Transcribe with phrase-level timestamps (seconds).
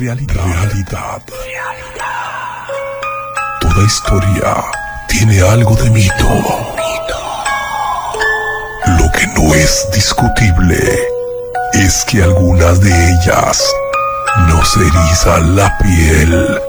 [0.00, 0.46] Realidad.
[0.64, 1.22] Realidad.
[3.60, 4.56] Toda historia
[5.08, 6.24] tiene algo de mito.
[8.98, 10.78] Lo que no es discutible
[11.74, 13.62] es que algunas de ellas
[14.48, 16.60] nos erizan la piel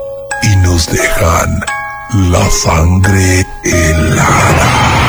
[0.44, 1.58] y nos dejan
[2.30, 5.01] la sangre helada.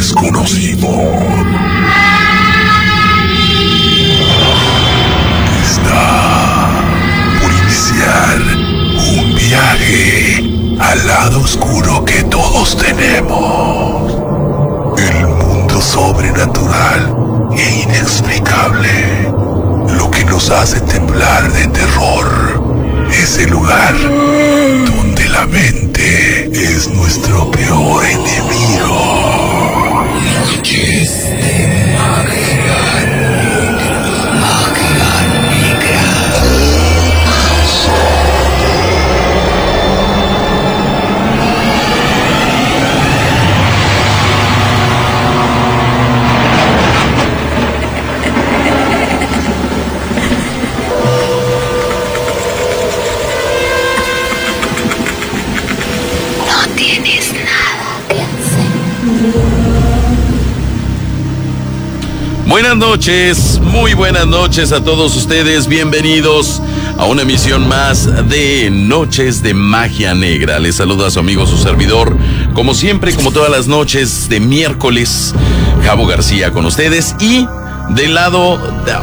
[0.00, 0.88] Desconocido.
[5.62, 6.70] Está
[7.42, 8.38] por iniciar
[9.18, 14.16] un viaje al lado oscuro que todos tenemos.
[14.98, 19.30] El mundo sobrenatural e inexplicable.
[19.98, 23.06] Lo que nos hace temblar de terror.
[23.12, 29.29] Es el lugar donde la mente es nuestro peor enemigo.
[31.20, 31.69] Noches
[62.62, 65.66] Buenas noches, muy buenas noches a todos ustedes.
[65.66, 66.60] Bienvenidos
[66.98, 70.58] a una emisión más de Noches de Magia Negra.
[70.58, 72.14] Les saluda a su amigo, su servidor,
[72.52, 75.34] como siempre, como todas las noches de miércoles,
[75.86, 77.48] Javo García con ustedes y
[77.94, 78.60] del lado,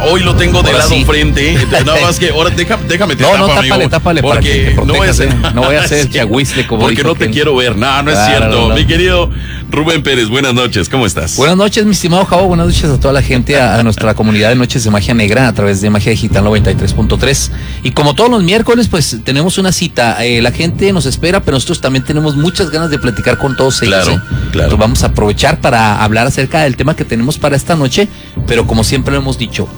[0.08, 1.04] hoy lo tengo del lado sí.
[1.04, 1.58] frente.
[1.84, 4.50] Nada más que ahora deja- déjame te No, no, tapo, tápale, amigo, tápale para porque
[4.50, 5.54] que te no voy a hacer, protejas, ¿eh?
[5.54, 7.76] No voy a hacer Sí, chiahuisle como Porque no te quiero ver.
[7.76, 8.68] No, no es Claro, cierto.
[8.68, 8.74] no.
[8.76, 9.30] Mi querido
[9.70, 10.88] Rubén Pérez, buenas noches.
[10.88, 11.36] ¿Cómo estás?
[11.36, 12.46] Buenas noches, mi estimado Javo.
[12.46, 15.46] Buenas noches a toda la gente, a, a nuestra comunidad de Noches de Magia Negra
[15.46, 17.50] a través de Magia Digital 93.3.
[17.82, 20.24] Y como todos los miércoles, pues tenemos una cita.
[20.24, 23.82] Eh, la gente nos espera, pero nosotros también tenemos muchas ganas de platicar con todos
[23.82, 24.04] ellos.
[24.04, 24.48] Claro, ¿eh?
[24.52, 24.76] claro.
[24.78, 28.08] Vamos a aprovechar para hablar acerca del tema que tenemos para esta noche.
[28.46, 29.68] Pero como siempre lo hemos dicho,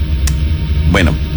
[0.90, 1.27] bueno.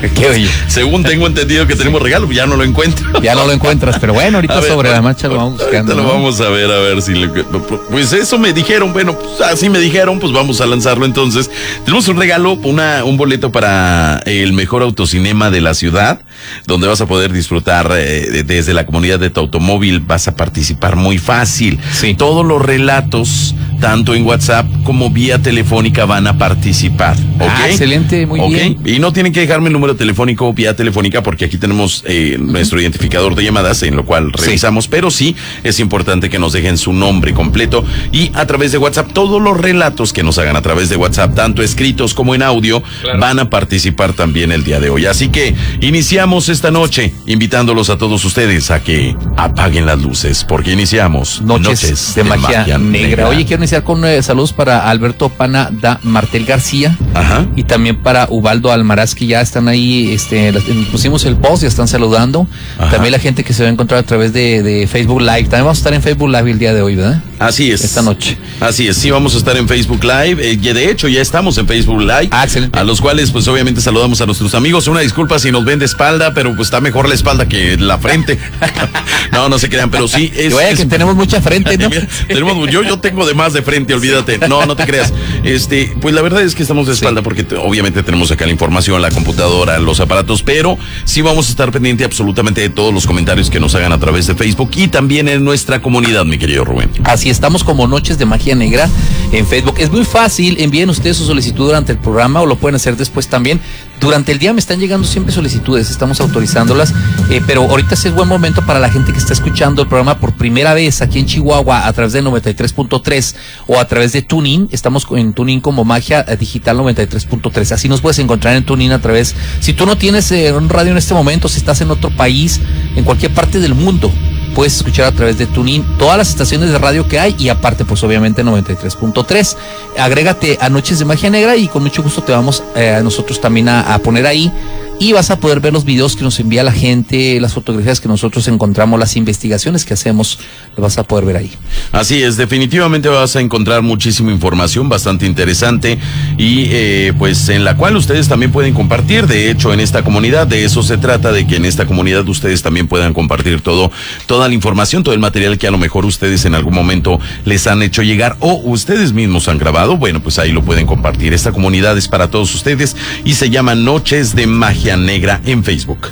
[0.14, 3.08] Qué según tengo entendido que tenemos regalo, ya no lo encuentro.
[3.22, 5.94] Ya no lo encuentras, pero bueno, ahorita ver, sobre la marcha lo vamos buscando.
[5.94, 6.08] lo ¿no?
[6.08, 9.78] vamos a ver, a ver si le- Pues eso me dijeron, bueno, pues así me
[9.80, 11.50] dijeron, pues vamos a lanzarlo entonces.
[11.84, 16.20] Tenemos un regalo, una, un boleto para el mejor autocinema de la ciudad,
[16.66, 20.36] donde vas a poder disfrutar eh, de- desde la comunidad de tu automóvil, vas a
[20.36, 21.78] participar muy fácil.
[21.92, 22.14] Sí.
[22.14, 27.16] Todos los relatos, tanto en WhatsApp como vía telefónica, van a participar.
[27.40, 28.78] Ah, excelente, muy bien.
[28.84, 32.80] Y no tienen que dejarme el número telefónico vía telefónica porque aquí tenemos eh, nuestro
[32.80, 34.46] identificador de llamadas en lo cual Sí.
[34.46, 35.34] revisamos, pero sí
[35.64, 39.56] es importante que nos dejen su nombre completo y a través de WhatsApp todos los
[39.58, 42.82] relatos que nos hagan a través de WhatsApp, tanto escritos como en audio,
[43.18, 45.06] van a participar también el día de hoy.
[45.06, 50.72] Así que iniciamos esta noche invitándolos a todos ustedes a que apaguen las luces porque
[50.72, 53.28] iniciamos Noches, de, magia, negra.
[53.28, 57.46] Oye, quiero iniciar con eh, saludos para Alberto Pana da Martel García Ajá.
[57.56, 59.77] y también para Ubaldo Almaraz, que ya están ahí,
[60.12, 62.46] este, las- pusimos el post, ya están saludando.
[62.78, 62.90] Ajá.
[62.92, 65.44] También la gente que se va a encontrar a través de, de Facebook Live.
[65.44, 67.22] También vamos a estar en Facebook Live el día de hoy, ¿verdad?
[67.38, 67.84] Así es.
[67.84, 68.36] Esta noche.
[68.60, 70.38] Así es, sí, vamos a estar en Facebook Live.
[70.52, 72.28] Eh, de hecho, ya estamos en Facebook Live.
[72.32, 72.76] Ah, excelente.
[72.78, 74.88] A los cuales, pues obviamente saludamos a nuestros amigos.
[74.88, 77.98] Una disculpa si nos ven de espalda, pero pues está mejor la espalda que la
[77.98, 78.38] frente.
[79.32, 80.32] no, no se crean, pero sí.
[80.34, 81.88] Es, es- que tenemos mucha frente, ¿no?
[82.28, 84.38] Tenemos- yo, yo tengo de más de frente, olvídate.
[84.48, 85.12] No, no te creas.
[85.44, 88.52] Este, pues la verdad es que estamos de espalda porque te- obviamente tenemos acá la
[88.52, 93.06] información, la computadora, los aparatos, pero sí vamos a estar pendiente absolutamente de todos los
[93.06, 96.64] comentarios que nos hagan a través de Facebook y también en nuestra comunidad, mi querido
[96.64, 96.90] Rubén.
[97.04, 98.88] Así estamos como Noches de Magia Negra
[99.32, 99.74] en Facebook.
[99.78, 103.28] Es muy fácil, envíen ustedes su solicitud durante el programa o lo pueden hacer después
[103.28, 103.60] también.
[104.00, 106.94] Durante el día me están llegando siempre solicitudes, estamos autorizándolas,
[107.30, 110.18] eh, pero ahorita sí es buen momento para la gente que está escuchando el programa
[110.20, 113.34] por primera vez aquí en Chihuahua a través de 93.3
[113.66, 114.68] o a través de Tuning.
[114.70, 117.72] Estamos en Tuning como Magia eh, Digital 93.3.
[117.72, 119.34] Así nos puedes encontrar en Tuning a través.
[119.60, 122.60] Si tú no tienes eh, un radio en este momento, si estás en otro país,
[122.94, 124.12] en cualquier parte del mundo,
[124.58, 127.84] puedes escuchar a través de TuneIn todas las estaciones de radio que hay y aparte
[127.84, 129.56] pues obviamente 93.3
[129.96, 133.40] agrégate a Noches de Magia Negra y con mucho gusto te vamos eh, a nosotros
[133.40, 134.52] también a, a poner ahí
[135.00, 138.08] y vas a poder ver los videos que nos envía la gente, las fotografías que
[138.08, 140.38] nosotros encontramos, las investigaciones que hacemos,
[140.76, 141.52] lo vas a poder ver ahí.
[141.92, 145.98] Así es, definitivamente vas a encontrar muchísima información bastante interesante
[146.36, 149.26] y eh, pues en la cual ustedes también pueden compartir.
[149.26, 152.62] De hecho, en esta comunidad de eso se trata, de que en esta comunidad ustedes
[152.62, 153.92] también puedan compartir todo,
[154.26, 157.66] toda la información, todo el material que a lo mejor ustedes en algún momento les
[157.66, 159.96] han hecho llegar o ustedes mismos han grabado.
[159.96, 161.32] Bueno, pues ahí lo pueden compartir.
[161.32, 166.08] Esta comunidad es para todos ustedes y se llama Noches de Magia Negra en Facebook.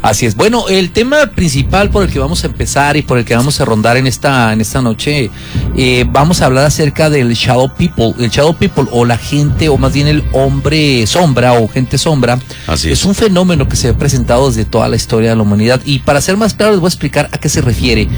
[0.00, 0.36] Así es.
[0.36, 3.60] Bueno, el tema principal por el que vamos a empezar y por el que vamos
[3.60, 5.28] a rondar en esta, en esta noche,
[5.76, 8.14] eh, vamos a hablar acerca del Shadow People.
[8.20, 12.38] El Shadow People o la gente, o más bien el hombre sombra o gente sombra,
[12.68, 13.04] Así es es.
[13.06, 15.80] un fenómeno que se ha presentado desde toda la historia de la humanidad.
[15.84, 18.08] Y para ser más claro, les voy a explicar a qué se refiere.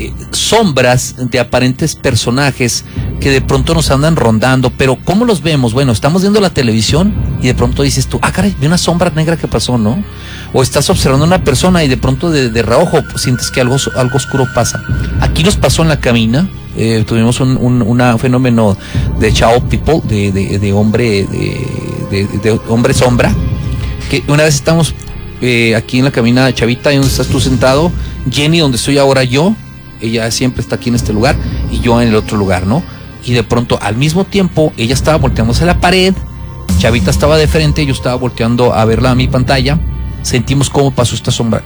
[0.00, 2.84] Eh, sombras de aparentes personajes
[3.20, 5.72] que de pronto nos andan rondando, pero ¿cómo los vemos?
[5.72, 9.10] Bueno, estamos viendo la televisión y de pronto dices tú, ah, caray, vi una sombra
[9.10, 10.02] negra que pasó, ¿no?
[10.52, 13.76] O estás observando a una persona y de pronto de, de reojo sientes que algo,
[13.96, 14.82] algo oscuro pasa.
[15.20, 18.76] Aquí nos pasó en la cabina, eh, tuvimos un, un fenómeno
[19.20, 21.24] de Chao People, de, de, de hombre,
[22.10, 23.32] de, hombre sombra,
[24.10, 24.92] que una vez estamos
[25.40, 27.92] eh, aquí en la cabina de Chavita, ahí donde estás tú sentado,
[28.28, 29.54] Jenny, donde estoy ahora yo,
[30.04, 31.36] ella siempre está aquí en este lugar
[31.70, 32.82] y yo en el otro lugar, ¿no?
[33.24, 36.14] Y de pronto, al mismo tiempo, ella estaba volteándose a la pared,
[36.78, 39.78] Chavita estaba de frente, yo estaba volteando a verla a mi pantalla,
[40.22, 41.62] sentimos cómo pasó esta sombra.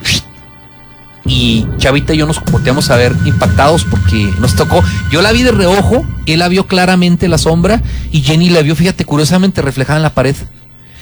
[1.26, 4.82] Y Chavita y yo nos volteamos a ver impactados porque nos tocó.
[5.10, 7.82] Yo la vi de reojo, él la vio claramente la sombra
[8.12, 10.36] y Jenny la vio, fíjate, curiosamente reflejada en la pared.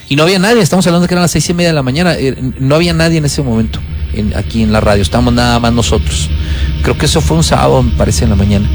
[0.09, 2.15] Y no había nadie, estamos hablando que eran las seis y media de la mañana,
[2.15, 3.81] eh, no había nadie en ese momento
[4.13, 6.29] en- aquí en la radio, estábamos nada más nosotros.
[6.83, 8.69] Creo que eso fue un sábado, me parece, en la mañana.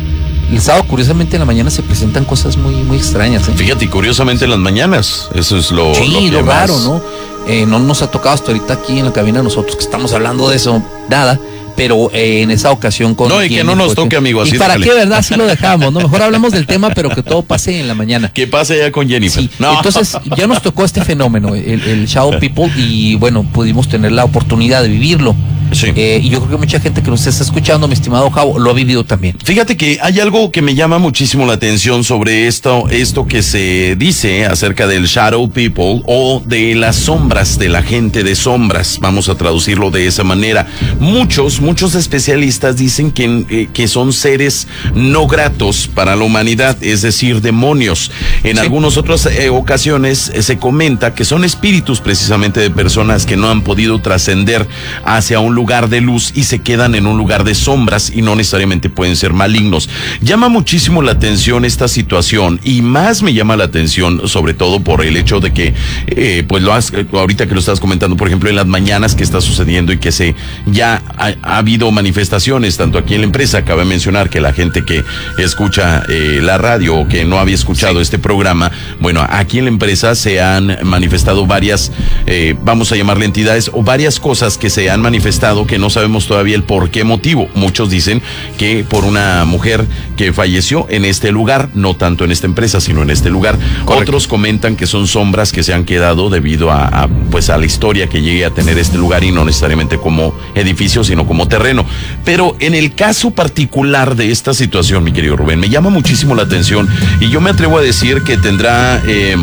[0.51, 3.48] El sábado, curiosamente, en la mañana se presentan cosas muy, muy extrañas.
[3.48, 3.54] ¿eh?
[3.56, 7.01] Fíjate, curiosamente en las mañanas, eso es lo, Sí, lo que lo raro, ¿no?
[7.48, 10.50] Eh, no nos ha tocado hasta ahorita aquí en la cabina nosotros que estamos hablando
[10.50, 11.39] de eso, nada.
[11.75, 13.29] Pero eh, en esa ocasión con.
[13.29, 14.85] No, y que no nos toque, amigo, así ¿Y para déjale.
[14.85, 15.18] qué, verdad?
[15.19, 16.00] Así lo dejamos, ¿no?
[16.01, 18.31] Mejor hablamos del tema, pero que todo pase en la mañana.
[18.33, 19.41] ¿Qué pasa ya con Jennifer?
[19.44, 19.75] Sí, No.
[19.77, 24.23] entonces ya nos tocó este fenómeno, el, el Shadow People, y bueno, pudimos tener la
[24.25, 25.35] oportunidad de vivirlo.
[25.71, 25.88] Sí.
[25.95, 28.71] Eh, y yo creo que mucha gente que nos está escuchando, mi estimado Javo, lo
[28.71, 29.38] ha vivido también.
[29.44, 33.95] Fíjate que hay algo que me llama muchísimo la atención sobre esto, esto que se
[33.97, 39.00] dice acerca del shadow people o de las sombras, de la gente de sombras.
[39.01, 40.68] Vamos a traducirlo de esa manera.
[41.00, 47.01] Muchos, muchos especialistas dicen que, eh, que son seres no gratos para la humanidad, es
[47.01, 48.12] decir, demonios.
[48.44, 48.62] En Sí.
[48.62, 53.50] algunas otras eh, ocasiones eh, se comenta que son espíritus precisamente de personas que no
[53.50, 54.68] han podido trascender
[55.06, 58.35] hacia un lugar de luz y se quedan en un lugar de sombras y no
[58.35, 59.89] necesariamente pueden ser malignos.
[60.21, 65.06] Llama muchísimo la atención esta situación y más me llama la atención sobre todo por
[65.06, 65.73] el hecho de que
[66.07, 69.23] eh, pues lo has ahorita que lo estás comentando por ejemplo en las mañanas que
[69.23, 73.63] está sucediendo y que se ya ha, ha habido manifestaciones tanto aquí en la empresa
[73.63, 75.03] cabe mencionar que la gente que
[75.37, 79.71] escucha eh, la radio o que no había escuchado este programa bueno aquí en la
[79.71, 81.91] empresa se han manifestado varias
[82.25, 86.27] eh, vamos a llamarle entidades o varias cosas que se han manifestado que no sabemos
[86.27, 87.49] todavía el por qué motivo.
[87.55, 88.21] Muchos dicen
[88.57, 89.85] que por una mujer
[90.17, 93.57] que falleció en este lugar, no tanto en esta empresa, sino en este lugar.
[93.85, 94.11] Correcto.
[94.11, 97.65] Otros comentan que son sombras que se han quedado debido a, a, pues a la
[97.65, 101.85] historia que llegue a tener este lugar y no necesariamente como edificio, sino como terreno.
[102.25, 106.43] Pero en el caso particular de esta situación, mi querido Rubén, me llama muchísimo la
[106.43, 106.87] atención
[107.19, 109.35] y yo me atrevo a decir que tendrá eh,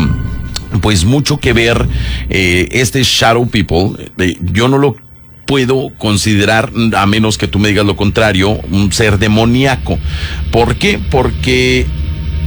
[0.81, 1.87] pues mucho que ver
[2.29, 4.09] eh, este Shadow People.
[4.17, 4.95] Eh, yo no lo
[5.49, 9.97] puedo considerar, a menos que tú me digas lo contrario, un ser demoníaco.
[10.51, 10.99] ¿Por qué?
[11.09, 11.87] Porque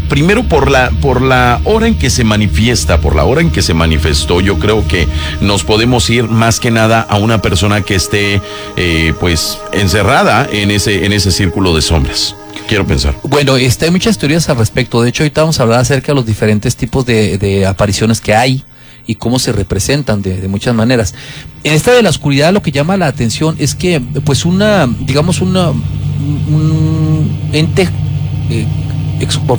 [0.09, 3.61] primero por la por la hora en que se manifiesta, por la hora en que
[3.61, 5.09] se manifestó, yo creo que
[5.41, 8.41] nos podemos ir más que nada a una persona que esté
[8.77, 12.37] eh, pues encerrada en ese en ese círculo de sombras.
[12.69, 13.17] Quiero pensar.
[13.25, 15.03] Bueno, este, hay muchas teorías al respecto.
[15.03, 18.33] De hecho, ahorita vamos a hablar acerca de los diferentes tipos de, de apariciones que
[18.33, 18.63] hay
[19.07, 21.15] y cómo se representan de, de, muchas maneras.
[21.65, 25.41] En esta de la oscuridad lo que llama la atención es que, pues una, digamos,
[25.41, 27.89] una, un ente
[28.51, 28.67] eh,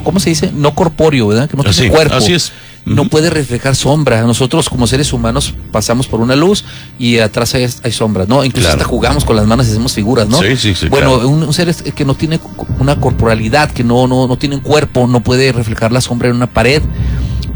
[0.03, 0.51] ¿cómo se dice?
[0.53, 1.49] No corpóreo, ¿verdad?
[1.49, 2.15] Que no tiene cuerpo.
[2.15, 2.51] Así es.
[2.85, 4.21] No puede reflejar sombra.
[4.23, 6.65] Nosotros como seres humanos pasamos por una luz
[6.99, 8.43] y atrás hay, hay sombras, ¿no?
[8.43, 8.81] Incluso Claro.
[8.81, 10.39] hasta jugamos con las manos y hacemos figuras, ¿no?
[10.41, 11.29] Sí, sí, sí, Bueno, claro.
[11.29, 12.41] un, un ser es- que no tiene
[12.79, 16.35] una corporalidad, que no, no, no tiene un cuerpo, no puede reflejar la sombra en
[16.35, 16.81] una pared.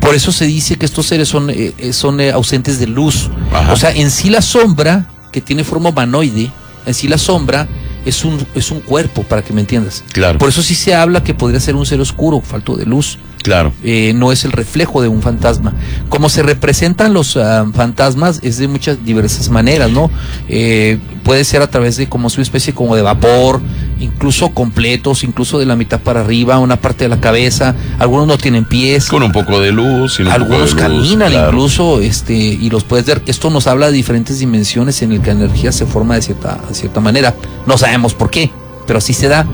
[0.07, 3.29] Por eso se dice que estos seres son, eh, eh, son eh, ausentes de luz.
[3.51, 3.73] Ajá.
[3.73, 6.49] O sea, en sí la sombra, que tiene forma humanoide,
[6.85, 7.67] en sí la sombra
[8.05, 10.05] es un, es un cuerpo, para que me entiendas.
[10.13, 10.39] Claro.
[10.39, 13.19] Por eso sí se habla que podría ser un ser oscuro, falto de luz.
[13.47, 13.71] Claro.
[13.81, 15.73] Eh, no es el reflejo de un fantasma.
[16.09, 20.11] Como se representan los ah, fantasmas es de muchas diversas maneras, ¿no?
[20.49, 23.61] Eh, puede ser a través de como su especie como de vapor,
[24.01, 27.73] incluso completos, incluso de la mitad para arriba, una parte de la cabeza.
[27.99, 29.07] Algunos no tienen pies.
[29.07, 30.19] Con un poco de luz.
[30.19, 31.47] y un Algunos poco de luz, caminan claro.
[31.47, 33.21] incluso, este, y los puedes ver.
[33.27, 36.59] Esto nos habla de diferentes dimensiones en el que la energía se forma de cierta,
[36.67, 37.33] de cierta manera.
[37.65, 38.51] No sabemos por qué,
[38.85, 39.47] pero así se da.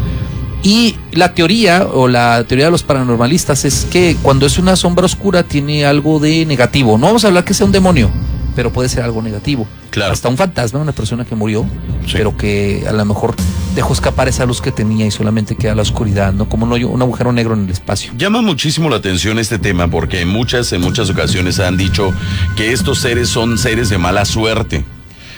[0.63, 5.05] Y la teoría, o la teoría de los paranormalistas, es que cuando es una sombra
[5.05, 6.98] oscura tiene algo de negativo.
[6.98, 8.10] No vamos a hablar que sea un demonio,
[8.55, 9.67] pero puede ser algo negativo.
[9.89, 10.13] Claro.
[10.13, 11.65] Hasta un fantasma, una persona que murió,
[12.05, 12.13] Sí.
[12.13, 13.36] pero que a lo mejor
[13.75, 16.48] dejó escapar esa luz que tenía y solamente queda la oscuridad, ¿no?
[16.48, 18.13] Como un, hoyo- un agujero negro en el espacio.
[18.17, 22.12] Llama muchísimo la atención este tema porque en muchas, en muchas ocasiones han dicho
[22.55, 24.86] que estos seres son seres de mala suerte.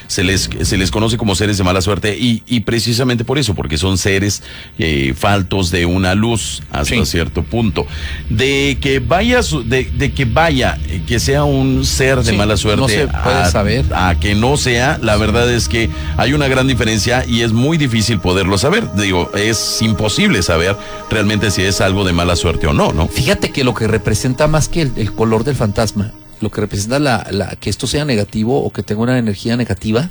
[0.07, 3.55] Se les, se les conoce como seres de mala suerte y, y precisamente por eso,
[3.55, 4.43] porque son seres
[4.77, 7.05] eh, faltos de una luz hasta Sí.
[7.05, 7.85] cierto punto.
[8.29, 12.57] De que vaya, de, de que vaya, eh, que sea un ser de Sí, mala
[12.57, 13.85] suerte no se puede a, saber.
[13.93, 17.77] a que no sea, la verdad es que hay una gran diferencia y es muy
[17.77, 18.83] difícil poderlo saber.
[18.95, 20.75] Digo, es imposible saber
[21.09, 23.07] realmente si es algo de mala suerte o no, ¿no?
[23.07, 26.11] Fíjate que lo que representa más que el, el color del fantasma,
[26.41, 30.09] lo que representa la, la- que esto sea negativo o que tenga una energía negativa,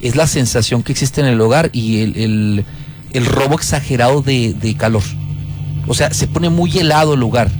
[0.00, 2.64] es la sensación que existe en el hogar y el, el-
[3.12, 5.02] el robo exagerado de, de calor.
[5.86, 7.50] O sea, se pone muy helado el lugar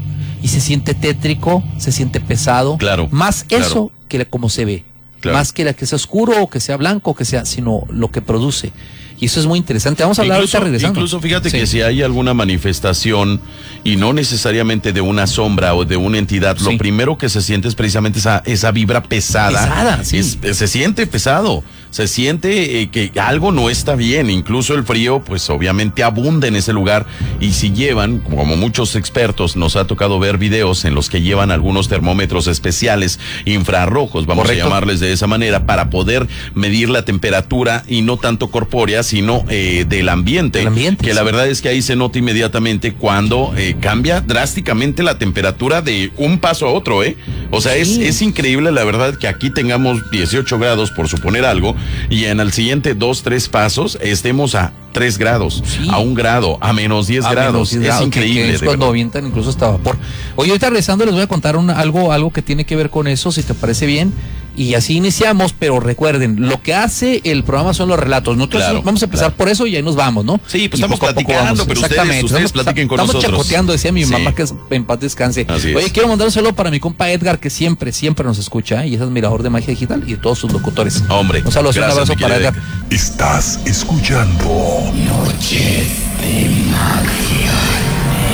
[0.43, 2.77] y se siente tétrico, se siente pesado.
[2.79, 3.65] Claro, Más claro.
[3.65, 4.85] eso que la- como se ve.
[5.21, 5.39] Claro.
[5.39, 8.11] Más que la que sea oscuro o que sea blanco o que sea, sino lo
[8.11, 8.73] que produce.
[9.21, 10.03] Y eso es muy interesante.
[10.03, 10.99] Vamos a hablar Incluso, ahorita regresando.
[11.01, 11.59] incluso fíjate Sí.
[11.59, 13.41] que si hay alguna manifestación
[13.85, 16.65] y no necesariamente de una sombra o de una entidad, Sí.
[16.65, 19.51] lo primero que se siente es precisamente esa, esa vibra pesada.
[19.69, 20.19] Pesada, sí.
[20.19, 21.63] Es- se siente pesado,
[21.95, 26.57] se siente eh, que algo no está bien, incluso el frío pues obviamente abunda en
[26.57, 27.07] ese lugar
[27.39, 31.53] y si llevan, como muchos expertos nos ha tocado ver videos en los que llevan
[31.53, 34.65] algunos termómetros especiales infrarrojos, vamos Correcto.
[34.65, 39.45] a llamarles de esa manera, para poder medir la temperatura y no tanto corpórea, sino
[39.49, 40.67] eh, del ambiente.
[41.01, 45.81] Que la verdad es que ahí se nota inmediatamente cuando eh, cambia drásticamente la temperatura
[45.81, 47.17] de un paso a otro, ¿eh?
[47.53, 51.77] O sea, es, es increíble la verdad que aquí tengamos 18 grados, por suponer algo,
[52.11, 55.89] y en el siguiente dos, tres pasos estemos a 3 grados, Sí.
[55.91, 57.53] a un grado, a menos 10 A grados.
[57.53, 58.43] menos 10 es grados, increíble.
[58.49, 59.99] que es cuando avientan incluso hasta vapor.
[60.37, 63.07] Oye, ahorita regresando les voy a contar un- algo, algo que tiene que ver con
[63.09, 64.15] eso, si te parece bien.
[64.57, 68.37] Y así iniciamos, pero recuerden, lo que hace el programa son los relatos.
[68.37, 69.37] Nosotros Claro, vamos a empezar claro.
[69.37, 70.35] por eso y ahí nos vamos, ¿no?
[70.47, 73.41] Sí, pues Y estamos poco platicando, pero Exactamente, ustedes estamos- platiquen con estamos nosotros.
[73.41, 74.13] chacoteando, decía mi Sí.
[74.13, 75.45] mamá que es- en paz descanse.
[75.49, 75.77] Así es.
[75.77, 78.91] Oye, quiero mandar un saludo para mi compa Edgar, que siempre, siempre nos escucha, ¿eh?
[78.91, 81.03] y es admirador de magia digital y de todos sus locutores.
[81.09, 82.55] Hombre, un saludo, un abrazo para Edgar.
[82.91, 85.89] Estás escuchando Noches
[86.21, 87.53] de magia.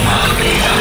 [0.05, 0.80] magia.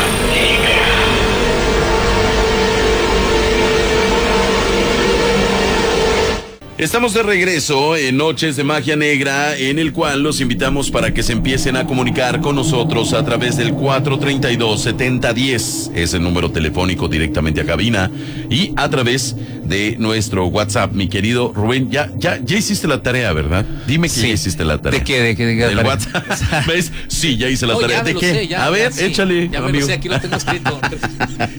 [6.80, 11.24] Estamos de regreso en Noches de Magia Negra, en el cual los invitamos para que
[11.24, 17.60] se empiecen a comunicar con nosotros a través del 432-7010, es el número telefónico directamente
[17.60, 18.10] a cabina,
[18.50, 20.94] y a través de nuestro WhatsApp.
[20.94, 23.66] Mi querido Rubén, ya, ya, ya hiciste la tarea, ¿verdad?
[23.86, 24.22] Dime que Sí.
[24.22, 25.00] ya hiciste la tarea.
[25.00, 25.20] ¿De qué?
[25.22, 25.46] ¿De qué?
[25.46, 25.80] ¿De qué Del?
[25.86, 26.26] WhatsApp.
[26.68, 26.94] ¿Ves?
[27.10, 28.04] Sí, ya hice la Oh, tarea.
[28.04, 28.34] ¿De qué?
[28.34, 29.82] sé, ya, a ver, ya, échale, Ya me amigo.
[29.82, 30.80] lo sé, aquí lo tengo escrito.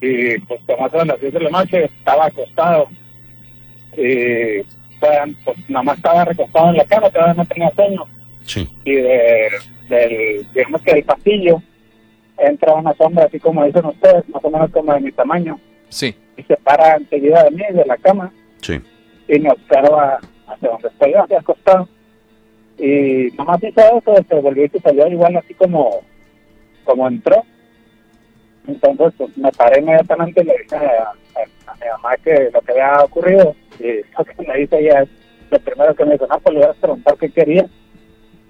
[0.00, 2.88] Y pues como eso a las 10 de la noche, estaba acostado.
[3.96, 4.62] Y
[4.98, 8.04] pues, pues nada más estaba recostado en la cama, todavía no tenía sueño.
[8.44, 9.48] sí, y de,
[9.88, 11.62] del, digamos que del pasillo
[12.38, 16.14] entra una sombra así como dicen ustedes, más o menos como de mi tamaño, Sí.
[16.36, 18.80] y se para enseguida de mí, de la cama, sí.
[19.28, 21.88] y me observa hacia donde estoy yo, hacia acostado.
[22.78, 26.00] Y nomás hizo eso, se volvió y se salió igual así como,
[26.84, 27.42] como entró.
[28.66, 31.12] Entonces pues, me paré inmediatamente y le dije a,
[31.80, 33.54] mi mamá que lo que había ocurrido.
[33.78, 35.08] Y lo que me dice ella es,
[35.50, 37.66] lo primero que me dijo, no, pues le voy a preguntar qué quería.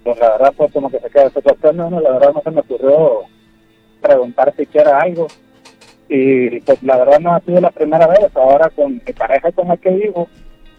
[0.04, 2.60] Pues la verdad, pues como que se quedó sorprendido, no, la verdad no se me
[2.60, 3.24] ocurrió
[4.00, 5.28] preguntar siquiera algo.
[6.08, 8.34] Y pues la verdad no ha sido la primera vez.
[8.34, 10.28] Ahora con mi pareja con la que vivo,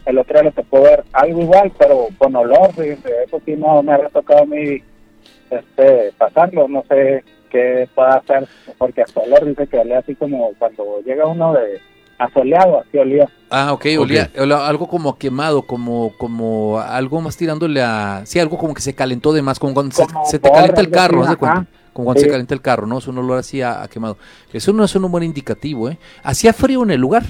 [0.06, 2.74] el otro día le tocó ver algo igual, pero con olor.
[2.74, 4.82] fíjense, Eso sí no me había tocado a mí
[5.50, 6.68] este, pasarlo.
[6.68, 11.26] No sé qué pueda hacer, porque hasta olor dice que olía así como cuando llega
[11.28, 11.80] uno de
[12.18, 13.28] asoleado, así olía.
[13.50, 18.22] Ah, ok, olía, olía algo como quemado, como, como algo más tirándole a...
[18.26, 20.62] Sí, algo como que se calentó de más, como cuando se, Como se te porra,
[20.62, 21.36] calienta el carro, ajá.
[21.94, 22.26] Como cuando Sí.
[22.26, 23.00] se calienta el carro, ¿no?
[23.00, 24.18] Es un olor así a, a quemado.
[24.54, 25.98] Eso no es un buen indicativo, ¿eh?
[26.24, 27.24] ¿Hacía frío en el lugar?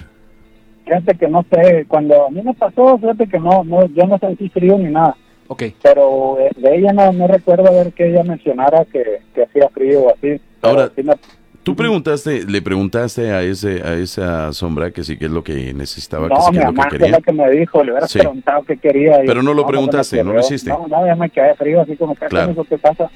[0.86, 4.18] Fíjate que no sé, cuando a mí me pasó, fíjate que no, no yo no
[4.20, 5.16] sentí frío ni nada.
[5.54, 5.64] Ok.
[5.84, 10.04] pero eh, de ella no, no recuerdo ver que ella mencionara que, que hacía frío
[10.04, 10.40] o así.
[10.62, 11.16] Ahora, sí me-
[11.64, 15.74] Tú preguntaste, le preguntaste a ese, a esa sombra que sí que es lo que
[15.76, 17.12] necesitaba, que no, sí que mi es lo que quería.
[17.12, 18.18] la que me dijo, le hubiera Sí.
[18.20, 19.24] preguntado qué quería.
[19.24, 20.70] y Pero no lo me preguntaste, no lo hiciste.
[20.72, 22.48] No, no, ya me quedé frío, así como que Claro.
[22.48, 23.12] ¿qué es eso que pasa?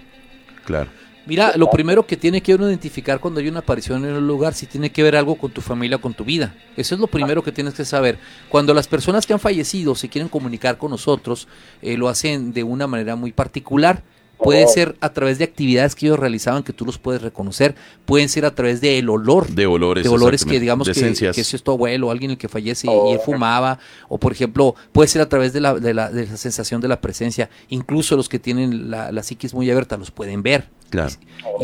[0.65, 0.89] Claro.
[1.27, 4.53] Mira, lo primero que tiene que uno identificar cuando hay una aparición en un lugar,
[4.53, 6.53] si tiene que ver algo con tu familia, con tu vida.
[6.77, 8.19] Eso es lo primero que tienes que saber.
[8.47, 11.47] Cuando las personas que han fallecido se quieren comunicar con nosotros,
[11.81, 14.03] eh, lo hacen de una manera muy particular.
[14.37, 14.67] Puede Oh.
[14.67, 17.73] ser a través de actividades que ellos realizaban que tú los puedes reconocer.
[18.05, 19.47] Pueden ser a través del olor.
[19.47, 20.03] De olores.
[20.03, 22.87] de olores que digamos que, que si es tu abuelo o alguien el que fallece
[22.87, 23.09] y- Oh.
[23.09, 26.27] y él fumaba o por ejemplo puede ser a través de la, de la, de
[26.27, 30.11] la sensación de la presencia incluso los que tienen la, la psiquis muy abierta los
[30.11, 31.13] pueden ver Claro.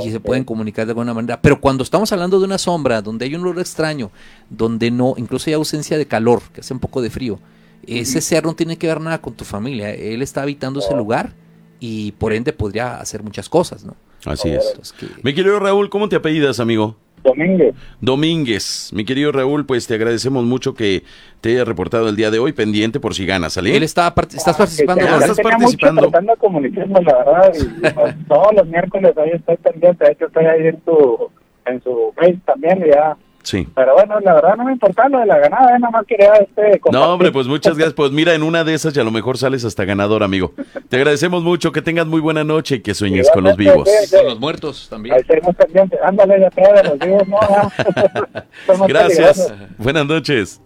[0.03, 1.39] y se pueden comunicar de alguna manera.
[1.41, 4.11] Pero cuando estamos hablando de una sombra, donde hay un olor extraño,
[4.49, 7.39] donde no, incluso hay ausencia de calor, que hace un poco de frío,
[7.85, 9.91] ese ser no tiene que ver nada con tu familia.
[9.93, 11.33] Él está habitando ese lugar
[11.81, 13.95] y por ende podría hacer muchas cosas, ¿no?
[14.25, 14.65] Así es.
[14.69, 16.95] Entonces, que- Mi querido Raúl, ¿cómo te apellidas, amigo?
[17.23, 18.89] Domínguez, Domínguez.
[18.93, 21.03] Mi querido Raúl, pues te agradecemos mucho que
[21.39, 23.75] te haya reportado el día de hoy, pendiente por si ganas, ¿sale?
[23.75, 25.01] él está, part- estás participando.
[25.03, 25.29] Ya ya ¿verdad?
[25.31, 26.01] estás participando.
[26.01, 30.25] tratando de comunicarme, la verdad, y pues, todos los miércoles ahí estoy pendiente, de hecho
[30.27, 31.29] estoy ahí en tu,
[31.65, 33.67] en su face también, y ya, Sí.
[33.75, 36.33] pero bueno, la verdad no me importa lo de la ganada, eh, nada más quería
[36.35, 36.61] este...
[36.61, 37.09] No, compartir.
[37.09, 37.93] hombre, pues muchas gracias.
[37.93, 40.53] Pues mira, en una de esas y a lo mejor sales hasta ganador, amigo.
[40.89, 43.87] Te agradecemos mucho, que tengas muy buena noche y que sueñes con los vivos.
[43.87, 45.15] Igualmente, sí, Con los muertos también.
[45.15, 45.99] Ahí seguimos pendientes.
[46.03, 48.87] Ándale, ya de los vivos, no, ya.
[48.87, 49.37] Gracias.
[49.47, 49.77] peligrosos.
[49.77, 50.61] Buenas noches.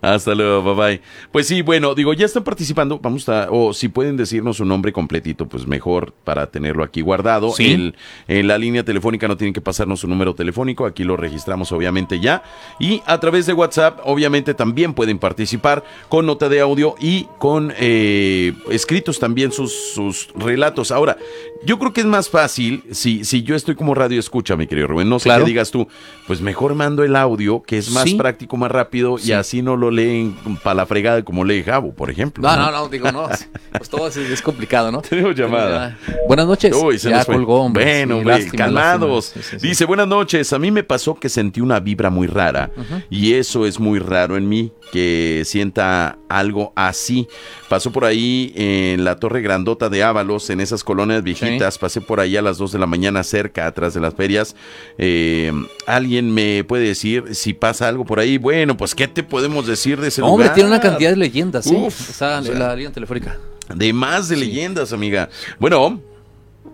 [0.00, 1.00] Hasta luego, bye bye.
[1.30, 2.98] Pues sí, bueno, digo, ya están participando.
[2.98, 7.52] Vamos a, o si pueden decirnos su nombre completito, pues mejor para tenerlo aquí guardado.
[7.52, 7.72] Sí.
[7.72, 7.94] El-
[8.26, 12.18] en la línea telefónica no tienen que pasarnos su número telefónico, aquí lo registramos obviamente
[12.18, 12.42] ya.
[12.80, 17.72] Y a través de WhatsApp, obviamente también pueden participar con nota de audio y con
[17.78, 20.90] eh, escritos también sus, sus relatos.
[20.90, 21.16] Ahora,
[21.64, 24.88] yo creo que es más fácil si, si yo estoy como radio escucha, mi querido
[24.88, 25.08] Rubén.
[25.08, 25.44] No sé Claro.
[25.44, 25.86] qué digas tú,
[26.26, 28.16] pues mejor mando el audio, que es más Sí.
[28.16, 29.28] práctico, más rápido Sí.
[29.30, 32.42] y así no lo leen para la fregada como lee Jabo, por ejemplo.
[32.42, 33.28] No, no, no, digo, no.
[33.76, 35.02] Pues todo es, es complicado, ¿no?
[35.08, 35.98] Tenemos llamada.
[36.28, 36.74] Buenas noches.
[36.74, 37.34] Uy, se ya nos fue.
[37.34, 37.84] colgó, hombre.
[37.84, 39.24] Bueno, Sí, hombre, lástima, calmados.
[39.34, 39.42] lástima.
[39.44, 39.68] Sí, sí, sí.
[39.68, 40.52] Dice, buenas noches.
[40.52, 42.70] A mí me pasó que sentí una vibra muy rara.
[43.10, 47.26] Y eso es muy raro en mí, que sienta algo así.
[47.68, 51.78] Pasó por ahí en la Torre Grandota de Ábalos, en esas colonias viejitas.
[51.78, 54.54] Pasé por ahí a las 2 de la mañana, cerca, atrás de las ferias.
[54.98, 55.50] Eh,
[55.86, 58.38] ¿Alguien me puede decir si pasa algo por ahí?
[58.38, 60.54] Bueno, pues, ¿qué te podemos decir de ese Hombre, lugar?
[60.54, 61.74] tiene una cantidad de leyendas, ¿eh?
[61.76, 63.36] Uf, Está o sea, la línea telefónica.
[63.74, 65.28] De más de leyendas, amiga.
[65.58, 66.00] Bueno,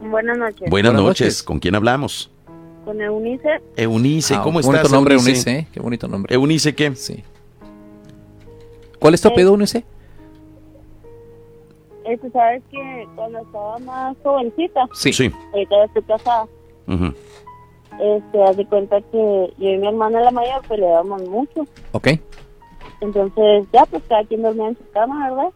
[0.02, 0.58] Buenas noches.
[0.68, 1.26] buenas, Buenas noches.
[1.26, 1.42] noches.
[1.42, 2.30] ¿Con quién hablamos?
[2.84, 4.74] Con Eunice, Eunice, Ah, ¿cómo estás?
[4.82, 5.30] Bonito nombre, Eunice?
[5.30, 5.66] Eunice, ¿eh?
[5.72, 6.34] Qué bonito nombre.
[6.34, 6.94] Eunice, ¿qué?
[6.94, 7.24] Sí.
[8.98, 9.84] ¿Cuál es tu apellido, Eunice?
[12.04, 15.12] este, sabes que cuando estaba más jovencita, Sí.
[15.12, 15.30] Sí.
[15.52, 16.46] ahorita estoy casada,
[16.86, 17.12] Ujú.
[18.00, 21.66] este, haz de cuenta que yo y mi hermana la mayor peleábamos mucho.
[21.92, 22.08] Ok.
[23.00, 25.50] Entonces, ya, pues cada quien dormía en su cama, ¿verdad?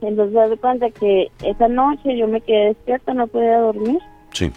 [0.00, 3.98] Entonces, haz de cuenta que esa noche yo me quedé despierta, no podía dormir.
[4.32, 4.50] Sí.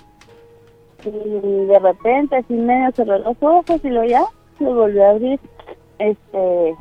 [1.06, 4.23] Y de repente, así medio cerré los ojos y luego ya
[4.58, 5.39] se volvió a abrir.
[5.99, 6.75] Este,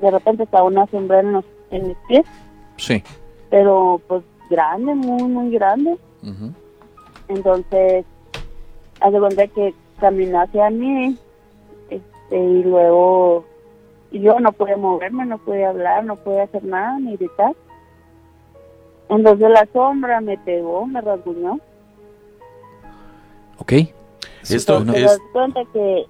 [0.00, 2.24] de repente estaba una sombra en, los, en mis pies,
[2.76, 3.02] Sí.
[3.50, 5.96] pero pues grande, muy, muy grande.
[6.22, 6.52] Ujú.
[7.28, 8.04] Entonces,
[9.00, 11.16] haz de cuenta que caminó hacia mí
[11.90, 13.44] este, y luego
[14.10, 17.52] y yo no pude moverme, no pude hablar, no pude hacer nada, ni gritar.
[19.08, 21.58] Entonces la sombra me pegó, me rasguñó.
[23.58, 23.72] Ok.
[24.48, 25.04] Esto Te es...
[25.04, 26.06] das cuenta que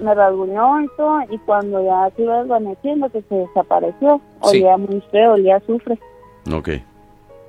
[0.00, 4.58] me rasguñó y todo, y cuando ya se iba desvaneciendo, que se desapareció, Sí.
[4.58, 5.98] olía muy feo, olía azufre.
[6.52, 6.70] Ok.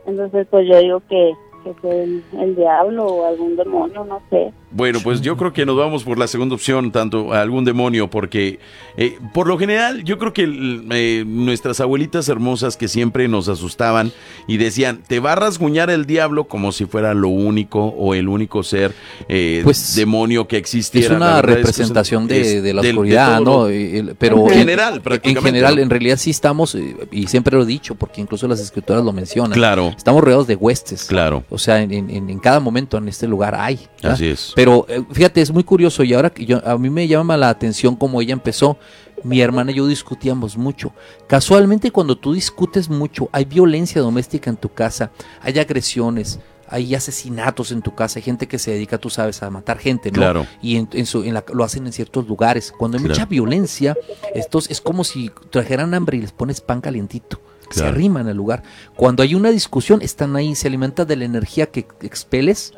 [0.06, 4.54] Entonces, pues yo digo que, que fue el, el diablo o algún demonio, no sé.
[4.74, 8.10] Bueno, pues yo creo que nos vamos por la segunda opción, tanto a algún demonio,
[8.10, 8.60] porque
[8.98, 10.44] eh, por lo general yo creo que
[10.92, 14.12] eh, nuestras abuelitas hermosas que siempre nos asustaban
[14.48, 18.28] y decían, te va a rasguñar el diablo como si fuera lo único o el
[18.28, 18.94] único ser
[19.30, 21.06] eh, Pues, demonio que existiera.
[21.08, 23.68] Es una verdad es que representación de, la del- oscuridad, ¿no?
[23.70, 25.82] lo- Pero En general, en prácticamente, general, ¿no?
[25.84, 29.14] en realidad sí estamos, eh, y siempre lo he dicho, porque incluso las escrituras lo
[29.14, 29.52] mencionan.
[29.54, 31.04] Claro, Estamos rodeados de huestes.
[31.06, 31.44] claro.
[31.50, 33.80] O sea, en, en- en cada momento en este lugar hay.
[34.02, 34.14] ¿verdad?
[34.16, 34.52] Así es.
[34.56, 37.50] Pero eh, fíjate, es muy curioso y ahora que yo, a mí me llama la
[37.50, 38.78] atención cómo ella empezó.
[39.24, 40.92] Mi hermana y yo discutíamos mucho.
[41.28, 47.72] Casualmente cuando tú discutes mucho, hay violencia doméstica en tu casa, hay agresiones, hay asesinatos
[47.72, 50.18] en tu casa, hay gente que se dedica, tú sabes, a matar gente, ¿no?
[50.18, 50.46] Claro.
[50.62, 52.74] Y en, en su- en la- lo hacen en ciertos lugares.
[52.78, 53.18] Cuando hay Claro.
[53.18, 53.96] mucha violencia,
[54.36, 57.40] estos es como si trajeran hambre y les pones pan calientito.
[57.70, 57.96] Se Claro.
[57.96, 58.64] arriman al lugar.
[58.98, 62.74] Cuando hay una discusión, están ahí, se alimenta de la energía que expeles,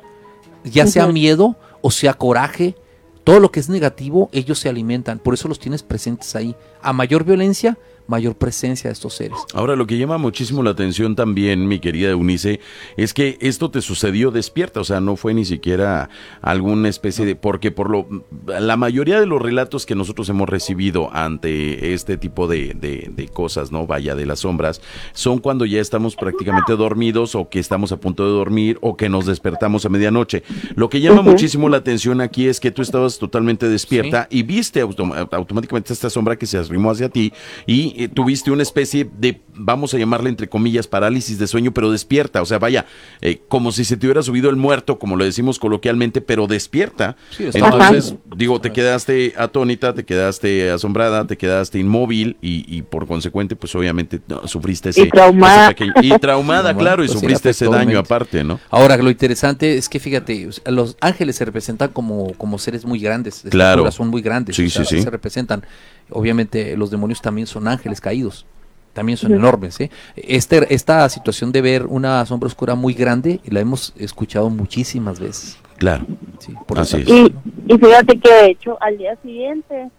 [0.63, 2.76] ya sea miedo o sea coraje,
[3.24, 5.19] todo lo que es negativo, ellos se alimentan.
[5.19, 6.56] Por eso los tienes presentes ahí.
[6.82, 9.38] A mayor violencia, mayor presencia de estos seres.
[9.54, 12.60] Ahora, lo que llama muchísimo la atención también, mi querida Eunice,
[12.98, 16.10] es que esto te sucedió despierta, o sea, no fue ni siquiera
[16.41, 17.36] alguna especie de...
[17.36, 18.08] Porque por lo...
[18.48, 23.28] La mayoría de los relatos que nosotros hemos recibido ante este tipo de, de- de
[23.28, 23.88] cosas, ¿no?
[23.88, 24.82] Vaya, de las sombras,
[25.13, 29.10] son cuando ya estamos prácticamente dormidos o que estamos a punto de dormir o que
[29.10, 30.44] nos despertamos a medianoche.
[30.76, 34.84] Lo que llama muchísimo la atención aquí es que tú estabas totalmente despierta y viste
[34.84, 37.34] autom- automáticamente esta sombra que se arrimó hacia ti
[37.65, 41.92] y eh, tuviste una especie de, vamos a llamarle entre comillas, parálisis de sueño, pero
[41.92, 42.42] despierta.
[42.42, 42.86] O sea, vaya,
[43.22, 47.16] eh, como si se te hubiera subido el muerto, como lo decimos coloquialmente, pero despierta.
[47.32, 53.08] Sí, Entonces, digo, te quedaste atónita, te quedaste asombrada, te quedaste inmóvil y, y por
[53.08, 55.06] consecuente, pues obviamente no, sufriste ese...
[55.08, 55.66] traumada.
[55.66, 58.60] ese pequeño- y traumada, Traumada, claro, y pues sufriste ese daño aparte, ¿no?
[58.70, 63.44] Ahora, lo interesante es que fíjate, los ángeles se representan como, como seres muy grandes.
[63.44, 63.90] de Claro.
[63.92, 64.56] Son muy grandes.
[64.56, 65.04] Sí, o sea, sí, sí.
[65.04, 65.64] Se representan.
[66.10, 68.45] Obviamente, los demonios también son ángeles caídos.
[68.93, 69.80] También son enormes.
[69.82, 69.91] ¿eh?
[70.15, 75.58] Este, esta situación de ver una sombra oscura muy grande la hemos escuchado muchísimas veces.
[75.78, 76.06] Claro.
[76.39, 77.10] Sí, por Así es.
[77.10, 77.34] Y,
[77.67, 79.89] y fíjate que de hecho al día siguiente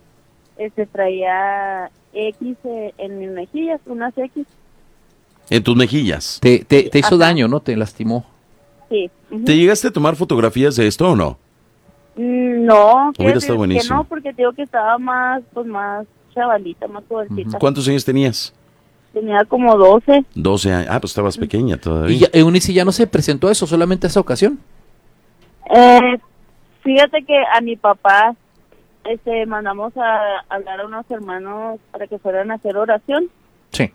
[0.57, 4.47] este traía X eh, en mis mejillas, unas X.
[5.51, 6.39] En tus mejillas.
[6.41, 7.27] Te, te, te hizo Ajá.
[7.27, 7.61] daño, ¿no?
[7.61, 8.25] Te lastimó.
[8.89, 9.11] Sí.
[9.45, 11.39] ¿Te llegaste a tomar fotografías de esto o no?
[12.17, 17.59] Mm, No, Hubiera que, no, porque digo que estaba más, pues más chavalita, más jovencita.
[17.59, 18.55] ¿Cuántos años tenías?
[19.13, 20.25] Tenía como 12.
[20.35, 20.89] 12 años.
[20.91, 22.15] Ah, pues estabas pequeña todavía.
[22.15, 24.59] Y ya, Eunice ya no se presentó eso, solamente esa ocasión.
[25.75, 26.19] Eh,
[26.83, 28.37] fíjate que a mi papá
[29.05, 33.29] este mandamos a hablar a unos hermanos para que fueran a hacer oración.
[33.73, 33.91] Sí.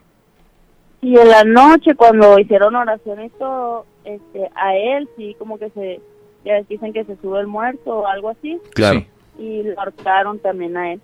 [1.01, 5.69] Y en la noche, cuando hicieron oración y todo, este, a él sí, como que
[5.71, 5.99] se,
[6.45, 8.99] ya dicen que se sube el muerto o algo así, Claro.
[9.37, 9.43] Sí.
[9.43, 11.01] y lo ahorcaron también a él.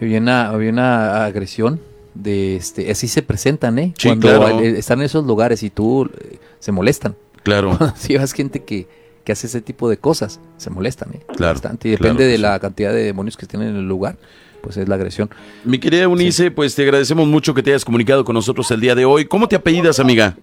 [0.00, 1.80] Había una, había una agresión
[2.14, 3.94] de este, así se presentan, ¿eh?
[3.98, 4.60] Sí, Cuando claro.
[4.60, 7.14] están en esos lugares y tú eh, se molestan.
[7.42, 7.78] Claro.
[7.96, 8.88] si vas gente que,
[9.24, 11.20] que hace ese tipo de cosas, se molestan, ¿eh?
[11.36, 11.88] Claro, Bastante.
[11.88, 12.42] Y depende claro de sí.
[12.42, 14.16] la cantidad de demonios que tienen en el lugar,
[14.62, 15.30] pues es la agresión.
[15.64, 18.94] Mi querida Eunice, pues te agradecemos mucho que te hayas comunicado con nosotros el día
[18.94, 19.26] de hoy.
[19.26, 20.36] ¿Cómo te apellidas, amiga?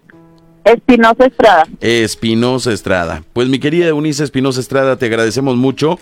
[0.64, 1.66] Espinosa Estrada.
[1.80, 3.22] Espinosa Estrada.
[3.34, 5.98] Pues mi querida Eunice Espinosa Estrada, te agradecemos mucho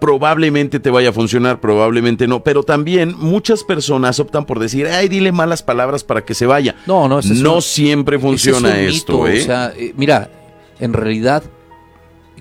[0.00, 5.08] probablemente te vaya a funcionar, probablemente no, pero también muchas personas optan por decir, ay,
[5.08, 6.74] dile malas palabras para que se vaya.
[6.86, 9.40] No, no, es no un- siempre es funciona un esto, mito, ¿eh?
[9.42, 10.30] O sea, eh, mira,
[10.80, 11.42] en realidad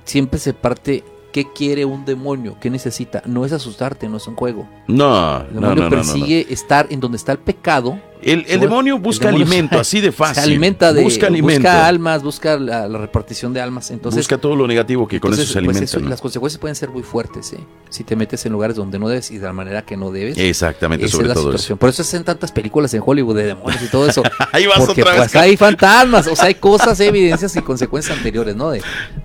[0.06, 3.21] siempre se parte qué quiere un demonio, qué necesita.
[3.25, 4.67] No es asustarte, no es un juego.
[4.88, 5.89] no, El demonio no, no, no, no.
[5.89, 7.99] persigue estar en donde está el pecado.
[8.22, 10.36] El, el demonio busca el demonio alimento, se- así de fácil.
[10.36, 11.62] Se alimenta de busca alimento.
[11.62, 13.92] busca almas, busca la, la repartición de almas.
[13.92, 15.84] Entonces, busca todo lo negativo que con entonces, eso se pues, alimenta.
[15.86, 16.10] eso- ¿no?
[16.10, 17.60] las consecuencias pueden ser muy fuertes, ¿eh?
[17.90, 20.38] Si te metes en lugares donde no debes y de la manera que no debes.
[20.38, 21.52] Exactamente, Esa sobre es la todo eso.
[21.58, 21.78] situación.
[21.78, 24.22] Por eso hacen tantas películas en Hollywood de demonios y todo eso.
[24.52, 25.22] Ahí vas Porque otra vez.
[25.32, 28.70] pues hay fantasmas, o sea, hay cosas, evidencias y consecuencias anteriores, ¿no?
[28.72, 28.82] De,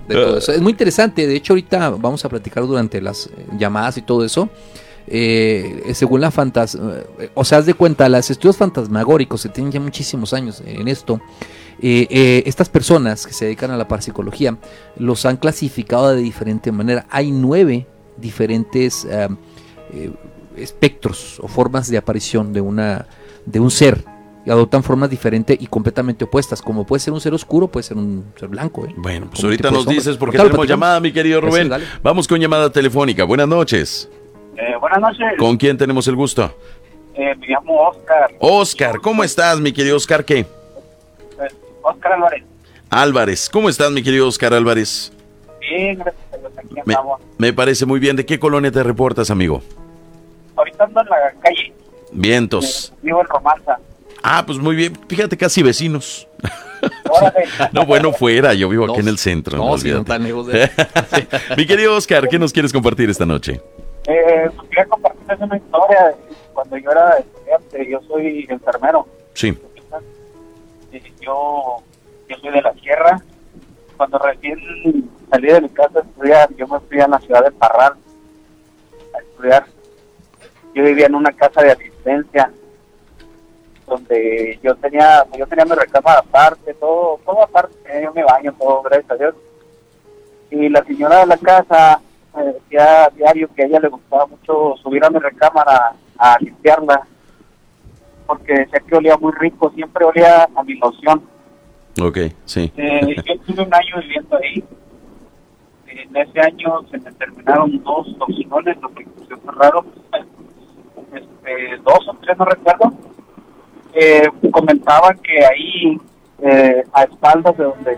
[0.07, 0.51] de todo eso.
[0.51, 1.27] Es muy interesante.
[1.27, 4.49] De hecho, ahorita vamos a platicar durante las eh, llamadas y todo eso.
[5.07, 9.71] Eh, según la fantas, eh, o sea, haz de cuenta, los estudios fantasmagóricos se tienen
[9.71, 11.21] ya muchísimos años en esto.
[11.81, 14.57] eh, eh, estas personas que se dedican a la parapsicología
[14.97, 17.05] los han clasificado de diferente manera.
[17.09, 17.85] Hay nueve
[18.17, 19.05] diferentes
[20.55, 23.05] espectros o formas de aparición de una
[23.45, 24.03] de un ser
[24.45, 27.97] y adoptan formas diferentes y completamente opuestas como puede ser un ser oscuro puede ser
[27.97, 28.93] un ser blanco ¿eh?
[28.95, 31.69] Bueno, pues Como ahorita nos dices porque tenemos llamada, mi querido Rubén.
[32.01, 33.25] Vamos con llamada telefónica.
[33.25, 34.09] Buenas noches.
[34.57, 36.53] Eh, buenas noches, ¿Con quién tenemos el gusto?
[37.15, 40.23] eh, me llamo Oscar, Oscar, ¿cómo estás, mi querido Oscar?
[40.25, 40.39] ¿Qué?
[40.39, 40.47] eh,
[41.81, 42.43] Oscar Álvarez.
[42.89, 45.11] Álvarez, ¿cómo estás, mi querido Oscar Álvarez?
[45.59, 47.21] Bien, gracias a Dios, aquí Me, andamos.
[47.37, 48.15] me parece muy bien.
[48.15, 49.61] ¿De qué colonia te reportas, amigo?
[50.55, 51.73] Ahorita ando en la calle,
[52.11, 52.91] Vientos.
[52.93, 53.77] eh, vivo en Romanza.
[54.23, 54.93] Ah, pues muy bien.
[55.07, 56.27] Fíjate, casi vecinos.
[57.09, 57.45] Órale.
[57.73, 58.53] No, bueno, fuera.
[58.53, 59.57] Yo vivo aquí No, en el centro.
[59.57, 60.07] no, no si no olvídate.
[60.07, 60.69] tan lejos de-
[61.57, 63.59] mi querido Oscar, ¿qué nos quieres compartir esta noche?
[64.07, 66.15] Eh, pues quería compartirles una historia.
[66.53, 69.07] Cuando yo era estudiante, yo soy enfermero.
[69.33, 69.57] Sí.
[71.19, 71.77] Yo,
[72.29, 73.19] yo soy de la sierra.
[73.97, 77.51] Cuando recién salí de mi casa a estudiar, yo me fui a la ciudad de
[77.51, 77.93] Parral
[79.13, 79.65] a estudiar.
[80.73, 82.51] Yo vivía en una casa de asistencia
[83.87, 88.81] donde yo tenía yo tenía mi recámara aparte, todo todo aparte, yo mi baño, todo,
[88.81, 89.35] gracias a Dios.
[90.49, 92.01] Y la señora de la casa
[92.35, 96.37] me decía a diario que a ella le gustaba mucho subir a mi recámara a
[96.39, 97.07] limpiarla
[98.25, 101.21] porque decía que olía muy rico, siempre olía a mi loción.
[102.01, 102.71] Ok, sí.
[102.75, 104.63] Eh, yo estuve un año viviendo ahí.
[105.87, 109.85] En ese año se me terminaron dos toxinones, lo que fue raro.
[111.13, 112.93] Este, dos o tres, no recuerdo.
[113.93, 115.97] Eh, comentaban que ahí,
[116.41, 117.97] eh, a espaldas de donde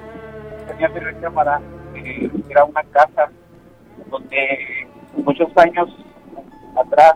[0.67, 1.59] tenía mi recámara,
[1.95, 3.31] eh, era una casa
[4.09, 5.89] donde muchos años
[6.75, 7.13] atrás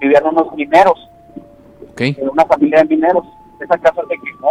[0.00, 0.98] vivían unos mineros
[2.18, 3.24] una familia de mineros.
[3.60, 4.50] Esa casa se quemó.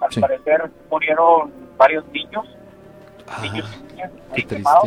[0.00, 0.20] Al Sí.
[0.20, 2.46] parecer murieron varios niños,
[3.28, 4.10] Ah, niños y niñas
[4.48, 4.84] quemados.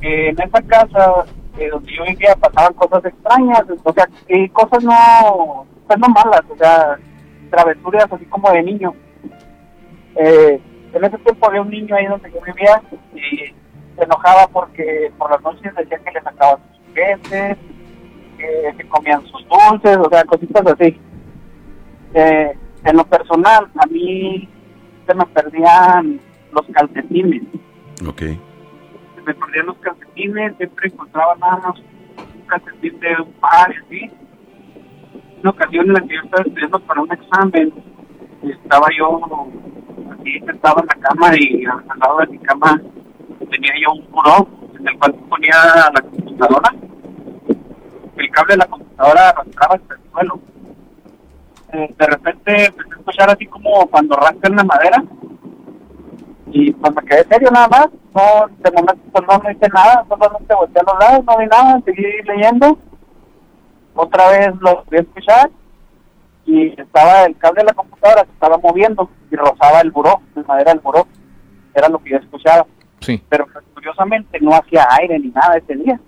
[0.00, 1.24] Eh, en esa casa
[1.58, 6.42] eh, donde yo vivía pasaban cosas extrañas, o sea, y cosas no, pues no malas,
[6.50, 6.98] o sea,
[7.50, 8.94] travesuras así como de niño.
[10.16, 10.60] Eh,
[10.94, 12.80] en ese tiempo había un niño ahí donde yo vivía
[13.14, 13.52] y
[13.96, 17.56] se enojaba porque por las noches decía que le sacaban sus juguetes,
[18.38, 21.00] que se comían sus dulces, o sea, cositas así.
[22.14, 24.48] Eh, en lo personal, a mí
[25.06, 26.20] se me perdían
[26.52, 27.42] los calcetines.
[28.06, 28.20] Ok.
[28.20, 33.84] Se me perdían los calcetines, siempre encontraba nada más un calcetín de un par y
[33.84, 34.10] así.
[35.40, 37.72] Una ocasión en la que yo estaba estudiando para un examen,
[38.42, 39.20] estaba yo
[40.18, 42.80] así sentado en la cama y al lado de mi cama
[43.50, 45.54] tenía yo un buró en el cual ponía
[45.92, 46.74] la computadora.
[48.16, 50.40] El cable de la computadora arrastraba hasta el suelo.
[51.72, 55.02] Eh, de repente empecé a escuchar así como cuando rascan la madera
[56.52, 57.88] y pues me quedé serio nada más.
[58.14, 61.46] No, de momento pues no me hice nada, solamente volteé a los lados, no vi
[61.46, 62.78] nada, seguí leyendo.
[63.94, 65.50] Otra vez lo volví a escuchar
[66.46, 70.42] y estaba el cable de la computadora se estaba moviendo y rozaba el buró, la
[70.44, 71.06] madera del buró.
[71.74, 72.66] Era lo que yo escuchaba.
[73.06, 73.22] Sí.
[73.28, 76.00] Pero curiosamente no hacía aire ni nada ese día.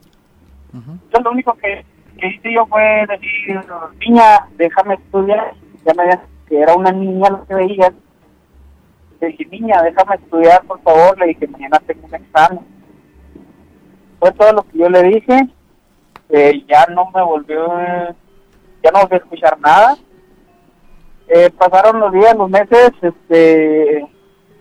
[0.73, 1.85] Yo lo único que,
[2.19, 3.61] que hice yo fue decir,
[4.01, 5.55] niña, déjame estudiar.
[5.85, 7.93] Ya me que era una niña lo que veía.
[9.21, 11.17] Le dije, niña, déjame estudiar, por favor.
[11.19, 12.61] Le dije, mañana tengo un examen.
[14.19, 15.49] Fue todo lo que yo le dije.
[16.31, 17.69] Eh, ya no me volvió,
[18.83, 19.97] ya no volví a escuchar nada.
[21.29, 24.05] Eh, pasaron los días, los meses, este,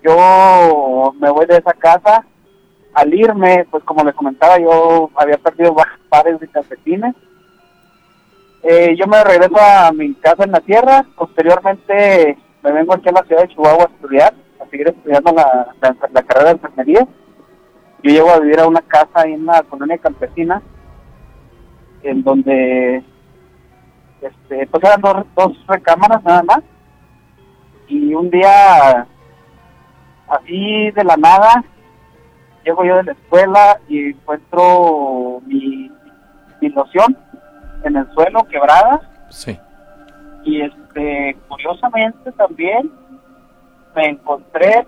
[0.04, 2.26] yo me voy de esa casa.
[2.94, 7.16] Al irme, pues como les comentaba, yo había perdido varios pares de calcetines.
[8.64, 11.06] Eh, yo me regreso a mi casa en la tierra.
[11.16, 15.68] Posteriormente me vengo aquí a la ciudad de Chihuahua a estudiar, a seguir estudiando la,
[15.82, 17.08] la, carrera de enfermería.
[18.04, 20.62] Yo llego a vivir a una casa en la colonia campesina,
[22.04, 23.04] en donde
[24.22, 26.60] este, pues eran dos, dos recámaras nada más.
[27.88, 29.08] Y un día,
[30.28, 31.64] así de la nada,
[32.64, 35.92] llego yo de la escuela y encuentro mi,
[36.62, 37.18] mi loción
[37.84, 39.02] en el suelo quebrada.
[39.30, 39.60] Sí.
[40.46, 42.90] y este curiosamente también
[43.94, 44.88] me encontré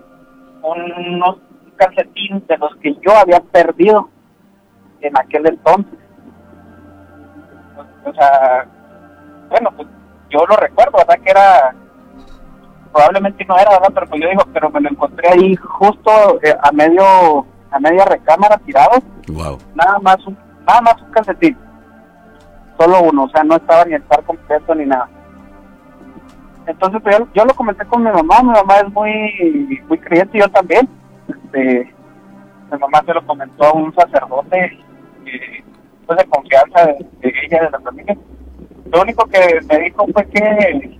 [0.62, 1.36] unos
[1.76, 4.08] calcetines de los que yo había perdido
[5.02, 5.98] en aquel entonces.
[8.04, 8.66] O sea
[9.50, 9.88] bueno pues
[10.30, 11.74] yo lo recuerdo verdad que era
[12.92, 16.10] probablemente no era verdad pero pues yo digo pero me lo encontré ahí justo
[16.42, 19.00] eh, a medio a media recámara tirado.
[19.28, 19.58] Wow.
[19.74, 21.56] nada más un nada más un calcetín.
[22.78, 25.08] Solo uno o sea no estaba ni el par completo ni nada.
[26.66, 30.38] Entonces pues, yo, yo lo comenté con mi mamá mi mamá es muy muy creyente
[30.38, 30.88] y yo también.
[31.28, 31.94] Este
[32.72, 34.78] mi mamá se lo comentó a un sacerdote
[35.26, 35.64] eh,
[36.06, 38.16] pues de confianza de, de ella de la familia.
[38.92, 40.98] Lo único que me dijo fue que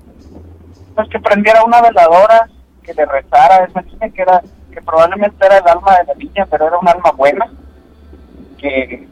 [1.01, 2.47] pues que prendiera una veladora
[2.83, 6.47] que le rezara esa niña que era que probablemente era el alma de la niña
[6.51, 7.47] pero era un alma buena
[8.59, 9.09] que,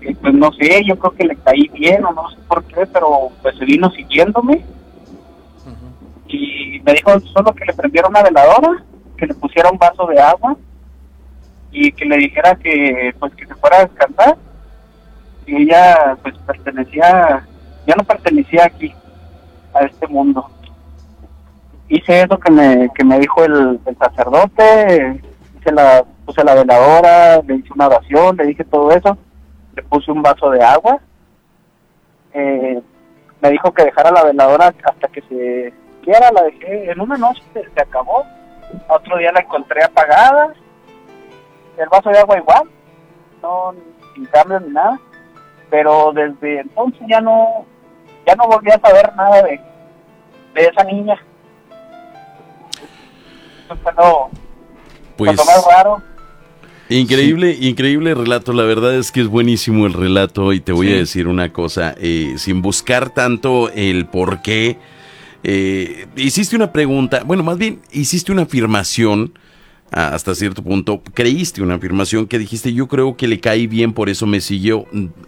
[0.00, 2.84] que, pues no sé yo creo que le caí bien o no sé por qué
[2.86, 4.64] pero pues se vino siguiéndome.
[6.26, 8.82] Y me dijo solo que le prendiera una veladora
[9.16, 10.56] que le pusiera un vaso de agua
[11.70, 14.36] y que le dijera que pues que se fuera a descansar.
[15.46, 17.46] Y ella pues pertenecía
[17.86, 18.92] ya no pertenecía aquí
[19.72, 20.50] a este mundo
[21.88, 25.20] hice eso que me que me dijo el, el sacerdote
[25.58, 29.16] hice la puse la veladora le hice una oración le dije todo eso
[29.74, 31.00] le puse un vaso de agua
[32.34, 32.80] eh,
[33.40, 35.72] me dijo que dejara la veladora hasta que se
[36.02, 38.24] quiera la dejé en una noche se, se acabó
[38.88, 40.52] otro día la encontré apagada
[41.78, 42.68] el vaso de agua igual
[43.42, 43.74] no
[44.14, 45.00] sin cambio ni nada
[45.70, 47.64] pero desde entonces ya no
[48.26, 49.58] ya no volví a saber nada de,
[50.54, 51.18] de esa niña
[53.76, 54.30] fue lo,
[55.16, 56.02] Pues lo más raro
[56.90, 58.52] increíble, increíble relato.
[58.52, 60.92] La verdad es que es buenísimo el relato y te voy Sí.
[60.94, 64.78] a decir una cosa, eh, sin buscar tanto el por qué.
[65.44, 69.32] eh, hiciste una pregunta, bueno, más bien hiciste una afirmación
[69.92, 74.08] hasta cierto punto, creíste una afirmación que dijiste, yo creo que le caí bien, por
[74.08, 74.84] eso me siguió.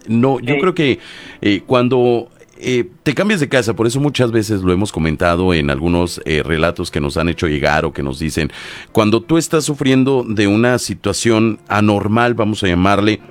[0.07, 0.59] No, yo Sí.
[0.59, 0.99] creo que
[1.41, 2.29] eh, cuando
[2.61, 6.43] eh, te cambias de casa, por eso muchas veces lo hemos comentado en algunos eh,
[6.43, 8.51] relatos que nos han hecho llegar o que nos dicen,
[8.91, 13.21] cuando tú estás sufriendo de una situación anormal, vamos a llamarle,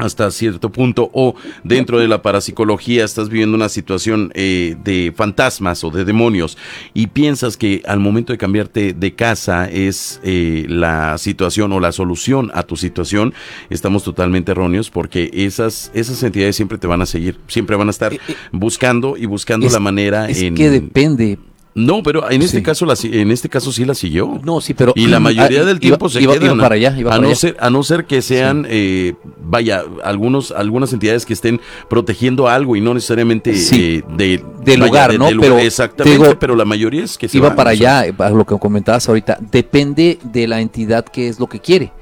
[0.00, 1.34] hasta cierto punto o
[1.64, 6.56] dentro de la parapsicología estás viviendo una situación eh, de fantasmas o de demonios
[6.94, 11.92] y piensas que al momento de cambiarte de casa es eh, la situación o la
[11.92, 13.34] solución a tu situación,
[13.68, 17.90] estamos totalmente erróneos porque esas, esas entidades siempre te van a seguir, siempre van a
[17.90, 20.54] estar Eh, eh, buscando y buscando es- la manera Es en...
[20.54, 21.38] que depende.
[21.72, 22.62] No, pero en este Sí.
[22.64, 24.40] caso la, en este caso sí la siguió.
[24.42, 26.74] No, sí, pero y la mayoría ah, del iba- tiempo se iba- quedan iba para
[26.74, 27.36] allá, iba a para no allá.
[27.36, 32.74] ser a no ser que sean eh, vaya algunos algunas entidades que estén protegiendo algo
[32.74, 34.02] y no necesariamente Sí.
[34.08, 35.28] eh, de Del lugar, ¿no?
[35.40, 38.00] Pero te exactamente, digo, pero la mayoría es que se iba van, para o sea,
[38.00, 41.92] allá, lo que comentabas ahorita, depende de la entidad que es lo que quiere.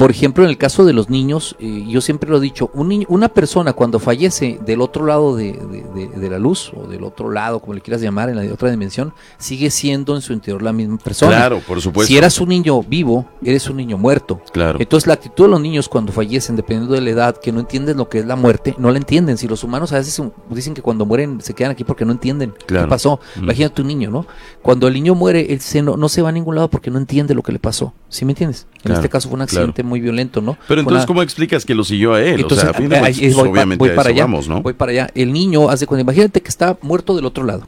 [0.00, 2.88] Por ejemplo, en el caso de los niños, eh, yo siempre lo he dicho, un
[2.88, 6.86] niño- una persona cuando fallece del otro lado de, de- de- de la luz, o
[6.86, 10.32] del otro lado, como le quieras llamar, en la otra dimensión, sigue siendo en su
[10.32, 11.36] interior la misma persona.
[11.36, 12.08] Claro, por supuesto.
[12.08, 14.40] Si eras un niño vivo, eres un niño muerto.
[14.52, 14.78] Claro.
[14.80, 17.98] Entonces la actitud de los niños cuando fallecen, dependiendo de la edad, que no entienden
[17.98, 19.36] lo que es la muerte, no la entienden.
[19.36, 22.54] Si los humanos a veces dicen que cuando mueren se quedan aquí porque no entienden
[22.66, 22.86] Claro.
[22.86, 23.20] qué pasó.
[23.36, 23.42] Mm.
[23.42, 24.26] Imagínate un niño, ¿no?
[24.62, 26.96] Cuando el niño muere, él se no, no se va a ningún lado porque no
[26.98, 27.92] entiende lo que le pasó.
[28.10, 28.66] ¿Sí me entiendes?
[28.74, 29.62] En Claro, este caso fue un claro.
[29.62, 30.58] accidente muy violento, ¿no?
[30.68, 32.40] Pero entonces una- ¿cómo explicas que lo siguió a él?
[32.40, 34.48] entonces, o sea, a fin de ahí- cuentas, ahí voy, obviamente voy para allá, vamos,
[34.48, 34.60] ¿no?
[34.62, 35.10] voy para allá.
[35.14, 37.66] El niño, hace cuenta, imagínate que está muerto del otro lado.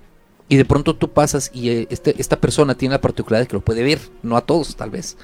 [0.49, 3.57] Y de pronto tú pasas y eh, este, esta persona tiene la particularidad de que
[3.57, 5.17] lo puede ver, no a todos tal vez.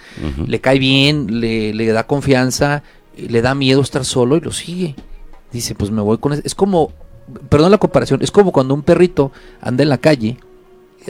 [0.47, 2.83] Le cae bien, le, le da confianza,
[3.17, 4.95] le da miedo estar solo y lo sigue.
[5.53, 6.33] Dice, pues me voy con...
[6.33, 6.93] Es como,
[7.49, 10.37] perdón la comparación, es como cuando un perrito anda en la calle,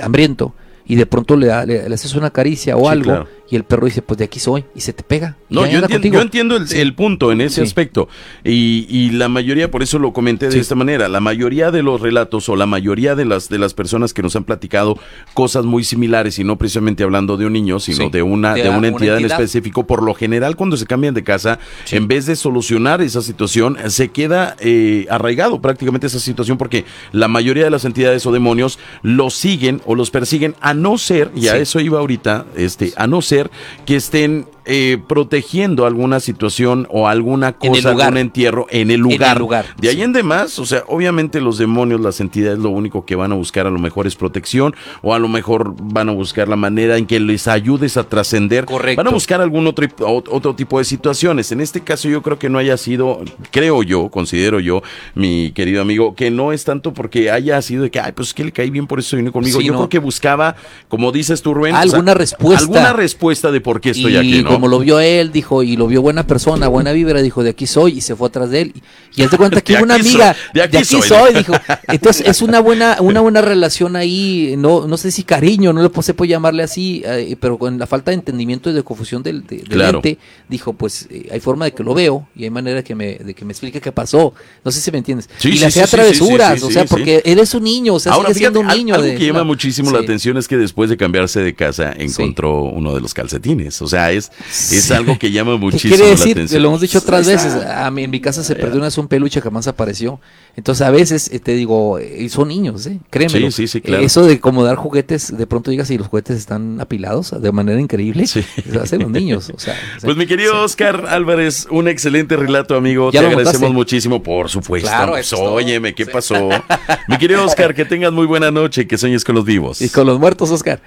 [0.03, 0.55] hambriento,
[0.89, 3.29] y de pronto le, da- le, le haces una caricia o Sí, algo, claro.
[3.51, 5.37] y el perro dice, pues de aquí soy, y se te pega.
[5.51, 7.61] No, yo entiendo, yo entiendo el, el punto en ese Sí.
[7.63, 8.09] aspecto.
[8.45, 12.01] Y, y la mayoría, por eso lo comenté de esta manera, la mayoría de los
[12.01, 14.99] relatos o la mayoría de las, de las personas que nos han platicado
[15.35, 18.69] cosas muy similares, y no precisamente hablando de un niño, sino de, una, De de,
[18.71, 19.41] una una entidad en entidad.
[19.41, 21.59] específico, por lo general cuando se cambian de casa,
[21.91, 27.29] en vez de solucionar esa situación, se queda eh, arraigado prácticamente esa situación porque la
[27.29, 31.49] mayoría de las entidades o demonios los siguen o los persiguen a no ser, y
[31.49, 31.59] a Sí.
[31.59, 33.51] eso iba ahorita, este, a no ser
[33.85, 38.07] que estén eh, protegiendo alguna situación o alguna En el cosa, lugar.
[38.09, 39.39] algún entierro en el el lugar.
[39.39, 40.03] lugar, De ahí sí.
[40.03, 43.67] en demás, o sea, obviamente los demonios, las entidades, lo único que van a buscar
[43.67, 47.07] a lo mejor es protección o a lo mejor van a buscar la manera en
[47.07, 48.67] que les ayudes a trascender.
[48.67, 48.99] Correcto.
[49.03, 51.51] Van a buscar algún otro, ot- otro tipo de situaciones.
[51.51, 54.83] En este caso yo creo que no haya sido, creo yo, considero yo,
[55.15, 58.45] mi querido amigo, que no es tanto porque haya sido de que, ay, pues que
[58.45, 59.61] le caí bien, por eso vino conmigo.
[59.61, 59.79] Sí, yo no.
[59.79, 60.57] creo que buscaba,
[60.89, 62.61] como dices tú, Rubén, o sea, Alguna respuesta.
[62.63, 64.51] Alguna respuesta de por qué estoy y aquí, ¿no?
[64.51, 67.67] como lo vio él, dijo, y lo vio buena persona, buena vibra, dijo, de aquí
[67.67, 68.75] soy, y se fue atrás de él.
[69.17, 71.03] Y él te cuenta que una amiga, soy, de de aquí soy.
[71.03, 71.35] soy.
[71.35, 71.53] dijo.
[71.89, 75.89] Entonces es una buena, una buena relación ahí, no, no sé si cariño, no le
[75.91, 79.23] po- se puede llamarle así, eh, pero con la falta de entendimiento y de confusión
[79.23, 79.99] del, de- del Claro.
[79.99, 83.17] ente, dijo, pues eh, hay forma de que lo veo y hay manera que me,
[83.17, 84.33] de que me explique qué pasó.
[84.65, 85.29] No sé si me entiendes.
[85.39, 88.01] Sí, y sí, le hacía sí, sí, travesuras, o sea, porque eres un niño, o
[88.01, 88.95] sea, Ahora, sigue siendo un niño.
[88.95, 91.93] algo de- que llama no, muchísimo la atención es que después de cambiarse de casa
[91.97, 93.81] encontró uno de los calcetines.
[93.83, 94.93] O sea, es, es Sí.
[94.93, 96.63] algo que llama ¿Qué muchísimo la atención.
[96.63, 97.55] Lo hemos dicho otras veces.
[97.55, 100.19] A mí en mi casa se perdió una vez un peluche que jamás apareció.
[100.59, 102.99] Entonces a veces eh, te digo, eh, son niños, ¿eh?
[103.11, 103.53] Créemelo.
[103.53, 104.03] Sí, sí, sí, claro.
[104.03, 107.81] Eso de como dar juguetes, de pronto llegas y los juguetes están apilados de manera
[107.81, 108.27] increíble.
[108.27, 108.45] Sí.
[108.69, 109.53] Eso hacen los niños.
[109.55, 110.61] O sea, o sea, Pues mi querido.
[110.65, 113.13] Oscar Álvarez, un excelente relato, amigo.
[113.13, 114.89] ¿Ya Te lo agradecemos muchísimo, por supuesto.
[114.89, 116.49] Claro, Pues, óyeme, ¿qué pasó?
[117.09, 119.81] mi querido Oscar, que tengas muy buena noche y que sueñes con los vivos.
[119.81, 120.81] Y con los muertos, Oscar.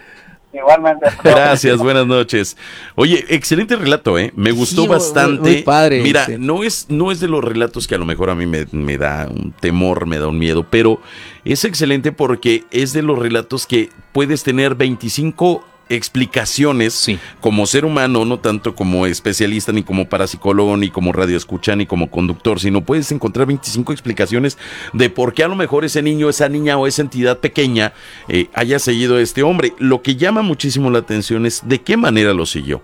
[0.53, 1.05] Igualmente.
[1.23, 2.57] Gracias, buenas noches.
[2.95, 4.33] Oye, excelente relato, ¿eh?
[4.35, 5.41] Me gustó Sí, bastante.
[5.41, 6.35] muy padre, Mira, sí.
[6.37, 8.97] no es, no es de los relatos que a lo mejor a mí me, me
[8.97, 11.01] da un temor, me da un miedo, pero
[11.45, 15.63] es excelente porque es de los relatos que puedes tener 25
[15.95, 17.19] explicaciones Sí.
[17.39, 22.09] como ser humano, no tanto como especialista, ni como parapsicólogo, ni como radioescucha, ni como
[22.09, 24.57] conductor, sino puedes encontrar 25 explicaciones
[24.93, 27.93] de por qué a lo mejor ese niño, esa niña o esa entidad pequeña
[28.27, 29.73] eh, haya seguido a este hombre.
[29.79, 32.81] Lo que llama muchísimo la atención es de qué manera lo siguió.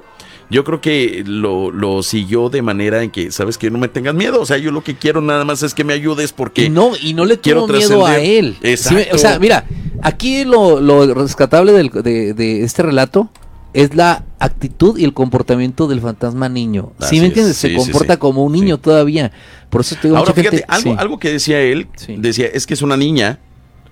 [0.50, 4.16] Yo creo que lo, lo siguió de manera en que, sabes que no me tengas
[4.16, 4.40] miedo.
[4.42, 6.92] O sea, yo lo que quiero nada más es que me ayudes porque Y no,
[7.02, 8.56] y no le quiero tuvo miedo a él.
[8.64, 9.00] Exacto.
[9.04, 9.66] Sí, o sea, mira,
[10.02, 13.30] aquí lo, lo rescatable del- de, de este relato
[13.74, 16.94] es la actitud y el comportamiento del fantasma niño.
[17.00, 17.58] Así ¿Sí me es, entiendes?
[17.58, 18.20] sí, Se comporta sí.
[18.20, 19.32] como un niño todavía.
[19.70, 22.16] Por eso te digo, Ahora mucha fíjate, gente- algo, algo que decía él, Sí.
[22.18, 23.40] decía, es que es una niña.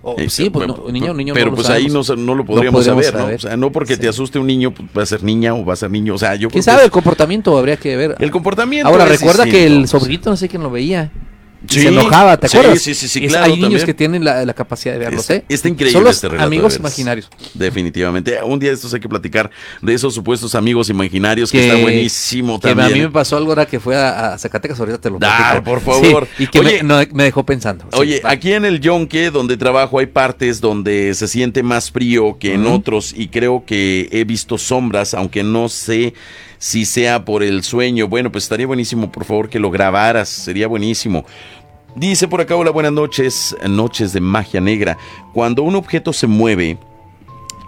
[0.08, 2.80] Oh, Eh, sí, pues no, niño, niño Pero no pues ahí no, no lo podríamos,
[2.86, 3.20] podríamos saber, ¿no?
[3.22, 3.36] saber.
[3.38, 4.10] O sea, no porque te Sí.
[4.10, 6.14] asuste un niño, pues va a ser niña o va a ser niño.
[6.14, 6.82] O sea, yo ¿Quién sabe?
[6.82, 8.16] que El comportamiento habría que ver.
[8.20, 8.88] el comportamiento.
[8.88, 11.12] Ahora, recuerda que el sobrinito no sé quién lo veía.
[11.70, 12.82] Sí, se enojaba, ¿te sí, acuerdas?
[12.82, 13.86] sí, sí, sí, Es- claro, Hay niños también.
[13.86, 15.43] que tienen la, la capacidad de verlos, ¿eh?
[15.49, 16.45] está increíble Son los este relato.
[16.47, 17.30] amigos imaginarios.
[17.53, 18.38] Definitivamente.
[18.43, 19.49] Un día de estos hay que platicar
[19.82, 22.88] de esos supuestos amigos imaginarios que, está buenísimo que también.
[22.91, 25.59] a mí me pasó algo ahora que fue a, a Zacatecas, ahorita te lo Ah,
[25.61, 25.63] platico.
[25.63, 26.28] por favor.
[26.38, 27.86] Sí, y que Oye, me, no, me dejó pensando.
[27.91, 32.38] Sí, Oye, aquí en el Yonke, donde trabajo, hay partes donde se siente más frío
[32.39, 36.13] que en otros y creo que he visto sombras, aunque no sé
[36.58, 38.08] si sea por el sueño.
[38.08, 41.26] Bueno, pues estaría buenísimo, por favor, que lo grabaras, sería buenísimo.
[41.95, 44.97] Dice por acá, hola, buenas noches, noches de magia negra.
[45.34, 46.78] Cuando un objeto se mueve,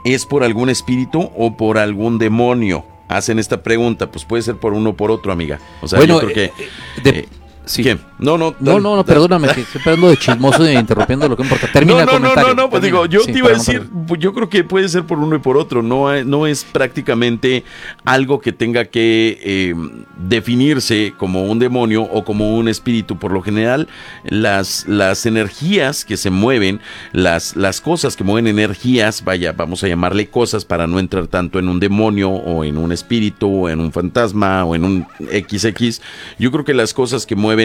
[0.04, 2.84] ¿es por algún espíritu o por algún demonio?
[3.08, 5.60] Hacen esta pregunta, pues puede ser por uno o por otro, amiga.
[5.82, 6.44] O sea, Bueno, yo creo que...
[6.46, 6.70] eh,
[7.04, 7.28] de- eh,
[7.68, 7.84] sí.
[8.20, 11.38] No, no, No, dale, no, no, perdóname, que estoy hablando de chismoso y interrumpiendo lo
[11.38, 11.68] que importa.
[11.72, 12.56] Termina no, el no, no, comentario.
[12.56, 13.04] no, no, pues termina.
[13.04, 15.20] digo, yo Sí, te iba a no decir, pues yo creo que puede ser por
[15.20, 17.64] uno y por otro, no, no es prácticamente
[18.06, 19.76] algo que tenga que eh,
[20.18, 23.18] definirse como un demonio o como un espíritu.
[23.18, 23.88] Por lo general,
[24.26, 26.80] las, las energías que se mueven,
[27.12, 31.60] las, las cosas que mueven energías, vaya, vamos a llamarle cosas para no entrar tanto
[31.60, 36.02] en un demonio o en un espíritu o en un fantasma o en un XX,
[36.40, 37.57] yo creo que las cosas que mueven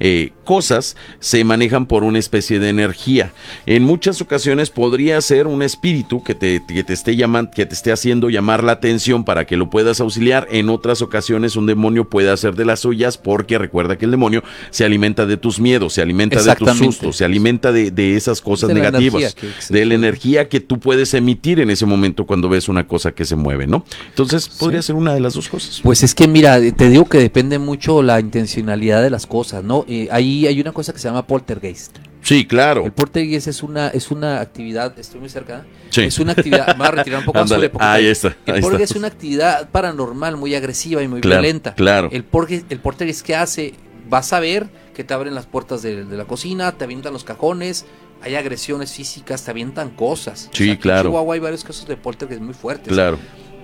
[0.00, 3.32] eh, cosas se manejan por una especie de energía.
[3.66, 7.74] En muchas ocasiones podría ser un espíritu que te, que te esté llamando, que te
[7.74, 10.46] esté haciendo llamar la atención para que lo puedas auxiliar.
[10.50, 14.42] En otras ocasiones un demonio puede hacer de las suyas porque recuerda que el demonio
[14.70, 18.40] se alimenta de tus miedos, se alimenta de tus sustos, se alimenta de, de esas
[18.40, 19.36] cosas De negativas,
[19.68, 23.24] de la energía que tú puedes emitir en ese momento cuando ves una cosa que
[23.24, 23.84] se mueve, ¿no?
[24.08, 25.80] Entonces podría ser una de las dos cosas.
[25.82, 29.84] Pues es que mira, te digo que depende mucho la intencionalidad de las cosas, ¿no?
[29.88, 31.96] Eh, ahí hay una cosa que se llama poltergeist.
[32.22, 32.84] Sí, claro.
[32.84, 35.64] El poltergeist es una es una actividad, estoy muy cerca.
[35.90, 36.02] Sí.
[36.02, 38.54] Es una actividad, me voy a retirar un poco más sobre ahí está, ahí El
[38.56, 38.60] está.
[38.62, 41.74] poltergeist es una actividad paranormal muy agresiva y muy Claro, violenta.
[41.74, 42.08] claro.
[42.12, 43.74] El poltergeist, el poltergeist que hace,
[44.08, 47.22] vas a ver que te abren las puertas de, de la cocina, te avientan los
[47.24, 47.86] cajones,
[48.20, 50.50] hay agresiones físicas, te avientan cosas.
[50.52, 51.08] Sí, aquí en claro.
[51.10, 52.92] Chihuahua hay varios casos de poltergeist muy fuertes.
[52.92, 53.16] Claro,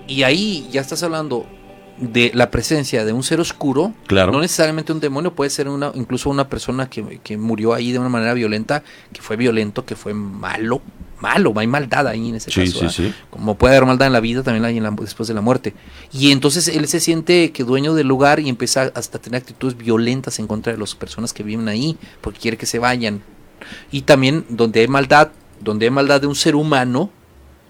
[0.07, 1.45] Y ahí ya estás hablando
[1.97, 4.31] de la presencia de un ser oscuro, claro.
[4.31, 7.99] no necesariamente un demonio, puede ser una, incluso una persona que, que murió ahí de
[7.99, 8.83] una manera violenta,
[9.13, 10.81] que fue violento, que fue malo,
[11.21, 12.71] malo, hay maldad ahí en ese Sí, caso.
[12.73, 12.93] sí, ¿verdad?
[12.95, 13.13] sí.
[13.29, 15.73] Como puede haber maldad en la vida, también hay en la- después de la muerte.
[16.11, 19.77] Y entonces él se siente que dueño del lugar y empieza hasta a tener actitudes
[19.77, 23.21] violentas en contra de las personas que viven ahí, porque quiere que se vayan.
[23.91, 25.29] Y también donde hay maldad,
[25.61, 27.09] donde hay maldad de un ser humano,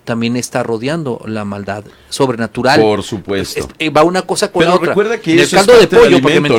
[0.06, 2.80] también está rodeando la maldad sobrenatural.
[2.80, 3.68] Por supuesto.
[3.78, 4.88] Es- va una cosa con Pero la otra.
[4.90, 6.50] recuerda que en el caldo de pollo, porque me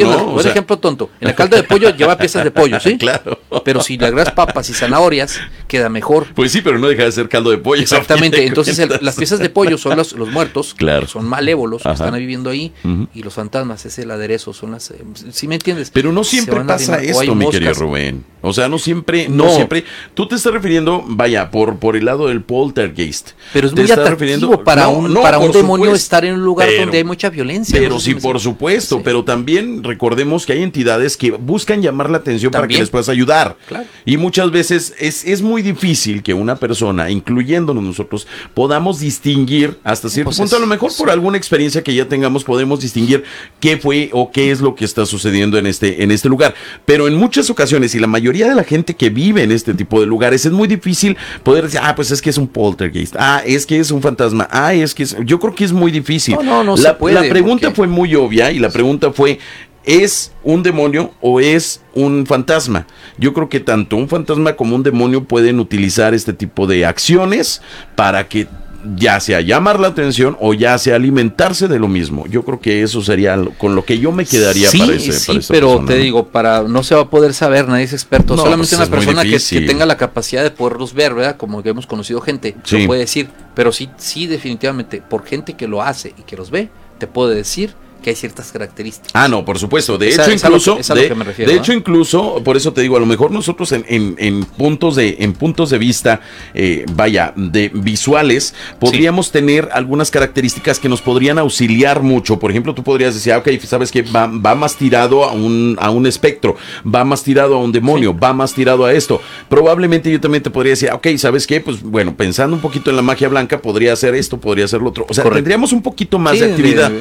[0.42, 1.11] sea- ejemplo tonto.
[1.20, 2.99] En el caldo de pollo lleva piezas de pollo, ¿sí?
[2.99, 3.38] Claro.
[3.64, 5.38] Pero si le agregas papas y zanahorias,
[5.68, 6.26] queda mejor.
[6.34, 7.80] Pues sí, pero no deja de ser caldo de pollo.
[7.82, 11.07] Exactamente, entonces el- las piezas de pollo son los, los muertos, Claro.
[11.07, 12.72] son malévolos, que están viviendo ahí,
[13.14, 14.90] y los fantasmas es el aderezo, son las...
[14.90, 15.90] eh, ¿Sí me entiendes?
[15.92, 17.78] Pero no siempre pasa esto, mi querido moscas.
[17.78, 18.24] Rubén.
[18.42, 19.55] O sea, no siempre, no, No.
[19.55, 19.84] siempre.
[20.14, 23.30] Tú te estás refiriendo, vaya, por, por el lado del poltergeist.
[23.53, 25.95] Pero es muy atractivo para No, un, no, para un demonio supuesto.
[25.97, 27.78] estar en un lugar Pero- donde hay mucha violencia.
[27.78, 29.03] Pero no sé sí, si por supuesto, Sí.
[29.05, 33.09] pero también recordemos que hay entidades que buscan llamar la atención para que les puedas
[33.09, 33.57] ayudar.
[33.68, 33.87] Claro.
[34.05, 40.09] Y muchas veces es, es muy difícil que una persona, incluyéndonos nosotros, podamos distinguir hasta
[40.09, 43.24] cierto Pues punto, es- a lo mejor por alguna experiencia que ya tengamos, podemos distinguir
[43.61, 46.55] qué fue o qué es lo que está sucediendo en este, en este lugar.
[46.84, 50.01] Pero en muchas ocasiones, y la mayoría de la gente que vive en este tipo
[50.01, 53.25] de lugares, es muy difícil poder decir, ah, pues es que es un poltergeist, ah,
[53.44, 55.16] es que es un fantasma, ah, es que es...
[55.24, 56.34] Yo creo que es muy difícil.
[56.36, 59.12] No, no, no la, se puede, la pregunta porque- fue muy obvia y la pregunta
[59.12, 59.38] fue,
[59.84, 62.86] ¿es un demonio o es un fantasma?
[63.18, 67.62] Yo creo que tanto un fantasma como un demonio pueden utilizar este tipo de acciones
[67.94, 68.46] para que
[68.95, 72.26] ya sea llamar la atención o ya sea alimentarse de lo mismo.
[72.28, 75.12] Yo creo que eso sería lo- con lo que yo me quedaría sí, para ese
[75.12, 76.03] sí, para esa pero persona, te ¿no?
[76.03, 78.97] digo, para no se va a poder saber, nadie es experto, No, solamente pues una
[78.97, 81.37] persona que tenga la capacidad de poderlos ver, ¿verdad?
[81.37, 82.80] Como que hemos conocido gente, Sí.
[82.80, 86.51] lo puede decir, pero sí, sí, definitivamente, por gente que lo hace y que los
[86.51, 86.68] ve,
[86.99, 87.74] te puede decir
[88.07, 89.11] que hay ciertas características.
[89.14, 89.98] Ah, no, por supuesto.
[89.98, 91.61] De hecho, que- incluso, de, que me refiero, de ¿no?
[91.61, 95.16] hecho, incluso, por eso te digo, a lo mejor nosotros en, en- en puntos de,
[95.18, 96.20] en puntos de vista,
[96.54, 102.38] eh, vaya, de visuales, podríamos tener algunas características que nos podrían auxiliar mucho.
[102.38, 105.76] Por ejemplo, tú podrías decir, ah, ok, sabes que va, va más tirado a un,
[105.80, 106.54] a un espectro,
[106.86, 109.20] va más tirado a un demonio, va más tirado a esto.
[109.48, 112.88] Probablemente yo también te podría decir, ah, ok, sabes qué, pues bueno, pensando un poquito
[112.90, 115.07] en la magia blanca, podría hacer esto, podría hacer lo otro.
[115.09, 115.38] O sea, Correcto.
[115.38, 116.92] tendríamos un poquito más Sí, de actividad.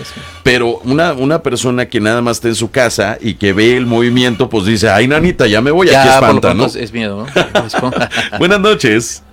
[0.42, 3.86] Pero una, una persona que nada más está en su casa y que ve el
[3.86, 6.66] movimiento, pues dice, ay, nanita, ya me voy, aquí Ya, espanta, ¿no?
[6.66, 7.98] es, miedo, ¿no?
[8.40, 9.24] Buenas noches.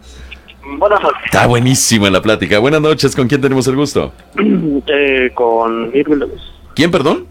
[0.79, 1.21] Buenas noches.
[1.25, 2.59] Está buenísima la plática.
[2.59, 4.13] Buenas noches, ¿con quién tenemos el gusto?
[4.87, 6.53] Eh, con Irving Lemus.
[6.75, 7.27] ¿Quién, perdón?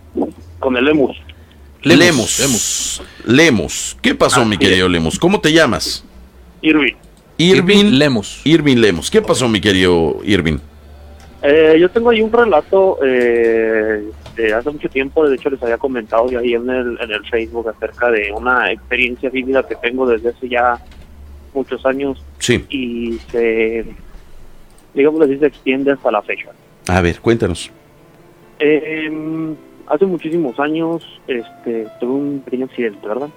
[0.59, 1.17] Con el Lemus.
[1.81, 2.39] Lemos.
[2.39, 3.01] Lemus.
[3.25, 3.97] Lemos.
[4.01, 5.19] ¿Qué pasó, mi querido Lemos?
[5.19, 6.05] ¿Cómo te llamas?
[6.61, 6.93] Irving.
[7.37, 8.41] Irving Lemus.
[8.45, 9.11] Irving Lemos.
[9.11, 10.59] ¿Qué pasó, mi querido Irving?
[11.41, 14.03] Eh, yo tengo ahí un relato eh,
[14.35, 17.25] de hace mucho tiempo, de hecho les había comentado ya ahí en el, en el
[17.27, 20.79] Facebook acerca de una experiencia vívida que tengo desde hace ya
[21.53, 22.65] muchos años Sí.
[22.69, 23.85] y se,
[24.93, 26.49] digamos así, se extiende hasta la fecha.
[26.87, 27.69] A ver, cuéntanos.
[28.59, 29.11] Eh,
[29.87, 33.29] hace muchísimos años este, tuve un pequeño accidente, ¿verdad?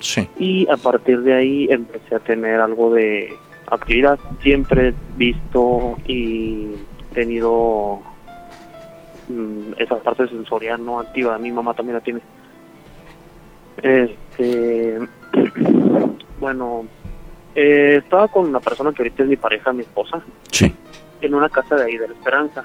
[0.00, 0.28] Sí.
[0.38, 3.32] Y a partir de ahí empecé a tener algo de
[3.70, 4.18] actividad.
[4.42, 6.66] Siempre he visto y
[7.14, 8.00] tenido
[9.78, 11.38] esa parte sensorial no activa.
[11.38, 12.20] Mi mamá también la tiene.
[13.82, 14.98] Este,
[16.40, 16.86] bueno,
[17.54, 20.74] eh, estaba con una persona que ahorita es mi pareja, mi esposa, Sí.
[21.20, 22.64] en una casa de ahí de la Esperanza.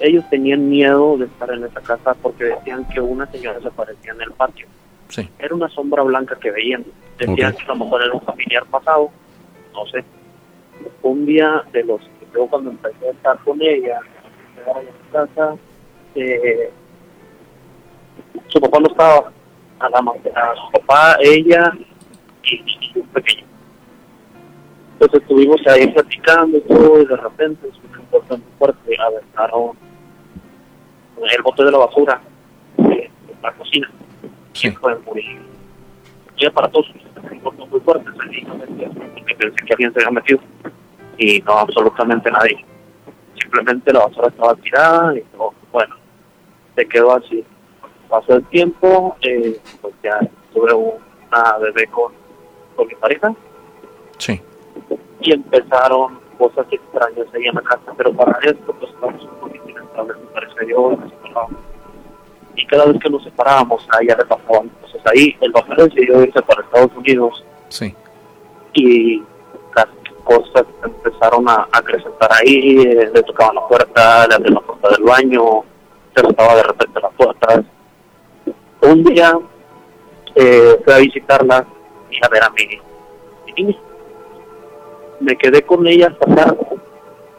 [0.00, 4.12] Ellos tenían miedo de estar en esa casa porque decían que una señora se aparecía
[4.12, 4.66] en el patio.
[5.08, 5.26] Sí.
[5.38, 6.84] Era una sombra blanca que veían.
[7.18, 9.10] Decían que a lo mejor era un familiar pasado,
[9.72, 10.04] no sé.
[11.00, 14.00] Un día de los que yo cuando empecé a estar con ella,
[14.66, 15.54] a su casa,
[16.16, 16.70] eh,
[18.48, 19.32] su papá no estaba,
[19.78, 21.72] a la a su papá, ella
[22.42, 23.44] y, y un pequeño.
[24.94, 27.74] Entonces estuvimos ahí platicando y todo, y de repente es
[28.30, 29.76] muy fuerte, aventaron
[31.30, 32.20] el bote de la basura
[32.78, 33.10] de
[33.42, 33.90] la cocina.
[34.52, 34.68] Sí.
[34.68, 35.38] Y fue muy,
[36.34, 36.92] muy aparatoso,
[37.70, 40.40] muy fuerte, porque pensé que alguien se había metido.
[41.18, 42.64] Y no, absolutamente nadie.
[43.38, 45.54] Simplemente la basura estaba tirada y todo.
[46.76, 47.44] Se quedó así.
[48.08, 50.20] Pasó el tiempo, eh, pues ya
[50.54, 52.12] tuve una bebé con,
[52.76, 53.34] con mi pareja
[54.18, 54.40] Sí.
[55.20, 59.68] y empezaron cosas extrañas ahí en la casa, pero para esto pues estamos un poquito
[59.70, 61.50] inestables, me parece yo, y nos.
[62.54, 66.22] Y cada vez que nos separábamos, a ella le pasaban cosas ahí, el papá decidió
[66.22, 67.94] irse para Estados Unidos Sí.
[68.74, 69.22] y
[69.74, 69.86] las
[70.24, 75.02] cosas empezaron a acrecentar ahí, eh, le tocaban la puerta, le abrían la puerta del
[75.02, 75.64] baño,
[76.16, 77.64] se rotaba de repente las puertas.
[78.80, 79.38] Un día
[80.34, 81.66] eh, fui a visitarla
[82.10, 82.80] y a ver a mi,
[83.56, 83.76] niña.
[85.20, 86.66] Me quedé con ella hasta tarde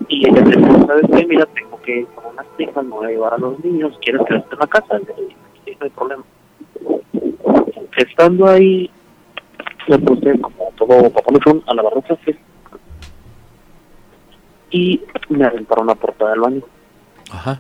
[0.08, 1.26] y ella me dijo, ¿sabes qué?
[1.26, 4.22] Mira, tengo que ir con unas primas, me voy a llevar a los niños, ¿quieres
[4.28, 5.00] que esté en la casa?
[5.00, 6.24] Dije, sí, no hay problema.
[7.98, 8.92] Estando ahí,
[9.88, 11.32] me puse como todo papá
[11.66, 12.18] a la barroca
[14.70, 16.62] y me aventaron la puerta del baño.
[17.32, 17.60] Ajá.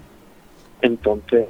[0.82, 1.48] Entonces,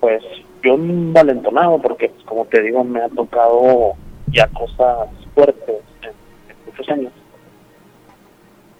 [0.00, 0.22] pues
[0.62, 3.92] yo valentonado porque, pues, como te digo, me ha tocado
[4.28, 7.12] ya cosas fuertes en, en muchos años.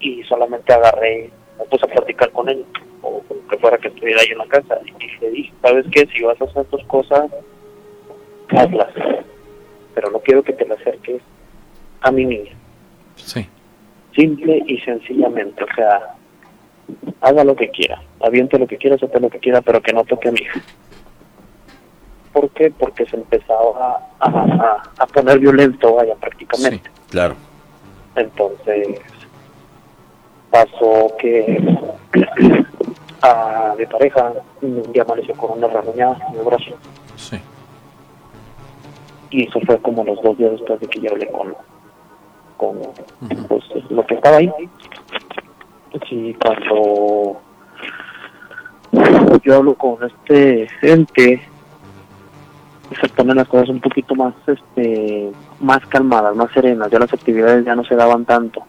[0.00, 2.64] Y solamente agarré, me puse a platicar con él,
[3.02, 4.78] o como que fuera que estuviera ahí en la casa.
[4.86, 6.06] Y le dije, ¿sabes qué?
[6.06, 7.30] Si vas a hacer tus cosas,
[8.48, 8.92] hazlas.
[9.94, 11.22] Pero no quiero que te le acerques
[12.00, 12.52] a mi niña.
[13.16, 13.46] Sí.
[14.14, 16.14] Simple y sencillamente, o sea,
[17.20, 20.04] haga lo que quiera, aviente lo que quiera, sope lo que quiera, pero que no
[20.04, 20.60] toque a mi hija.
[22.32, 22.70] ¿Por qué?
[22.70, 26.90] Porque se empezaba a, a, a poner violento, vaya, prácticamente.
[27.08, 27.36] Claro.
[28.16, 29.00] Entonces,
[30.50, 31.58] pasó que
[33.22, 34.32] a mi pareja
[34.62, 36.70] un día amaneció con una rasguñada en el brazo.
[37.16, 37.40] Sí.
[39.30, 41.54] Y eso fue como los dos días después de que yo hablé con,
[42.56, 42.78] con
[43.48, 44.52] pues, lo que estaba ahí.
[46.08, 47.40] Sí, cuando
[49.44, 51.42] yo hablo con este ente,
[53.00, 55.30] se ponen las cosas un poquito más, este,
[55.60, 56.90] más calmadas, más serenas.
[56.90, 58.62] Ya las actividades ya no se daban tanto.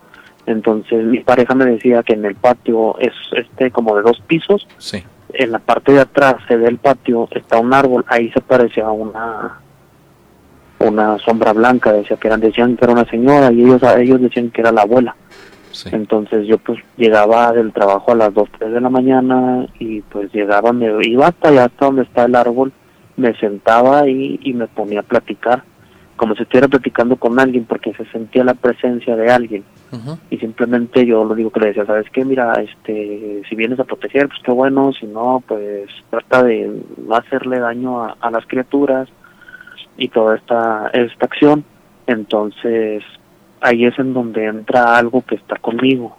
[0.45, 4.67] Entonces mi pareja me decía que en el patio es este como de dos pisos.
[4.77, 5.03] Sí.
[5.33, 8.89] En la parte de atrás se ve el patio, está un árbol, ahí se parecía
[8.89, 9.59] una
[10.79, 14.51] una sombra blanca, decía que eran, decían que era una señora y ellos ellos decían
[14.51, 15.15] que era la abuela.
[15.75, 15.89] Sí.
[15.91, 20.31] Entonces yo pues llegaba del trabajo a las 2, 3 de la mañana y pues
[20.33, 22.71] llegaba, me iba hasta allá, hasta donde está el árbol,
[23.17, 25.63] me sentaba ahí y me ponía a platicar,
[26.15, 29.63] como si estuviera platicando con alguien porque se sentía la presencia de alguien
[30.29, 32.25] y simplemente yo lo digo que le decía, ¿sabes qué?
[32.25, 37.15] Mira, este, si vienes a proteger, pues qué bueno, si no, pues trata de no
[37.15, 39.07] hacerle daño a, a las criaturas
[39.97, 41.63] y toda esta, esta acción.
[42.07, 43.03] Entonces,
[43.61, 46.15] ahí es en donde entra algo que está conmigo.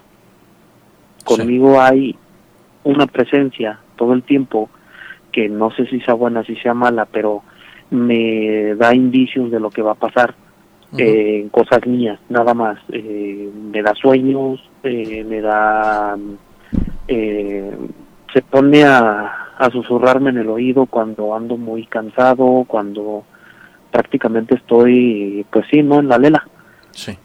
[1.24, 2.16] Conmigo hay
[2.84, 4.68] una presencia todo el tiempo
[5.32, 7.43] que no sé si sea buena, si sea mala, pero
[7.91, 10.34] me da indicios de lo que va a pasar
[10.97, 12.78] eh, en cosas mías, nada más.
[12.91, 16.16] Eh, me da sueños, eh, me da...
[17.09, 17.76] eh,
[18.32, 23.24] se pone a, a susurrarme en el oído cuando ando muy cansado, cuando
[23.91, 26.01] prácticamente estoy, pues sí, ¿no?
[26.01, 26.47] En la lela.
[26.91, 27.16] Sí.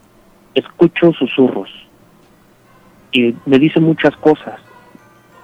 [0.53, 1.69] Escucho susurros
[3.11, 4.59] y me dice muchas cosas,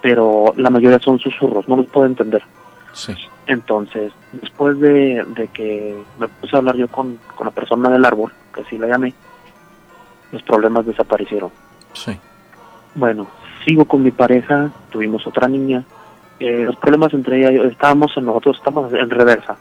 [0.02, 2.42] pero la mayoría son susurros, no los puedo entender.
[2.94, 3.14] Sí.
[3.46, 8.04] Entonces, después de, de que me puse a hablar yo con, con la persona del
[8.06, 9.14] árbol, que así la llamé,
[10.32, 11.52] los problemas desaparecieron.
[11.94, 12.18] Sí.
[12.96, 13.28] Bueno,
[13.66, 15.84] sigo con mi pareja, tuvimos otra niña.
[16.40, 19.56] eh, los problemas entre ella y yo, estábamos en nosotros, estamos en reversa.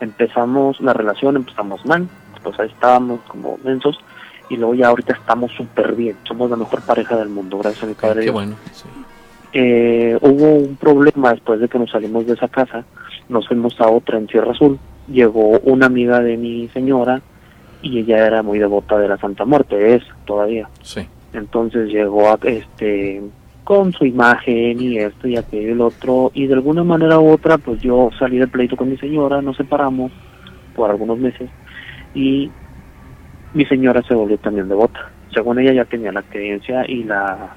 [0.00, 2.08] Empezamos la relación, empezamos mal,
[2.42, 3.98] pues ahí estábamos como mensos.
[4.48, 7.86] Y luego ya ahorita estamos súper bien, somos la mejor pareja del mundo, gracias a
[7.86, 8.16] mi padre.
[8.16, 8.34] Qué Dios.
[8.34, 8.56] bueno.
[8.72, 8.88] sí.
[9.54, 12.84] Eh, hubo un problema después de que nos salimos de esa casa,
[13.28, 14.78] nos fuimos a otra en Sierra Azul,
[15.08, 17.20] llegó una amiga de mi señora
[17.82, 20.68] y ella era muy devota de la Santa Muerte, es todavía.
[20.80, 21.06] Sí.
[21.34, 23.22] Entonces llegó a, este
[23.64, 27.30] con su imagen y esto y aquello y el otro y de alguna manera u
[27.30, 30.10] otra pues yo salí del pleito con mi señora, nos separamos
[30.74, 31.48] por algunos meses
[32.14, 32.50] y
[33.54, 35.10] mi señora se volvió también devota.
[35.34, 37.54] Según ella ya tenía la creencia y la,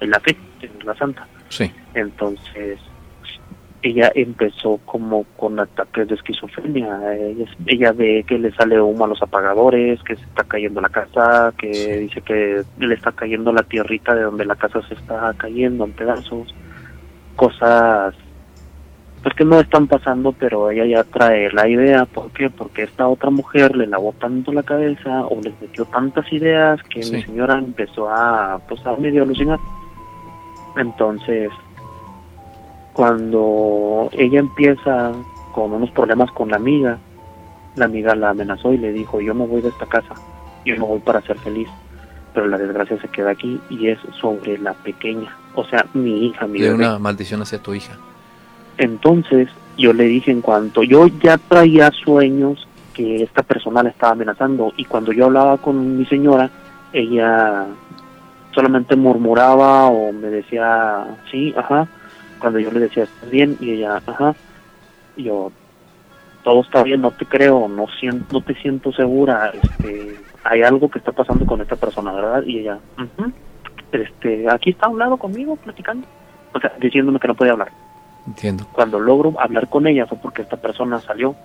[0.00, 1.26] y la fe en la santa.
[1.48, 1.70] Sí.
[1.94, 2.78] Entonces,
[3.82, 7.14] ella empezó como con ataques de esquizofrenia.
[7.16, 10.88] Ella, ella ve que le sale humo a los apagadores, que se está cayendo la
[10.88, 11.90] casa, que Sí.
[11.98, 15.92] dice que le está cayendo la tierrita de donde la casa se está cayendo en
[15.92, 16.54] pedazos.
[17.36, 18.14] Cosas
[19.24, 22.04] pues que no están pasando, pero ella ya trae la idea.
[22.04, 22.50] ¿Por qué?
[22.50, 27.02] Porque esta otra mujer le lavó tanto la cabeza o les metió tantas ideas que
[27.02, 27.16] Sí.
[27.16, 29.58] mi señora empezó a, pues, a medio alucinar.
[30.76, 31.50] Entonces,
[32.92, 35.12] cuando ella empieza
[35.52, 36.98] con unos problemas con la amiga,
[37.76, 40.14] la amiga la amenazó y le dijo, yo me voy de esta casa,
[40.64, 41.68] yo me voy para ser feliz,
[42.32, 46.46] pero la desgracia se queda aquí y es sobre la pequeña, o sea, mi hija,
[46.46, 46.84] mi De bebé.
[46.84, 47.94] una maldición hacia tu hija.
[48.78, 54.12] Entonces yo le dije en cuanto yo ya traía sueños que esta persona la estaba
[54.12, 56.48] amenazando y cuando yo hablaba con mi señora,
[56.92, 57.66] ella
[58.54, 61.88] solamente murmuraba o me decía, sí, ajá,
[62.38, 63.56] cuando yo le decía, ¿estás bien?
[63.60, 64.36] Y ella, ajá,
[65.16, 65.50] yo,
[66.44, 70.88] todo está bien, no te creo, no, siento, no te siento segura, este, hay algo
[70.88, 72.44] que está pasando con esta persona, ¿verdad?
[72.46, 73.32] Y ella, "Ujú".
[73.90, 76.06] este, aquí está a conmigo platicando,
[76.52, 77.72] o sea, diciéndome que no podía hablar
[78.26, 78.66] Entiendo.
[78.72, 81.36] cuando logro hablar con ella fue porque esta persona salió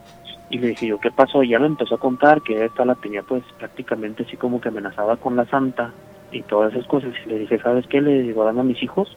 [0.49, 2.95] y le dije yo qué pasó y ella me empezó a contar que esta la
[2.95, 5.91] tenía pues prácticamente así como que amenazaba con la santa
[6.31, 7.11] y todas esas cosas.
[7.25, 9.15] Y le dije sabes qué le digo a mis hijos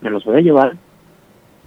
[0.00, 0.76] me los voy a llevar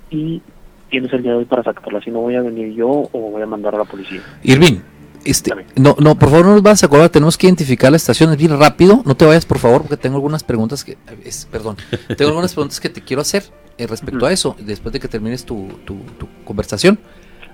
[0.09, 0.41] y
[0.89, 3.41] tienes el día de hoy para sacarla si no voy a venir yo o voy
[3.41, 4.79] a mandar a la policía Irving,
[5.25, 8.31] este, no, no, por favor no nos vas a acordar, tenemos que identificar la estación,
[8.31, 11.77] es bien rápido, no te vayas por favor porque tengo algunas preguntas que, es- perdón,
[12.15, 13.43] tengo algunas preguntas que te quiero hacer
[13.77, 16.99] eh, respecto a eso, después de que termines tu, tu, tu conversación.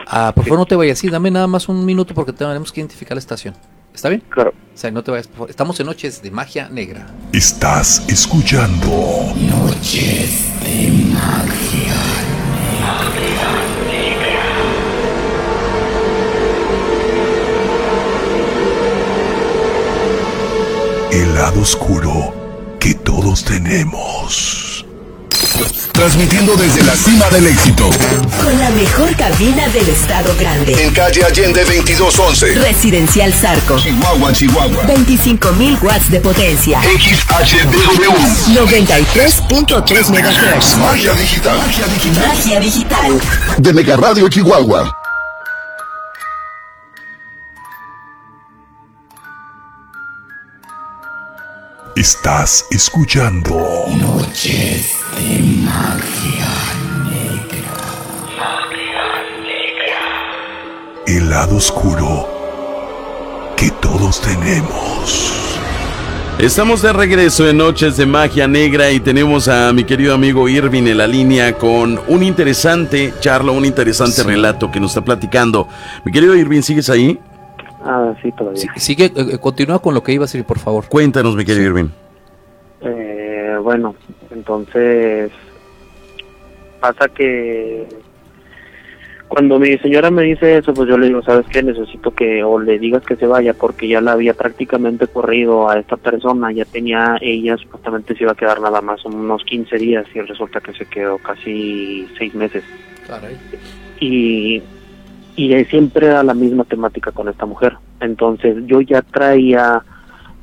[0.08, 2.82] Ah, por favor no te vayas, sí, dame nada más un minuto porque tenemos que
[2.82, 3.56] identificar la estación.
[3.94, 4.24] ¿Está bien?
[4.30, 5.50] claro O sea, no te vayas, por favor.
[5.50, 7.08] Estamos en Noches de Magia Negra.
[7.34, 8.88] Estás escuchando
[21.12, 24.71] el lado oscuro que todos tenemos.
[25.94, 27.90] Transmitiendo desde la cima del éxito.
[28.42, 30.74] Con la mejor cabina del estado grande.
[30.82, 32.56] En calle Allende 2211.
[32.56, 33.78] Residencial Zarco.
[33.78, 34.84] Chihuahua, Chihuahua.
[34.88, 36.80] 25.000 watts de potencia.
[36.82, 38.12] XHDW.
[38.54, 40.78] 93.3 MHz.
[40.78, 41.58] Magia digital.
[41.58, 42.28] Magia digital.
[42.28, 43.22] Magia digital.
[43.58, 45.01] De Mega Radio Chihuahua.
[51.96, 53.86] Estás escuchando
[61.08, 62.28] el lado oscuro
[63.58, 65.58] que todos tenemos.
[66.40, 70.84] Estamos de regreso en Noches de Magia Negra y tenemos a mi querido amigo Irving
[70.88, 74.24] en la línea con un interesante charla, un interesante Sí.
[74.24, 75.68] relato que nos está platicando.
[76.04, 77.20] Mi querido Irving, ¿sigues ahí?
[77.84, 80.60] Ah sí todavía Sí, sigue, eh, eh, continúa con lo que ibas a decir, por
[80.60, 80.88] favor.
[80.88, 81.90] Cuéntanos, mi querido Irving.
[82.82, 83.96] Eh, bueno,
[84.32, 85.32] entonces
[86.80, 87.88] pasa que
[89.32, 91.64] cuando mi señora me dice eso, pues yo le digo, ¿sabes qué?
[91.64, 95.80] Necesito que o le digas que se vaya porque ya la había prácticamente corrido a
[95.80, 100.06] esta persona, ya tenía, ella supuestamente se iba a quedar nada más unos 15 días
[100.14, 102.66] y resulta que se quedó casi seis meses.
[104.02, 104.62] Y,
[105.36, 107.78] y eh, siempre era la misma temática con esta mujer.
[108.00, 109.84] Entonces yo ya traía,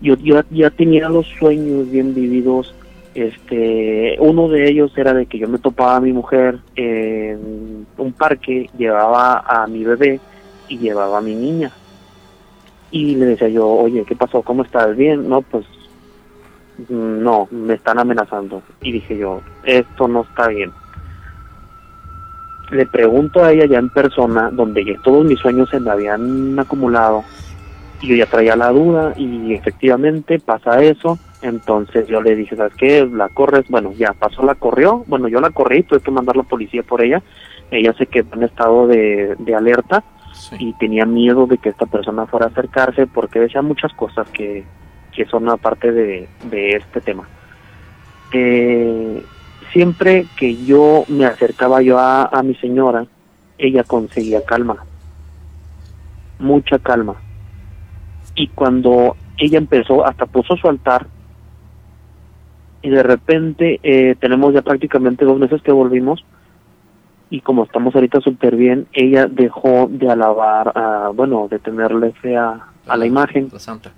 [0.00, 2.74] yo, yo ya tenía los sueños bien vividos.
[3.14, 8.12] Este, uno de ellos era de que yo me topaba a mi mujer en un
[8.12, 10.20] parque, llevaba a mi bebé
[10.68, 11.72] y llevaba a mi niña.
[12.90, 14.42] Y le decía yo, oye, ¿qué pasó?
[14.42, 14.96] ¿Cómo estás?
[14.96, 15.28] ¿Bien?
[15.28, 15.66] No, pues
[16.88, 18.62] mm, no, me están amenazando.
[18.80, 20.70] Y dije yo, esto no está bien
[22.70, 26.58] le pregunto a ella ya en persona, donde ya todos mis sueños se me habían
[26.58, 27.24] acumulado,
[28.00, 32.74] y yo ya traía la duda, y efectivamente pasa eso, entonces yo le dije, ¿sabes
[32.74, 33.06] qué?
[33.12, 36.42] La corres, bueno, ya pasó, la corrió, bueno, yo la corrí, tuve que mandar la
[36.42, 37.22] policía por ella,
[37.70, 40.54] ella se quedó en estado de, de alerta, Sí.
[40.60, 44.62] y tenía miedo de que esta persona fuera a acercarse, porque decía muchas cosas que,
[45.12, 47.26] que son una parte de, de este tema.
[48.32, 49.20] Eh,
[49.72, 53.06] siempre que yo me acercaba yo a, a mi señora,
[53.58, 54.76] ella conseguía calma,
[56.38, 57.16] mucha calma.
[58.34, 61.06] Y cuando ella empezó, hasta puso su altar,
[62.82, 66.24] y de repente eh, tenemos ya prácticamente dos meses que volvimos,
[67.30, 72.36] y como estamos ahorita súper bien, ella dejó de alabar, a, bueno, de tenerle fe
[72.36, 73.90] a, a la imagen, La santa.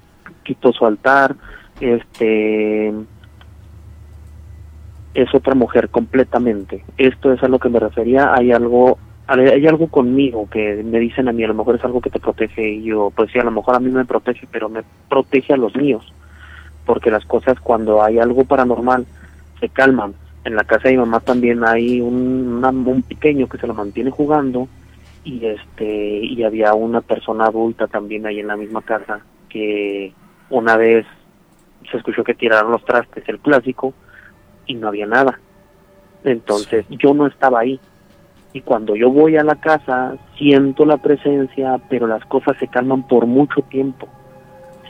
[0.43, 1.37] quitó su altar,
[1.81, 2.93] este
[5.15, 6.85] es otra mujer completamente.
[6.97, 11.29] Esto es a lo que me refería, hay algo hay algo conmigo que me dicen
[11.29, 13.45] a mí, a lo mejor es algo que te protege y yo, pues sí, a
[13.45, 16.13] lo mejor a mí me protege, pero me protege a los míos,
[16.85, 19.07] porque las cosas cuando hay algo paranormal
[19.61, 20.15] se calman.
[20.45, 24.11] En la casa de mi mamá también hay un, un pequeño que se lo mantiene
[24.11, 24.67] jugando
[25.23, 30.13] y este y había una persona adulta también ahí en la misma casa que
[30.49, 31.07] una vez
[31.91, 33.95] se escuchó que tiraron los trastes, el clásico,
[34.71, 35.41] y no había nada.
[36.25, 37.81] Entonces yo no estaba ahí.
[38.53, 43.07] Y cuando yo voy a la casa, siento la presencia, pero las cosas se calman
[43.07, 44.09] por mucho tiempo.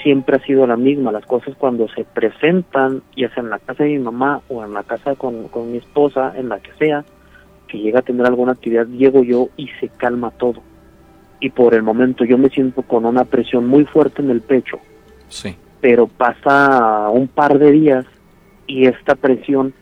[0.02, 1.12] Siempre ha sido la misma.
[1.12, 4.72] Las cosas cuando se presentan, ya sea en la casa de mi mamá o en
[4.72, 7.04] la casa con, con mi esposa, en la que sea,
[7.68, 10.60] que llega a tener alguna actividad, llego yo y se calma todo.
[11.38, 14.78] Y por el momento yo me siento con una presión muy fuerte en el pecho
[15.28, 15.56] Sí.
[15.80, 18.04] pero pasa un par de días
[18.70, 19.74] y esta presión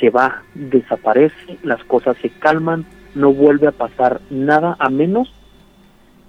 [0.00, 5.32] se va, desaparece, las cosas se calman, no vuelve a pasar nada a menos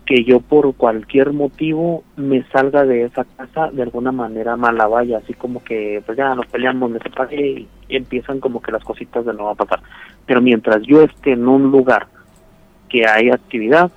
[0.06, 5.18] que yo por cualquier motivo me salga de esa casa de alguna manera mala vaya,
[5.18, 9.26] así como que pues ya nos peleamos, me separé y empiezan como que las cositas
[9.26, 9.82] de nuevo a pasar.
[10.28, 12.08] Pero mientras yo esté en un lugar
[12.88, 13.92] que hay actividad,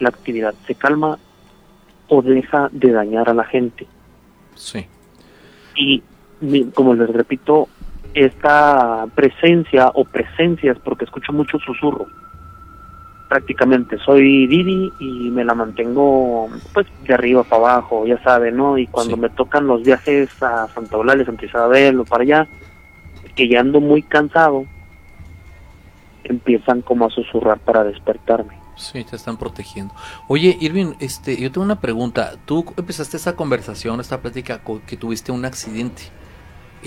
[0.00, 1.18] la actividad se calma
[2.08, 3.86] o deja de dañar a la gente
[4.54, 4.86] Sí.
[5.76, 6.02] y
[6.74, 7.68] como les repito
[8.14, 12.06] esta presencia o presencias porque escucho mucho susurro
[13.28, 18.78] prácticamente soy Didi y me la mantengo pues de arriba para abajo ya sabe no
[18.78, 19.20] y cuando Sí.
[19.20, 22.46] me tocan los viajes a Santa Eulalia Santa Isabel o para allá
[23.34, 24.64] que ya ando muy cansado
[26.24, 29.94] empiezan como a susurrar para despertarme Sí, te están protegiendo.
[30.28, 32.32] Oye, Irving, este, yo tengo una pregunta.
[32.44, 36.02] Tú empezaste esta conversación, esta plática que tuviste un accidente.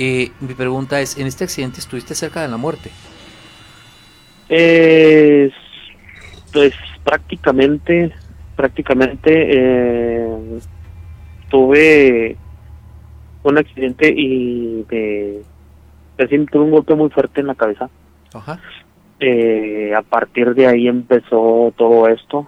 [0.02, 2.90] Eh, mi pregunta es, ¿en este accidente estuviste cerca de la muerte?
[4.48, 5.52] Eh,
[6.54, 6.74] pues
[7.04, 8.14] prácticamente,
[8.56, 10.60] prácticamente eh,
[11.50, 12.38] tuve
[13.44, 15.42] un accidente y me,
[16.48, 17.90] tuve un golpe muy fuerte en la cabeza.
[18.34, 18.58] Ajá.
[19.20, 22.48] Eh, a partir de ahí empezó todo esto.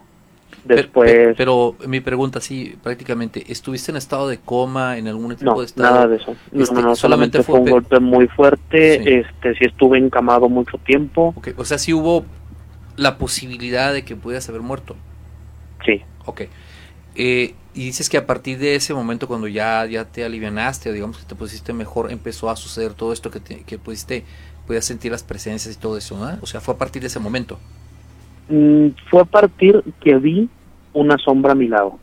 [0.67, 5.35] Pero- Después, Pero, pero mi pregunta, sí, prácticamente, ¿estuviste en estado de coma, en algún
[5.35, 5.89] tipo no, de estado?
[5.95, 6.35] nada de eso.
[6.51, 9.03] No, Este, no, no, solamente fue un pe- golpe muy fuerte.
[9.03, 9.09] Sí.
[9.09, 11.33] Este, sí estuve encamado mucho tiempo.
[11.57, 12.25] O sea, sí hubo
[12.95, 14.95] la posibilidad de que pudieras haber muerto.
[15.85, 16.01] Sí.
[16.25, 16.41] Ok.
[17.15, 20.93] Eh, y dices que a partir de ese momento, cuando ya, ya te alivianaste, o
[20.93, 24.25] digamos que te pusiste mejor, empezó a suceder todo esto que, te- que pudiste,
[24.67, 26.37] podías sentir las presencias y todo eso, ¿no?
[26.41, 27.57] O sea, fue a partir de ese momento.
[28.51, 30.49] Mm, fue a partir que vi
[30.93, 31.97] una sombra a mi lado.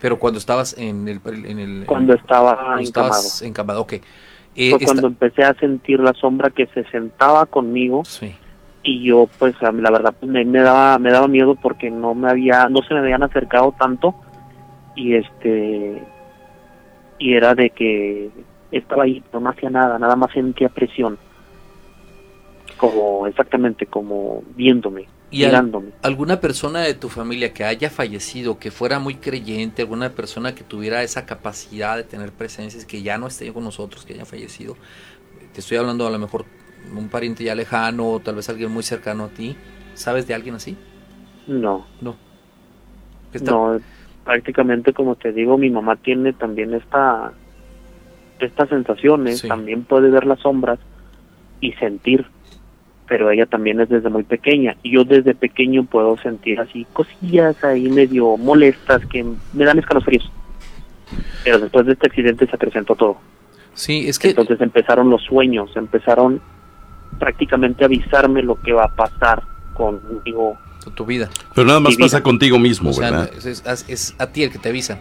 [0.00, 1.20] Pero cuando estabas en el...
[1.24, 3.22] En el Cuando estaba cuando encamado.
[3.42, 3.92] encamado, ok.
[3.94, 4.00] Eh,
[4.54, 8.34] fue esta- cuando empecé a sentir la sombra que se sentaba conmigo Sí.
[8.82, 12.30] y yo pues la verdad pues, me, me daba me daba miedo porque no me
[12.30, 14.14] había no se me habían acercado tanto
[14.94, 16.02] y este
[17.18, 18.30] y era de que
[18.72, 21.18] estaba ahí no hacía nada nada más sentía presión
[22.78, 25.72] como exactamente como viéndome ¿Y al-
[26.02, 30.62] alguna persona de tu familia que haya fallecido, que fuera muy creyente, alguna persona que
[30.62, 34.76] tuviera esa capacidad de tener presencias, que ya no esté con nosotros, que haya fallecido,
[35.52, 36.44] te estoy hablando a lo mejor
[36.96, 39.56] un pariente ya lejano, o tal vez alguien muy cercano a ti,
[39.94, 40.76] ¿sabes de alguien así?
[41.48, 42.16] no No.
[43.32, 43.78] Está- No,
[44.24, 47.32] prácticamente como te digo, mi mamá tiene también esta
[48.38, 49.48] estas sensaciones, Sí.
[49.48, 50.78] también puede ver las sombras
[51.60, 52.26] y sentir,
[53.08, 57.62] pero ella también es desde muy pequeña y yo desde pequeño puedo sentir así cosillas
[57.64, 60.30] ahí medio molestas que me dan escalofríos.
[61.44, 63.18] Pero después de este accidente se acrecentó todo.
[63.74, 66.40] Sí, es que Entonces empezaron los sueños, empezaron
[67.18, 69.42] prácticamente a avisarme lo que va a pasar
[69.74, 70.58] conmigo.
[70.82, 71.28] tu, tu vida.
[71.54, 72.06] Pero nada más vida.
[72.06, 73.30] pasa contigo mismo, O sea, ¿verdad?
[73.36, 74.98] es, es- es a ti el que te avisan.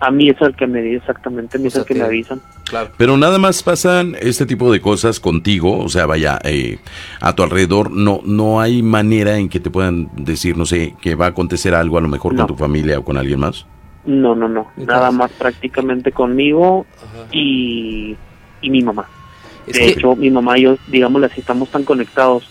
[0.00, 1.94] A mí es el que me dice exactamente, a mí O es el sea, que
[1.94, 2.40] te- me avisan.
[2.64, 2.90] Claro.
[2.96, 6.78] Pero nada más pasan este tipo de cosas contigo, o sea, vaya, eh,
[7.20, 11.14] a tu alrededor, no, no hay manera en que te puedan decir, no sé, que
[11.16, 12.46] va a acontecer algo a lo mejor No.
[12.46, 13.66] con tu familia o con alguien más.
[14.06, 14.68] No, no, no.
[14.76, 16.86] Nada más prácticamente conmigo
[17.32, 18.16] y,
[18.62, 19.06] y mi mamá.
[19.66, 22.48] Es de que- hecho, mi mamá y yo, digámosle así, estamos tan conectados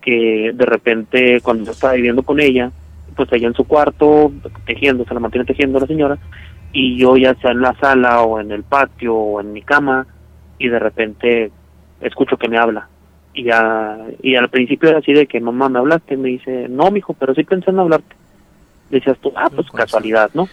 [0.00, 2.70] que de repente cuando yo estaba viviendo con ella,
[3.12, 4.32] pues ella en su cuarto
[4.66, 6.18] tejiendo, se la mantiene tejiendo la señora,
[6.72, 10.06] y yo ya sea en la sala o en el patio o en mi cama,
[10.58, 11.50] y de repente
[12.00, 12.88] escucho que me habla.
[13.34, 16.90] Y, ya, y al principio era así de que mamá me hablaste, me dice, no,
[16.90, 18.14] mijo, pero sí pensé en hablarte.
[18.90, 20.48] Decías tú, ah, pues casualidad, ¿no?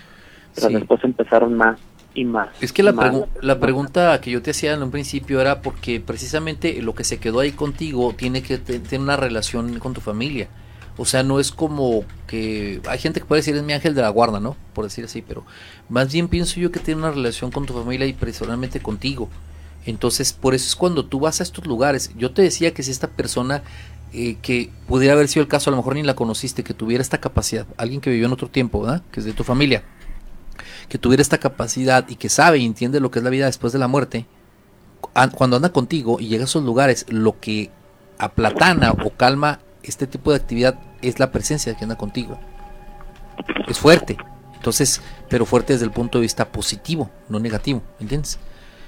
[0.56, 0.74] Pero Sí.
[0.76, 1.78] después empezaron más
[2.14, 2.50] y más.
[2.62, 3.62] Es que la, y más, pregu- y la más.
[3.62, 7.42] pregunta que yo te hacía en un principio era porque precisamente lo que se quedó
[7.42, 10.48] ahí contigo tiene que te- tener una relación con tu familia.
[11.00, 14.02] O sea, no es como que hay gente que puede decir es mi ángel de
[14.02, 14.58] la guarda, ¿no?
[14.74, 15.46] Por decir así, pero
[15.88, 19.30] más bien pienso yo que tiene una relación con tu familia y personalmente contigo.
[19.86, 22.12] Entonces, por eso es cuando tú vas a estos lugares.
[22.18, 23.64] Yo te decía que si esta persona
[24.12, 27.02] eh, que pudiera haber sido el caso, a lo mejor ni la conociste, que tuviera
[27.02, 29.02] esta capacidad, alguien que vivió en otro tiempo, ¿verdad?
[29.12, 29.84] Que es de tu familia,
[30.90, 33.72] que tuviera esta capacidad y que sabe y entiende lo que es la vida después
[33.72, 34.26] de la muerte,
[35.14, 37.70] an- cuando anda contigo y llega a esos lugares, lo que
[38.18, 42.40] aplatana o calma este tipo de actividad es la presencia que anda contigo.
[43.68, 44.18] Es fuerte.
[44.56, 48.40] Entonces, pero fuerte desde el punto de vista positivo, no negativo, ¿entiendes?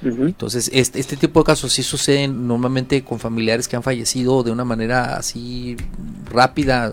[0.03, 4.49] Entonces, este, este tipo de casos sí suceden normalmente con familiares que han fallecido de
[4.51, 5.77] una manera así
[6.25, 6.91] rápida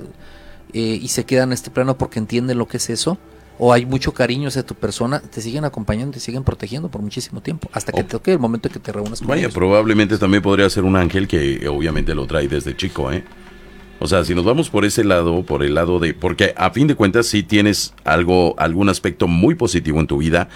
[0.74, 3.16] eh, y se quedan en este plano porque entienden lo que es eso.
[3.60, 7.40] O hay mucho cariño hacia tu persona, te siguen acompañando, te siguen protegiendo por muchísimo
[7.40, 8.04] tiempo, hasta que Oh.
[8.04, 9.54] te toque el momento en que te reúnas con Vaya, ellos.
[9.54, 13.24] probablemente también podría ser un ángel que eh, obviamente lo trae desde chico, ¿eh?
[14.00, 16.86] O sea, si nos vamos por ese lado, por el lado de, porque a fin
[16.86, 20.48] de cuentas sí tienes algo, algún aspecto muy positivo en tu vida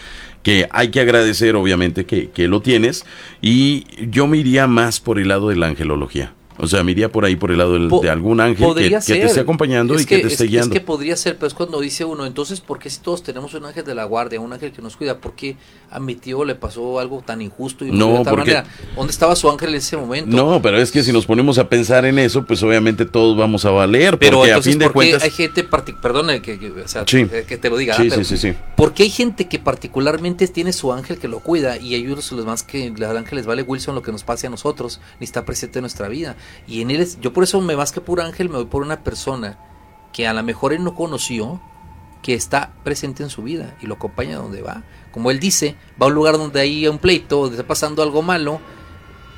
[0.42, 3.04] que hay que agradecer, obviamente, que, que lo tienes.
[3.40, 6.34] Y yo me iría más por el lado de la angelología.
[6.62, 8.88] O sea, me iría por ahí, por el lado del- Po- de algún ángel que,
[8.88, 10.72] te esté acompañando Es y que, te es- esté es guiando.
[10.72, 13.64] que podría ser, pero es cuando dice uno, entonces, ¿por qué si todos tenemos un
[13.64, 15.18] ángel de la guardia, un ángel que nos cuida?
[15.18, 15.56] ¿Por qué
[15.90, 18.64] a mi tío le pasó algo tan injusto y No, de tal porque- manera?
[18.96, 20.36] ¿Dónde estaba su ángel en ese momento?
[20.36, 23.64] No, pero es que si nos ponemos a pensar en eso, pues obviamente todos vamos
[23.64, 24.16] a valer.
[24.18, 25.22] Pero porque a entonces, fin de ¿por qué cuentas.
[25.24, 25.64] hay gente,
[26.00, 27.26] perdone que, que- o sea, Sí.
[27.32, 28.06] eh, que te lo diga, Sí, ¿ah?
[28.10, 28.56] pero sí, sí, sí.
[28.76, 32.30] ¿por qué hay gente que particularmente tiene su ángel que lo cuida y hay unos
[32.30, 35.24] los más que el ángel les vale Wilson lo que nos pase a nosotros, ni
[35.24, 36.36] está presente en nuestra vida?
[36.66, 38.82] Y en él es, yo por eso me más que por ángel me voy por
[38.82, 39.58] una persona
[40.12, 41.60] que a lo mejor él no conoció,
[42.22, 44.84] que está presente en su vida y lo acompaña donde va.
[45.10, 48.22] Como él dice, va a un lugar donde hay un pleito, donde está pasando algo
[48.22, 48.60] malo,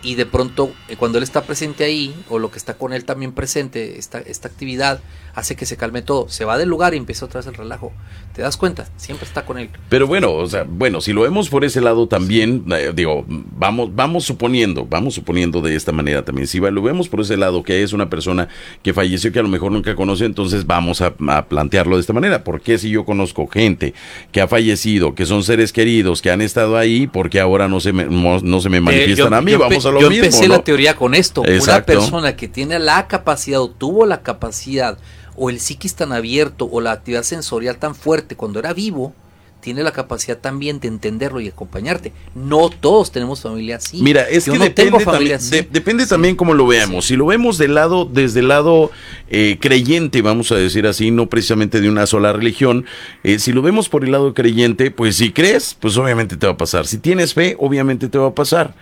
[0.03, 3.05] y de pronto eh, cuando él está presente ahí, o lo que está con él
[3.05, 5.01] también presente, esta, esta actividad,
[5.35, 6.29] hace que se calme todo.
[6.29, 7.93] Se va del lugar y empieza otra vez el relajo.
[8.35, 8.89] ¿Te das cuenta?
[8.97, 9.69] Siempre está con él.
[9.89, 13.95] Pero bueno, o sea, bueno, si lo vemos por ese lado también, eh, digo, vamos,
[13.95, 16.47] vamos suponiendo, vamos suponiendo de esta manera también.
[16.47, 18.49] Si lo vemos por ese lado que es una persona
[18.83, 22.13] que falleció que a lo mejor nunca conoce, entonces vamos a, a plantearlo de esta
[22.13, 22.43] manera.
[22.45, 23.95] ¿Por qué si yo conozco gente
[24.33, 27.93] que ha fallecido, que son seres queridos, que han estado ahí, porque ahora no se
[27.93, 29.51] me, no, no se me manifiestan Eh, yo- a mí?
[29.53, 30.25] yo vamos a lo yo mismo.
[30.25, 30.55] empecé ¿no?
[30.57, 31.43] la teoría con esto.
[31.43, 34.99] Una persona que tiene la capacidad o tuvo la capacidad
[35.37, 39.13] o el psiquis tan abierto o la actividad sensorial tan fuerte cuando era vivo,
[39.61, 42.13] tiene la capacidad también de entenderlo y acompañarte.
[42.35, 44.03] No todos tenemos familia así.
[44.03, 47.07] Mira, es Yo que no depende también, de- depende también cómo lo veamos.
[47.07, 48.91] Si lo vemos del lado, desde el lado
[49.31, 52.85] eh, creyente, vamos a decir así, no precisamente de una sola religión,
[53.23, 56.53] eh, si lo vemos por el lado creyente, pues si crees, pues obviamente te va
[56.53, 56.87] a pasar.
[56.87, 58.75] Si tienes fe, obviamente te va a pasar.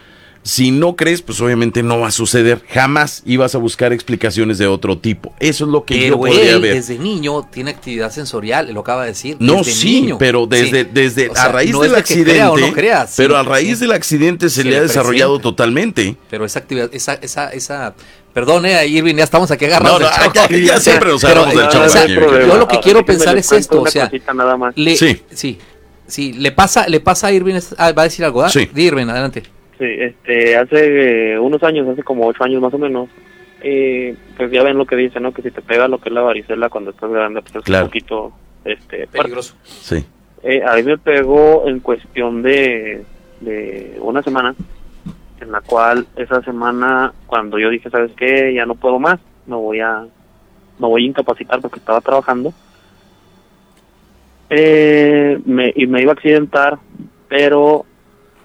[0.44, 2.62] Si no crees, pues obviamente no va a suceder.
[2.68, 5.32] Jamás ibas a buscar explicaciones de otro tipo.
[5.38, 6.74] Eso es lo que yo Pero podría él ver.
[6.74, 9.36] desde niño tiene actividad sensorial, lo acaba de decir.
[9.38, 10.18] No, desde sí, niño.
[10.18, 10.90] pero desde, Sí.
[10.92, 13.44] desde O sea, a raíz no del crea accidente, o no crea, sí, pero a
[13.44, 13.82] raíz sí.
[13.84, 15.42] del accidente se Se le ha desarrollado presenta.
[15.50, 16.16] totalmente.
[16.28, 17.94] Pero esa actividad, esa, esa, esa,
[18.34, 20.00] perdone, Irving, ya estamos aquí agarrados.
[20.00, 22.66] No, no, del ya- siempre nos Pero, agarramos del o chavo sea, aquí, yo lo
[22.66, 24.76] que quiero pensar es esto, o sea, nada más.
[24.76, 25.22] le, Sí.
[25.32, 25.58] sí,
[26.08, 28.50] sí, le pasa, le pasa a Irving, ah, va a decir algo, ¿ah?
[28.50, 28.68] Sí.
[28.74, 29.44] Irving, adelante.
[29.78, 33.08] Sí, este, hace eh, unos años, hace como ocho años más o menos,
[33.62, 35.32] eh, pues ya ven lo que dice, ¿no?
[35.32, 37.84] Que si te pega lo que es la varicela cuando estás grande, pues es Claro.
[37.84, 38.32] un poquito,
[38.64, 39.06] este.
[39.08, 39.54] Peligroso.
[39.64, 40.04] Sí.
[40.42, 43.02] Eh, a mí me pegó en cuestión de,
[43.40, 44.54] de una semana,
[45.40, 48.52] en la cual esa semana, cuando yo dije, ¿sabes qué?
[48.54, 50.00] Ya no puedo más, me voy a,
[50.78, 52.52] me voy a incapacitar porque estaba trabajando.
[54.50, 56.78] Eh, me, y me iba a accidentar,
[57.28, 57.86] pero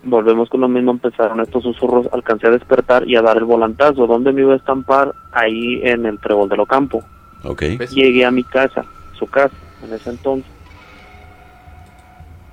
[0.03, 4.07] volvemos con lo mismo, empezaron estos susurros, alcancé a despertar y a dar el volantazo.
[4.07, 5.13] ¿Dónde me iba a estampar?
[5.31, 7.03] Ahí en el Trébol de Locampo.
[7.43, 7.63] Ok.
[7.77, 7.91] ¿Ves?
[7.91, 8.85] Llegué a mi casa,
[9.17, 10.51] su casa, en ese entonces.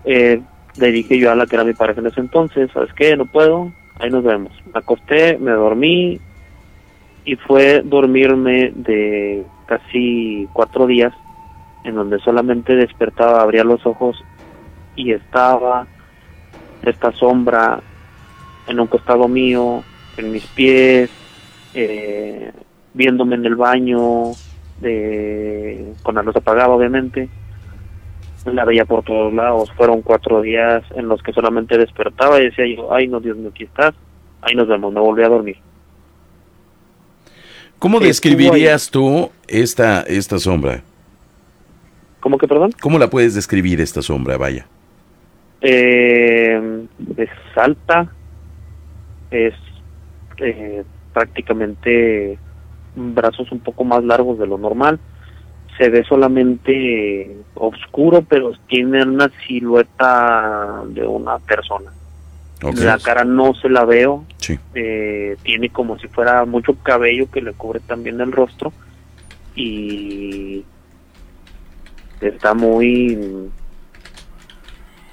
[0.04, 0.40] Eh,
[0.76, 3.16] le dije yo a la que era mi pareja en ese entonces, ¿sabes qué?
[3.16, 4.52] No puedo, ahí nos vemos.
[4.72, 6.20] Me acosté, me dormí
[7.24, 11.14] y fue dormirme de casi cuatro días
[11.84, 14.22] en donde solamente despertaba, abría los ojos
[14.96, 15.86] y estaba
[16.88, 17.80] esta sombra
[18.66, 19.82] en un costado mío,
[20.16, 21.10] en mis pies,
[21.74, 22.52] eh,
[22.92, 24.32] viéndome en el baño,
[24.80, 27.28] de, con la luz apagada obviamente.
[28.44, 29.70] La veía por todos lados.
[29.76, 33.50] Fueron cuatro días en los que solamente despertaba y decía yo, ay no, Dios mío,
[33.50, 33.94] aquí estás.
[34.42, 35.56] Ahí nos vemos, me volví a dormir.
[37.78, 40.82] ¿Cómo describirías tú esta, esta sombra?
[42.20, 42.72] ¿Cómo que, perdón?
[42.80, 44.66] ¿Cómo la puedes describir esta sombra, vaya?
[45.66, 46.86] Eh,
[47.16, 48.12] es alta,
[49.30, 49.54] es
[50.36, 50.84] eh,
[51.14, 52.38] prácticamente
[52.94, 55.00] brazos un poco más largos de lo normal.
[55.78, 61.90] Se ve solamente oscuro, pero tiene una silueta de una persona.
[62.76, 64.58] La cara no se la veo, Sí.
[64.74, 68.72] eh, tiene como si fuera mucho cabello que le cubre también el rostro
[69.56, 70.62] y
[72.20, 73.50] está muy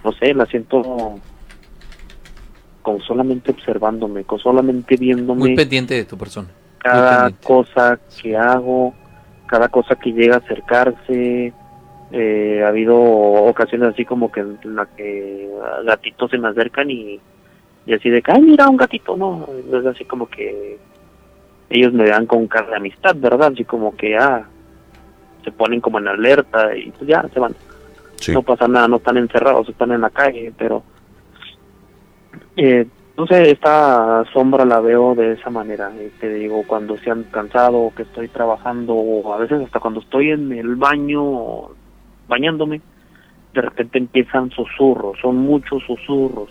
[0.04, 1.20] no sé la siento
[2.82, 6.48] con solamente observándome con solamente viéndome Muy pendiente de tu persona.
[6.80, 8.94] cada cosa que hago,
[9.46, 11.54] cada cosa que llega a acercarse.
[12.14, 15.50] Eh, ha habido ocasiones así como que en la que
[15.86, 17.22] gatitos se me acercan y,
[17.86, 20.78] y así de que, ay, mira un gatito, no, es así como que
[21.70, 23.54] ellos me dan con cara de amistad, ¿verdad?
[23.54, 24.46] Así como que, ah,
[25.44, 27.56] se ponen como en alerta y pues ya se van.
[28.30, 30.84] No pasa nada, no están encerrados, están en la calle, pero
[32.56, 32.86] eh,
[33.18, 35.92] no sé, esta sombra la veo de esa manera.
[35.98, 40.00] eh, te digo, cuando se han cansado, que estoy trabajando, o a veces hasta cuando
[40.00, 41.70] estoy en el baño
[42.28, 42.82] bañándome,
[43.54, 46.50] de repente empiezan susurros, son muchos susurros,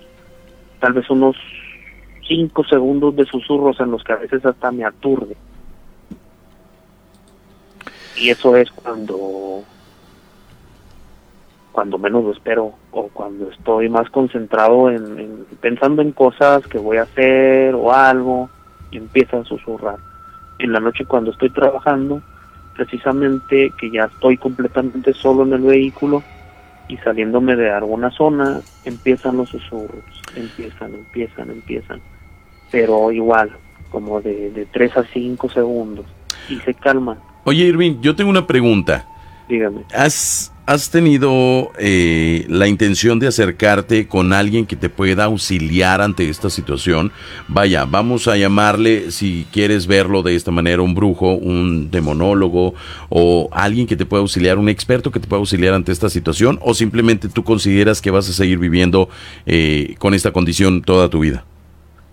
[0.81, 1.37] tal vez unos
[2.27, 5.37] cinco segundos de susurros en los que a veces hasta me aturde.
[8.17, 9.65] Y eso es cuando
[11.73, 16.79] cuando menos lo espero o cuando estoy más concentrado en, en- pensando en cosas que
[16.79, 18.51] voy a hacer o algo
[18.91, 19.99] y empieza a susurrar.
[20.59, 22.23] En la noche cuando estoy trabajando,
[22.75, 26.25] precisamente que ya estoy completamente solo en el vehículo
[26.89, 30.03] y saliéndome de alguna zona, empiezan los susurros,
[30.35, 32.01] empiezan, empiezan, empiezan,
[32.71, 33.53] pero igual,
[33.91, 36.07] como de, de 3 a 5 segundos
[36.49, 39.07] y se calman, Oye, Irving, yo tengo una pregunta.
[39.49, 39.83] dígame.
[39.95, 46.29] ¿Has, has tenido eh, la intención de acercarte con alguien que te pueda auxiliar ante
[46.29, 47.11] esta situación?
[47.49, 52.75] Vaya, vamos a llamarle, si quieres verlo de esta manera, un brujo, un demonólogo
[53.09, 56.61] o alguien que te pueda auxiliar, un experto que te pueda auxiliar ante esta situación
[56.63, 59.09] o simplemente tú consideras que vas a seguir viviendo
[59.47, 61.45] eh, con esta condición toda tu vida?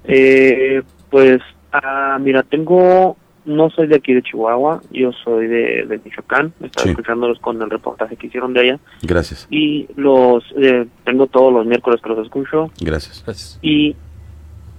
[0.06, 0.82] Eh,
[1.12, 1.42] pues,
[1.72, 6.84] ah, mira, tengo, no soy de aquí de Chihuahua, yo soy de, de Michoacán, estaba
[6.84, 6.90] Sí.
[6.92, 11.66] escuchándolos con el reportaje que hicieron de allá, Gracias, y los, eh, tengo todos los
[11.66, 13.24] miércoles que los escucho, gracias.
[13.26, 13.58] Gracias.
[13.62, 13.96] y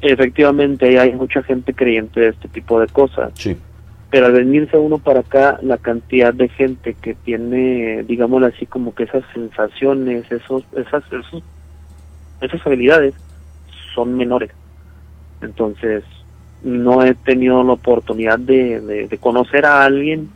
[0.01, 3.57] efectivamente hay mucha gente creyente de este tipo de cosas, Sí,
[4.11, 8.95] pero al venirse uno para acá, la cantidad de gente que tiene, digámoslo así, como
[8.95, 11.43] que esas sensaciones, esos, esas, esos,
[12.41, 13.15] esas habilidades
[13.95, 14.51] son menores.
[15.43, 16.05] Entonces,
[16.63, 20.29] no he tenido la oportunidad de, de, de conocer a alguien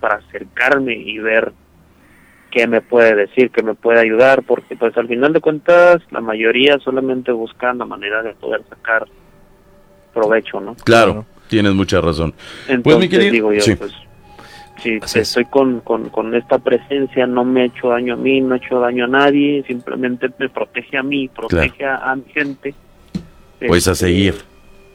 [0.00, 1.52] para acercarme y ver
[2.50, 6.20] qué me puede decir, qué me puede ayudar, porque pues al final de cuentas la
[6.20, 9.06] mayoría solamente buscan la manera de poder sacar
[10.14, 10.74] provecho, ¿no?
[10.84, 12.32] claro, tienes mucha razón.
[12.68, 13.74] Entonces Pues, mi querido- digo yo, sí.
[13.76, 13.92] pues,
[14.82, 15.28] si Así es.
[15.28, 18.58] estoy con, con, con esta presencia, no me he hecho daño a mí, no he
[18.58, 22.74] hecho daño a nadie, simplemente me protege a mí, protege a, a mi gente.
[23.66, 24.34] Pues a Este, seguir.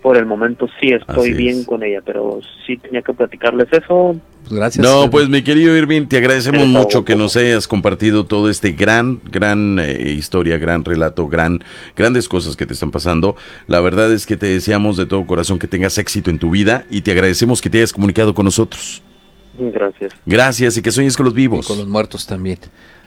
[0.01, 1.65] Por el momento sí estoy Así bien es.
[1.67, 4.15] con ella, pero sí tenía que platicarles eso.
[4.41, 4.83] Pues gracias.
[4.83, 8.71] No, pues mi querido Irving, te agradecemos Eres mucho que nos hayas compartido todo este
[8.71, 11.59] gran, gran eh, historia, gran relato, gran,
[11.95, 13.35] grandes cosas que te están pasando.
[13.67, 16.85] La verdad es que te deseamos de todo corazón que tengas éxito en tu vida
[16.89, 19.03] y te agradecemos que te hayas comunicado con nosotros.
[19.59, 20.13] Gracias.
[20.25, 21.67] Gracias y que sueñes con los Y vivos.
[21.67, 22.57] con los muertos también.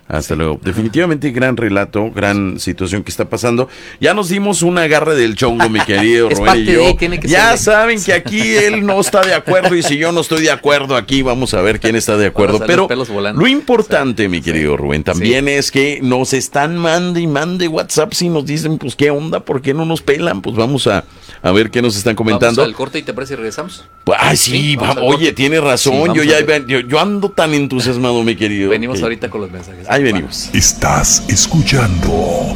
[0.07, 0.61] Hasta luego.
[0.62, 3.68] Definitivamente gran relato, gran situación que está pasando.
[4.00, 6.96] Ya nos dimos un agarre del chongo, mi querido Rubén y yo.
[7.22, 10.50] ya saben que aquí él no está de acuerdo y si yo no estoy de
[10.50, 12.60] acuerdo aquí, vamos a ver quién está de acuerdo.
[12.66, 12.89] Pero
[13.35, 18.28] lo importante, mi querido Rubén, también es que nos están mande y mande WhatsApp y
[18.28, 20.43] nos dicen, pues qué onda, por qué no nos pelan.
[20.43, 21.05] Pues vamos a,
[21.45, 22.62] a ver qué nos están comentando.
[22.62, 23.85] Vamos al corte y te parece y regresamos.
[24.03, 25.33] Pues, Ay, sí, va- oye, corte.
[25.35, 25.93] tiene razón.
[25.93, 28.71] Sí, yo ya yo, yo ando tan entusiasmado, mi querido.
[28.71, 29.87] Venimos ahorita con los mensajes.
[29.91, 30.49] Ahí venimos.
[30.55, 32.55] Estás escuchando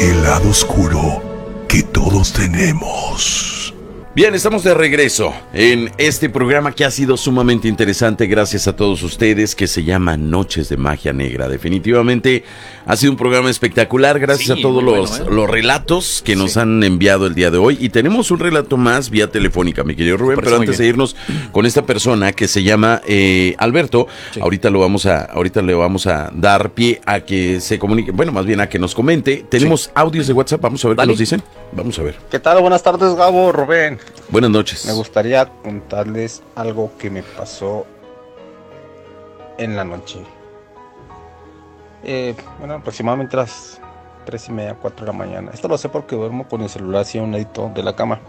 [0.00, 1.22] El lado oscuro
[1.68, 3.51] que todos tenemos.
[4.14, 9.02] Bien, estamos de regreso en este programa que ha sido sumamente interesante gracias a todos
[9.02, 11.48] ustedes que se llama Noches de Magia Negra.
[11.48, 12.44] Definitivamente
[12.84, 15.24] ha sido un programa espectacular gracias Sí, a todos los, ¿eh?
[15.30, 16.60] los relatos que nos Sí.
[16.60, 20.18] han enviado el día de hoy y tenemos un relato más vía telefónica, mi querido
[20.18, 21.16] Rubén, pero antes de irnos
[21.50, 24.40] con esta persona que se llama eh, Alberto, Sí.
[24.40, 28.30] ahorita lo vamos a ahorita le vamos a dar pie a que se comunique, bueno,
[28.30, 29.46] más bien a que nos comente.
[29.48, 31.06] Tenemos audios de WhatsApp, vamos a ver Dale.
[31.06, 31.42] qué nos dicen.
[31.74, 32.16] Vamos a ver.
[32.30, 32.60] ¿Qué tal?
[32.60, 34.01] Buenas tardes, Gabo, Rubén.
[34.28, 34.86] Buenas noches.
[34.86, 37.86] Me gustaría contarles algo que me pasó
[39.58, 40.24] en la noche.
[42.04, 43.80] Eh, bueno, aproximadamente las
[44.24, 45.50] tres y media, 4 de la mañana.
[45.52, 48.20] Esto lo sé porque duermo con el celular así a un ladito de la cama.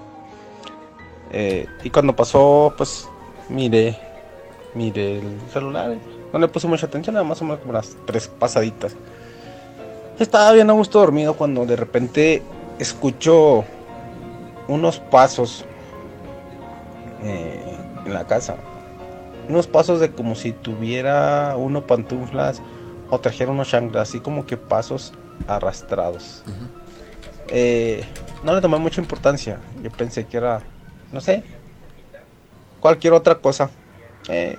[1.31, 3.07] Eh, y cuando pasó, pues
[3.49, 3.97] miré,
[4.75, 5.95] miré el celular.
[6.31, 8.95] No le puse mucha atención, nada más o menos como las tres pasaditas.
[10.19, 12.43] Estaba bien a gusto dormido cuando de repente
[12.77, 13.65] escucho
[14.67, 15.65] unos pasos
[17.23, 18.55] eh, en la casa.
[19.49, 22.61] Unos pasos de como si tuviera uno pantuflas
[23.09, 25.13] o trajera unos chanclas, así como que pasos
[25.47, 26.43] arrastrados.
[27.49, 28.05] Eh,
[28.43, 29.59] no le tomé mucha importancia.
[29.81, 30.61] Yo pensé que era,
[31.11, 31.43] no sé,
[32.79, 33.69] cualquier otra cosa.
[34.29, 34.57] Eh,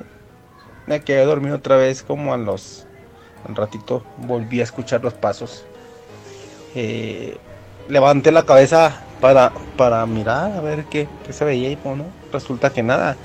[0.86, 2.86] me quedé dormido otra vez como a los...
[3.46, 5.64] Un ratito volví a escuchar los pasos.
[6.74, 7.36] Eh,
[7.88, 12.04] levanté la cabeza para, para mirar a ver qué, qué se veía y pues, no,
[12.30, 13.16] resulta que nada.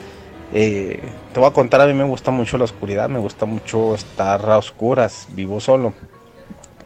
[0.53, 1.01] Eh,
[1.33, 4.49] te voy a contar, a mí me gusta mucho la oscuridad, me gusta mucho estar
[4.49, 5.93] a oscuras, vivo solo.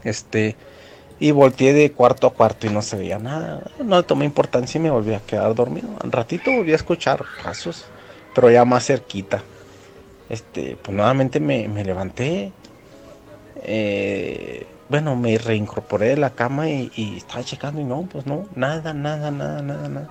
[0.02, 0.56] Este,
[1.20, 3.62] y volteé de cuarto a cuarto y no se veía nada.
[3.84, 5.90] No le tomé importancia y me volví a quedar dormido.
[6.02, 7.84] Un ratito volví a escuchar pasos,
[8.34, 9.44] pero ya más cerquita.
[10.28, 12.50] Este, pues nuevamente me, me levanté.
[13.62, 18.94] Eh, bueno, me reincorporé de la cama y, estaba checando y no, pues no, nada,
[18.94, 20.08] nada, nada, nada, nada.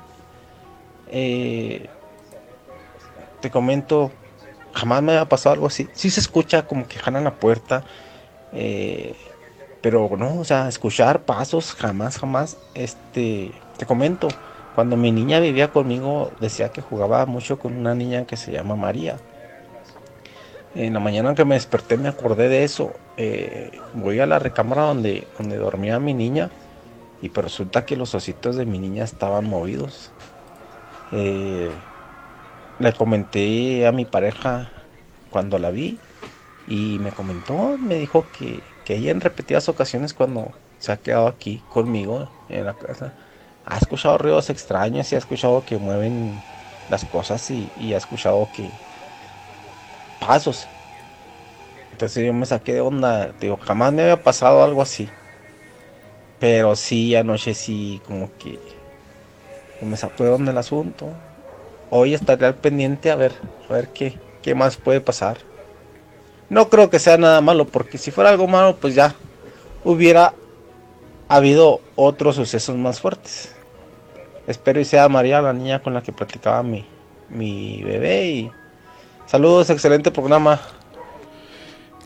[1.10, 1.88] Eh,
[3.40, 4.12] te comento,
[4.74, 5.88] jamás me había pasado algo así.
[5.94, 7.86] Sí se escucha como que jalan la puerta,
[8.52, 9.16] eh,
[9.82, 12.58] pero no, o sea, escuchar pasos, jamás, jamás.
[12.76, 14.28] Este, te comento,
[14.76, 18.76] cuando mi niña vivía conmigo, decía que jugaba mucho con una niña que se llama
[18.76, 19.16] María.
[20.74, 23.04] En la mañana que me desperté me acordé de eso.
[23.18, 26.54] Eh, voy a la recámara donde, donde dormía mi niña
[27.20, 30.16] y pues resulta que los ositos de mi niña estaban movidos.
[31.12, 31.86] Eh,
[32.78, 34.74] le comenté a mi pareja
[35.30, 36.04] cuando la vi
[36.66, 41.28] y me comentó, me dijo que, que ella en repetidas ocasiones cuando se ha quedado
[41.28, 43.16] aquí conmigo en la casa,
[43.64, 46.46] ha escuchado ruidos extraños y ha escuchado que mueven
[46.88, 48.82] las cosas y, y ha escuchado que
[50.26, 50.68] pasos.
[51.92, 55.10] Entonces yo me saqué de onda, digo, jamás me había pasado algo así.
[56.40, 58.60] Pero sí, anoche sí, como que
[59.82, 61.08] me sacó de onda el asunto.
[61.90, 63.34] Hoy estaré al pendiente a ver,
[63.70, 65.38] a ver qué, qué más puede pasar.
[66.50, 69.16] No creo que sea nada malo, porque si fuera algo malo, pues ya
[69.84, 70.34] hubiera
[71.28, 73.56] habido otros sucesos más fuertes.
[74.48, 76.86] Espero y sea María la niña con la que platicaba mi,
[77.30, 78.26] mi bebé.
[78.26, 78.52] Y
[79.34, 80.62] saludos, excelente programa.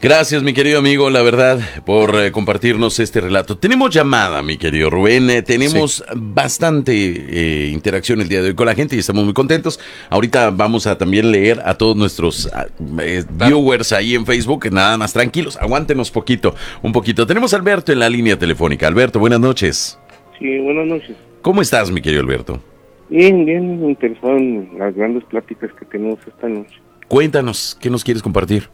[0.02, 3.58] Gracias, mi querido amigo, la verdad, por eh, compartirnos este relato.
[3.58, 5.30] Tenemos llamada, mi querido Rubén.
[5.30, 9.34] eh, tenemos bastante eh, interacción el día de hoy con la gente y estamos muy
[9.34, 9.78] contentos.
[10.10, 12.68] Ahorita vamos a también leer a todos nuestros ah,
[13.02, 14.72] eh, viewers ahí en Facebook.
[14.72, 17.28] Nada más tranquilos, aguántenos poquito, un poquito.
[17.28, 18.88] Tenemos a Alberto en la línea telefónica.
[18.88, 20.00] Alberto, buenas noches.
[20.40, 21.18] Sí, buenas noches.
[21.42, 22.62] ¿Cómo estás, mi querido Alberto?
[23.10, 26.87] Bien, bien interesado en las grandes pláticas que tenemos esta noche.
[27.08, 28.70] Cuéntanos, ¿qué nos quieres compartir?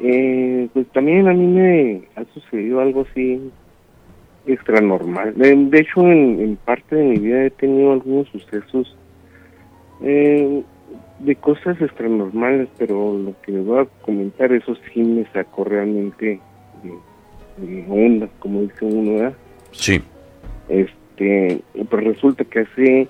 [0.00, 3.50] Eh, pues también a mí me ha sucedido algo así
[4.46, 5.34] extra normal.
[5.36, 8.96] De, hecho, en, en parte de mi vida he tenido algunos sucesos
[10.02, 10.62] eh,
[11.18, 16.40] de cosas extranormales, pero lo que les voy a comentar, eso sí me sacó realmente
[16.82, 19.34] de, de onda, como dice uno, ¿verdad?
[19.72, 20.00] Sí.
[20.68, 23.08] Este, pues resulta que hace,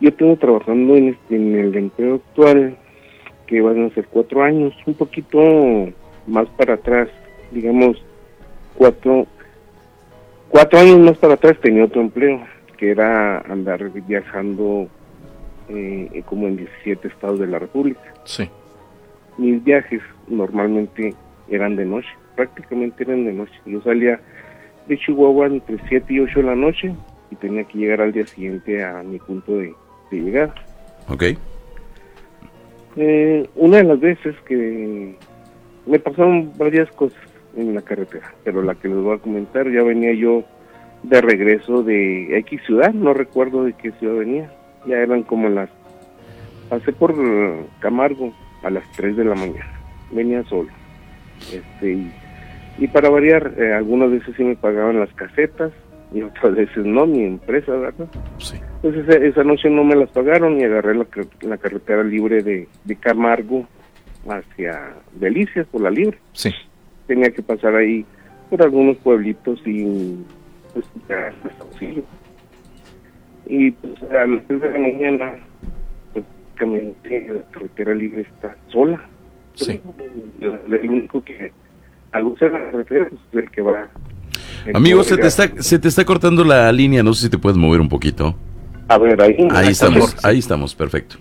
[0.00, 2.76] yo tengo trabajando en, este, en el empleo actual,
[3.48, 5.38] que van a ser cuatro años, un poquito
[6.26, 7.08] más para atrás,
[7.50, 7.96] digamos,
[8.74, 9.26] cuatro,
[10.50, 12.40] cuatro años más para atrás tenía otro empleo,
[12.76, 14.86] que era andar viajando
[15.70, 18.00] eh, como en 17 estados de la República.
[18.24, 18.48] Sí.
[19.38, 21.14] Mis viajes normalmente
[21.48, 23.54] eran de noche, prácticamente eran de noche.
[23.64, 24.20] Yo salía
[24.86, 26.94] de Chihuahua entre 7 y 8 de la noche
[27.30, 29.74] y tenía que llegar al día siguiente a mi punto de,
[30.10, 30.54] de llegada.
[31.08, 31.24] Ok.
[33.00, 35.14] Eh, una de las veces que
[35.86, 37.18] me pasaron varias cosas
[37.56, 40.42] en la carretera, pero la que les voy a comentar, ya venía yo
[41.04, 44.50] de regreso de X ciudad, no recuerdo de qué ciudad venía.
[44.84, 45.70] Ya eran como las...
[46.68, 47.14] Pasé por
[47.78, 48.32] Camargo
[48.64, 49.78] a las 3 de la mañana.
[50.10, 50.70] Venía solo.
[51.52, 52.12] Este, y,
[52.78, 55.72] y para variar, eh, algunas veces sí me pagaban las casetas
[56.12, 58.08] y otras veces no, mi empresa, ¿verdad?
[58.38, 58.56] Sí.
[58.82, 61.06] Entonces esa, esa noche no me las pagaron y agarré la,
[61.42, 63.66] la carretera libre de, de Camargo
[64.28, 66.18] hacia Delicias por la libre.
[66.32, 66.50] Sí.
[67.06, 68.04] Tenía que pasar ahí
[68.50, 70.16] por algunos pueblitos y
[70.72, 72.04] pues ya auxilio.
[73.46, 75.34] Y pues a las 3 de la mañana,
[76.12, 76.24] pues
[76.60, 79.00] la carretera libre está sola.
[79.54, 79.80] Sí.
[80.40, 81.52] El, único que
[82.12, 83.88] al usar la carretera pues, es el que va.
[84.74, 87.56] Amigo, se te, está, se te está cortando la línea, no sé si te puedes
[87.56, 88.34] mover un poquito.
[88.88, 89.48] A ver, ahí.
[89.50, 91.16] Ahí estamos, ahí estamos, perfecto.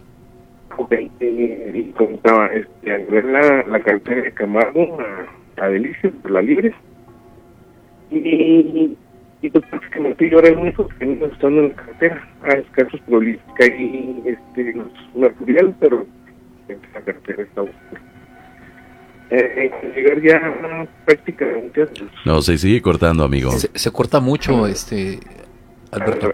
[0.77, 6.13] Ok, eh, y contaba, este, al ver la, la carretera de Camargo a, a Delicias,
[6.21, 6.73] por la libre,
[8.11, 8.95] y,
[9.41, 13.01] y pues prácticamente yo era el único que venía estando en la carretera, a escasos
[13.07, 14.75] que hay este,
[15.15, 16.05] mercurial, pero
[16.67, 18.01] la carretera está oscura.
[19.29, 21.85] Eh, eh, llegar ya prácticamente
[22.23, 23.51] No, se sigue cortando, amigo.
[23.51, 25.19] Se, se corta mucho, este,
[25.91, 26.31] Alberto.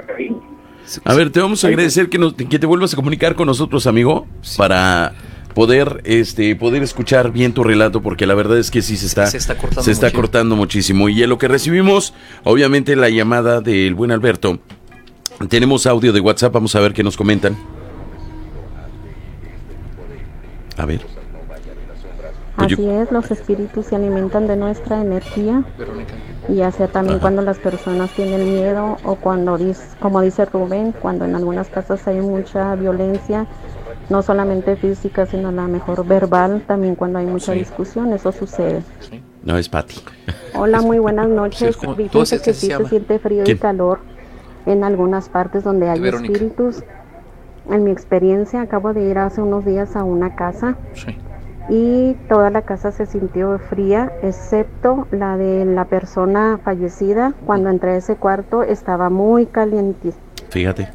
[1.05, 3.87] A ver, te vamos a agradecer que, nos- que te vuelvas a comunicar con nosotros,
[3.87, 5.13] amigo, para
[5.55, 9.27] poder este poder escuchar bien tu relato porque la verdad es que sí se está
[9.27, 10.17] Se está cortando se está mucho.
[10.17, 14.57] cortando muchísimo y en lo que recibimos obviamente la llamada del buen Alberto
[15.49, 17.55] tenemos audio de WhatsApp vamos a ver qué nos comentan
[20.75, 21.01] a ver
[22.55, 25.63] Así es, los espíritus se alimentan de nuestra energía,
[26.49, 27.21] ya sea también Ajá.
[27.21, 32.07] cuando las personas tienen miedo o cuando, dis- como dice Rubén, cuando en algunas casas
[32.07, 33.47] hay mucha violencia,
[34.09, 37.59] no solamente física, sino a la mejor verbal, también cuando hay mucha Sí.
[37.59, 38.83] discusión, eso sucede.
[39.43, 39.95] no es Pati
[40.55, 41.75] Hola, muy buenas noches.
[41.75, 41.95] Sí, ¿cómo?
[41.95, 43.57] Fíjense ¿Tú, ese- que ese sí se se siente frío ¿Quién?
[43.57, 43.99] y calor
[44.65, 46.31] en algunas partes donde hay Verónica.
[46.33, 46.83] espíritus.
[47.69, 51.17] En mi experiencia, acabo de ir hace unos días a una casa Sí.
[51.69, 57.33] Y toda la casa se sintió fría, excepto la de la persona fallecida.
[57.45, 60.13] Cuando entré a ese cuarto estaba muy caliente.
[60.49, 60.89] fíjate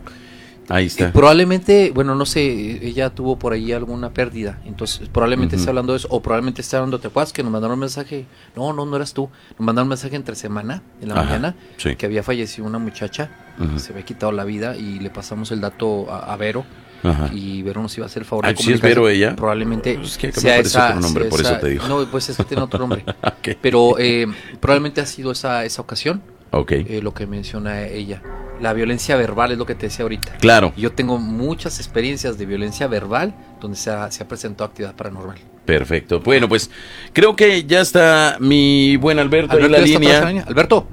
[0.68, 2.42] ahí está Probablemente, bueno, no sé,
[2.86, 5.60] ella tuvo por ahí alguna pérdida, entonces probablemente Ujú.
[5.62, 8.26] está hablando de eso, o probablemente está hablando, ¿te acuerdas que nos mandaron un mensaje?
[8.54, 11.54] No, no, no eras tú, nos mandaron un mensaje entre semana, en la Ajá, mañana,
[11.78, 11.96] sí.
[11.96, 13.30] que había fallecido una muchacha,
[13.76, 16.64] se había quitado la vida y le pasamos el dato a, a Vero,
[17.02, 17.30] Ajá.
[17.32, 18.80] y Vero nos iba a hacer el favor Ah, de ¿sí es.
[18.80, 19.36] Vero ella?
[19.36, 21.86] Probablemente Pues es que sea esa, otro nombre, sea por eso esa- te digo.
[21.88, 23.04] No, pues ese tiene otro nombre.
[23.62, 24.26] Pero eh,
[24.60, 26.20] probablemente ha sido esa, esa ocasión,
[26.50, 28.22] ok eh, lo que menciona ella.
[28.60, 30.32] La violencia verbal es lo que te decía ahorita.
[30.38, 34.96] claro Yo tengo muchas experiencias de violencia verbal donde se ha, se ha presentado actividad
[34.96, 35.38] paranormal.
[35.64, 36.18] Perfecto.
[36.20, 36.68] Bueno, pues
[37.12, 39.98] creo que ya está mi buen Alberto, ahí en la ¿ya está
[40.30, 40.44] línea.
[40.48, 40.88] Alberto.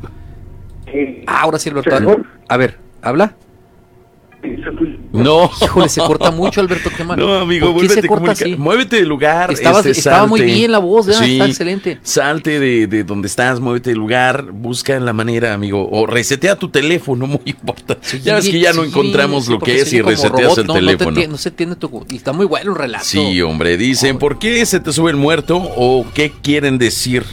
[0.92, 1.24] Sí.
[1.26, 2.24] Ah, ahora sí, Alberto.
[2.48, 3.36] A ver, ¿habla?
[5.12, 5.50] No.
[5.62, 6.90] Híjole, se corta mucho, Alberto.
[6.96, 7.18] Qué mal.
[7.18, 8.58] No, amigo, ¿Por qué vuélvete a?
[8.58, 9.52] Muévete de lugar.
[9.52, 11.24] Estabas- este, estaba muy bien la voz, ¿verdad?
[11.24, 11.34] Sí.
[11.34, 12.00] Está excelente.
[12.04, 15.88] Salte de, de donde estás, muévete de lugar, busca la manera, amigo.
[15.92, 18.06] O resetea tu teléfono, muy importante.
[18.08, 20.74] Sí, ya ves que ya no encontramos lo que es y reseteas robot, el no,
[20.74, 21.28] no te teléfono.
[21.30, 22.06] No, se entiende tu...
[22.10, 23.06] Y está muy bueno el relato.
[23.06, 27.24] Sí, hombre, dicen, ¿por qué se te sube el muerto o qué quieren decir?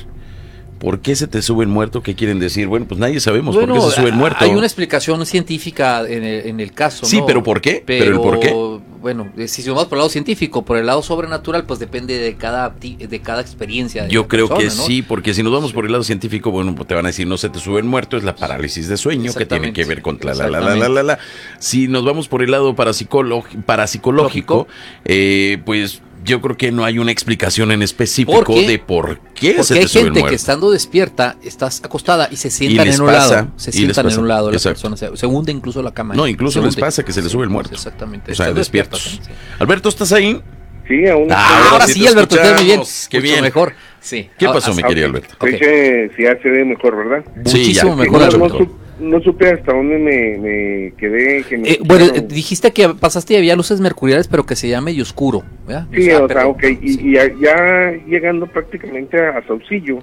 [0.82, 2.02] ¿Por qué se te sube el muerto?
[2.02, 2.66] ¿Qué quieren decir?
[2.66, 4.38] Bueno, pues nadie sabemos Bueno, por qué se sube el muerto.
[4.40, 7.06] Hay una explicación científica en el, en el caso.
[7.06, 7.26] Sí, ¿no?
[7.26, 7.84] pero ¿por qué?
[7.86, 8.52] ¿Pero el por qué?
[9.00, 12.34] Bueno, eh, si vamos por el lado científico, por el lado sobrenatural, pues depende de
[12.34, 14.02] cada, de cada experiencia.
[14.02, 16.88] de Yo creo que sí, porque si nos vamos por el lado científico, bueno, pues
[16.88, 19.32] te van a decir no se te sube el muerto, es la parálisis de sueño
[19.34, 21.18] que tiene que ver con la la la la la la la.
[21.60, 24.66] Si nos vamos por el lado parapsicológico,
[25.04, 29.65] eh, pues yo creo que no hay una explicación en específico de por qué Porque
[29.65, 33.01] se te hay sube el gente que estado despierta, estás acostada y se sientan en
[33.01, 33.49] un pasa, lado.
[33.57, 34.89] Se sientan en un lado la exacto.
[34.89, 34.97] persona.
[34.97, 36.15] Se, se hunde incluso la cama.
[36.15, 37.74] No, incluso les pasa que se les sube el muerto.
[37.74, 38.32] Exactamente.
[38.32, 39.01] O sea, despiertos.
[39.03, 39.20] sí.
[39.59, 40.40] Alberto, ¿estás ahí?
[40.89, 42.81] Sí, aún Ah, ahora sí Alberto, estás muy bien.
[43.09, 43.40] Qué Mucho bien.
[43.44, 43.73] mejor.
[44.01, 44.28] Sí.
[44.36, 45.35] ¿Qué Ah, pasó, ah, mi querido Alberto?
[45.40, 47.24] Se dice si ya se ve mejor, ¿verdad?
[47.47, 48.59] Sí, ya, Muchísimo mejor, mucho Alberto.
[48.59, 48.81] mejor.
[49.01, 51.43] No supe hasta dónde me, me quedé.
[51.44, 54.69] Que me Eh, bueno, eh, dijiste que pasaste y había luces mercuriales, pero que se
[54.69, 55.43] llama medio oscuro.
[55.66, 55.86] ¿verdad?
[55.93, 56.47] Sí, Ah, o sea, perdón.
[56.52, 56.64] ok.
[56.82, 57.01] Y, Sí.
[57.09, 59.98] y ya, ya llegando prácticamente a, a Saucillo,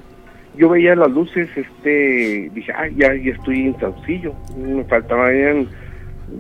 [0.58, 4.34] yo veía las luces, este, dije, ah, ya, ya estoy en Saucillo.
[4.58, 5.68] Me faltaban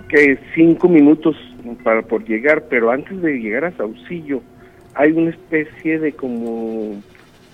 [0.10, 1.36] que cinco minutos
[1.84, 4.42] para por llegar, pero antes de llegar a Saucillo
[4.96, 7.02] hay una especie de como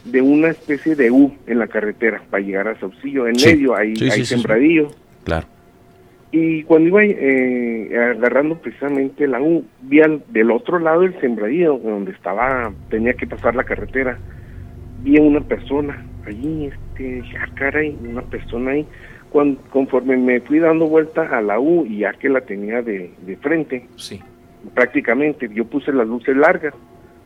[0.06, 3.28] de una especie de U en la carretera para llegar a Saucillo.
[3.28, 3.50] En Sí.
[3.50, 4.90] medio hay, Sí, hay sí, sembradío.
[5.24, 5.48] Claro.
[6.32, 11.78] Y cuando iba eh, agarrando precisamente la U, vi al, del otro lado del sembradío,
[11.78, 14.18] donde estaba, tenía que pasar la carretera,
[15.02, 18.86] vi a una persona allí, este, ah, caray, una persona ahí.
[19.32, 23.12] cuan- conforme me fui dando vuelta a la U y ya que la tenía de,
[23.26, 24.22] de frente, Sí.
[24.74, 26.74] prácticamente yo puse las luces largas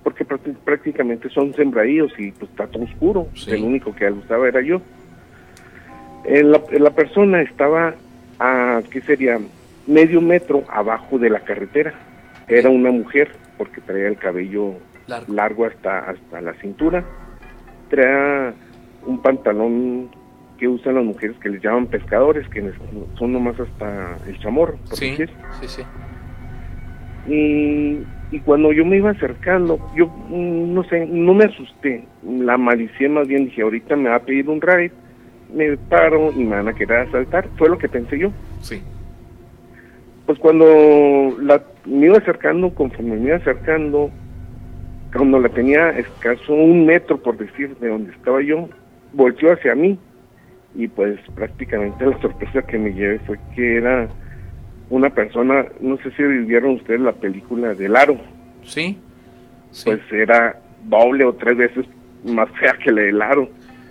[0.04, 3.52] porque prácti- prácticamente son sembradíos y pues está todo oscuro Sí.
[3.52, 4.82] el único que gustaba era yo
[6.26, 7.94] la, la persona estaba
[8.40, 9.40] a qué sería
[9.88, 11.94] medio metro abajo de la carretera
[12.48, 14.74] era una mujer porque traía el cabello
[15.08, 15.34] Largo.
[15.34, 17.04] largo hasta hasta la cintura
[17.90, 18.54] traía
[19.06, 20.10] un pantalón
[20.58, 22.62] que usan las mujeres que les llaman pescadores que
[23.18, 25.82] son nomás hasta el chamorro por Sí, sí, sí.
[27.28, 32.58] y, y cuando yo me iba acercando, yo mm, no sé, no me asusté, la
[32.58, 34.92] malicié más bien, dije, ahorita me va a pedir un ride,
[35.54, 38.32] me paro y me van a querer asaltar, fue lo que pensé yo.
[38.62, 38.82] Sí.
[40.28, 44.12] Pues cuando la, me iba acercando, conforme me iba acercando,
[45.12, 48.70] cuando la tenía escaso un metro, por decir, de donde estaba yo,
[49.14, 49.98] volteó hacia mí
[50.76, 54.08] y pues prácticamente la sorpresa que me llevé fue que era
[54.90, 58.18] una persona, no sé si vieron ustedes la película del aro,
[58.64, 58.98] Sí.
[59.72, 59.84] Sí.
[59.86, 61.86] pues era doble o tres veces
[62.26, 63.50] más fea que la del aro.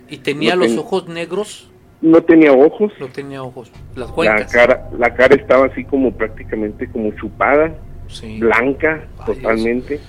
[0.09, 1.71] ¿Y tenía no los ten- ojos negros?
[2.01, 3.71] No tenía ojos, No tenía ojos.
[3.95, 7.73] Las la cara, la cara estaba así como prácticamente como chupada,
[8.07, 8.39] Sí.
[8.39, 9.99] blanca Ay, totalmente.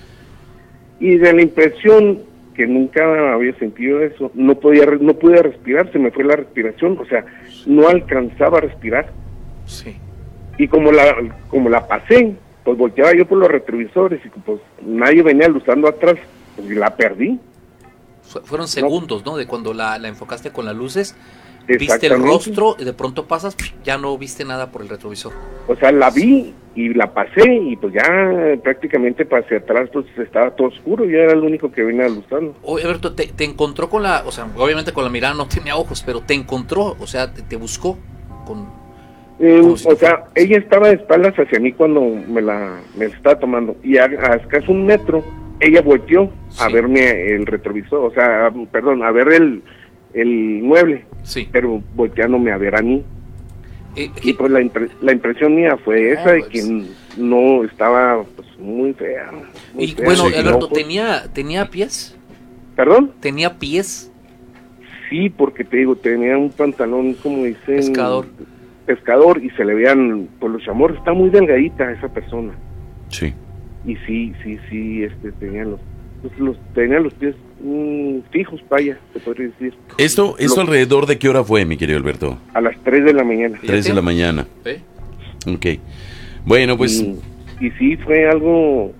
[1.00, 2.20] Y de la impresión
[2.54, 6.98] que nunca había sentido eso, no podía no pude respirar, se me fue la respiración,
[6.98, 7.24] o sea,
[7.66, 9.10] no alcanzaba a respirar.
[9.66, 9.96] Sí.
[10.62, 11.16] Y como la
[11.48, 12.34] como la pasé,
[12.64, 16.16] pues volteaba yo por los retrovisores y pues nadie venía luzando atrás,
[16.56, 17.38] pues y la perdí.
[18.22, 19.36] Fu- Fueron segundos, ¿no?
[19.36, 21.16] De cuando la, la enfocaste con las luces,
[21.66, 25.32] viste el rostro y de pronto pasas, ya no viste nada por el retrovisor.
[25.66, 28.04] O sea, la vi y la pasé y pues ya
[28.62, 32.54] prácticamente pasé atrás, pues estaba todo oscuro, yo era el único que venía luzando.
[32.62, 35.76] Oye, Alberto, te, te encontró con la, o sea, obviamente con la mirada no tenía
[35.76, 37.98] ojos, pero te encontró, o sea, te, te buscó
[38.46, 38.79] con...
[39.40, 43.74] Eh, o sea, ella estaba de espaldas hacia mí cuando me la, me estaba tomando
[43.82, 45.24] y a, a escaso un metro
[45.60, 49.62] ella volteó a verme el retrovisor, o sea, perdón, a ver el,
[50.14, 50.28] el
[50.62, 51.48] mueble, Sí.
[51.50, 53.02] pero volteándome a ver a mí.
[53.96, 56.50] Eh, Y pues la, impre- la impresión mía fue No, esa de pues.
[56.50, 56.84] que
[57.18, 59.30] no estaba pues muy fea.
[59.74, 60.72] muy y fea, bueno, Alberto, ojos.
[60.72, 62.16] ¿tenía, ¿tenía pies?
[62.76, 63.12] ¿Perdón?
[63.20, 64.10] ¿Tenía pies?
[65.10, 67.76] Sí, porque te digo, tenía un pantalón, como dicen...
[67.76, 68.26] Pescador.
[68.90, 72.52] Pescador, y se le veían, por los chamorros, está muy delgadita esa persona.
[73.08, 73.32] Sí.
[73.86, 75.78] Y sí, sí, sí, este, tenía los,
[76.22, 79.74] pues, los, tenía los pies mm, fijos, vaya, se podría decir.
[79.96, 82.36] Esto, esto Lo- alrededor de qué hora fue, mi querido Alberto?
[82.52, 83.60] A las 3 de la mañana.
[83.64, 84.44] Tres de la mañana.
[84.64, 84.80] ¿Eh?
[85.46, 85.66] Ok.
[86.44, 87.16] Bueno, pues y,
[87.64, 88.92] y sí, fue algo,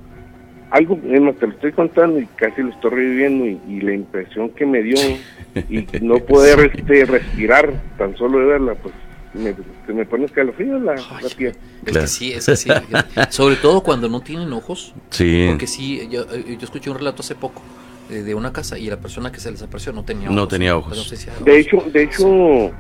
[0.71, 3.95] algo, es más, te lo estoy contando y casi lo estoy reviviendo y, y la
[3.95, 4.95] impresión que me dio
[5.69, 8.95] y no poder este, respirar tan solo de verla, pues
[9.35, 9.55] me,
[9.87, 11.51] se me pone escalofrío la, Ay, la piel.
[11.53, 12.01] Es Claro.
[12.01, 12.71] que sí, es que sí.
[13.31, 14.95] Sobre todo cuando no tienen ojos.
[15.11, 17.63] sí, Porque sí, yo, eh, yo escuché un relato hace poco
[18.11, 20.37] eh, de una casa y la persona que se les apareció no tenía ojos.
[20.37, 20.91] No tenía ojos.
[20.91, 22.71] Pero no sé si era De hecho, de hecho,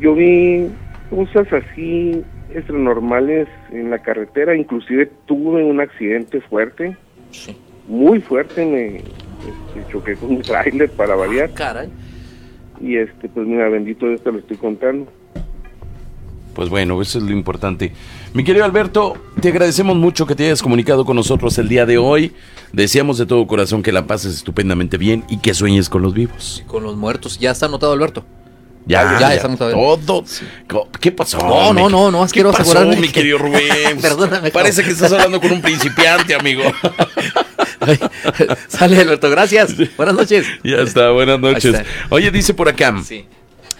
[0.00, 0.68] yo vi
[1.10, 2.22] cosas así
[2.54, 6.96] extra normales en la carretera, inclusive tuve un accidente fuerte,
[7.30, 7.56] Sí.
[7.88, 11.88] muy fuerte, me este, choqué con un tráiler para variar Caray.
[12.80, 15.10] y este pues mira, bendito Dios te lo estoy contando.
[16.56, 17.92] Pues bueno, eso es lo importante.
[18.32, 21.98] Mi querido Alberto, te agradecemos mucho que te hayas comunicado con nosotros el día de
[21.98, 22.32] hoy.
[22.72, 26.64] Deseamos de todo corazón que la pases estupendamente bien y que sueñes con los vivos.
[26.66, 27.38] Con los muertos.
[27.38, 28.24] Ya está anotado, Alberto.
[28.86, 29.74] Ya, Ya, estamos a ver.
[30.06, 30.24] todo.
[31.00, 31.38] ¿Qué pasó?
[31.38, 33.98] No, no, no, no, es ¿Qué quiero pasó, asegurarme mi que- querido Rubén?
[34.00, 36.62] Perdóname, Parece que estás hablando con un principiante, amigo.
[37.80, 37.98] Ay,
[38.68, 39.74] Sale, Alberto, gracias.
[39.96, 40.46] Buenas noches.
[40.64, 41.66] ya está, buenas noches.
[41.74, 41.84] Está.
[42.10, 42.94] Oye, dice por acá.
[43.04, 43.26] Sí.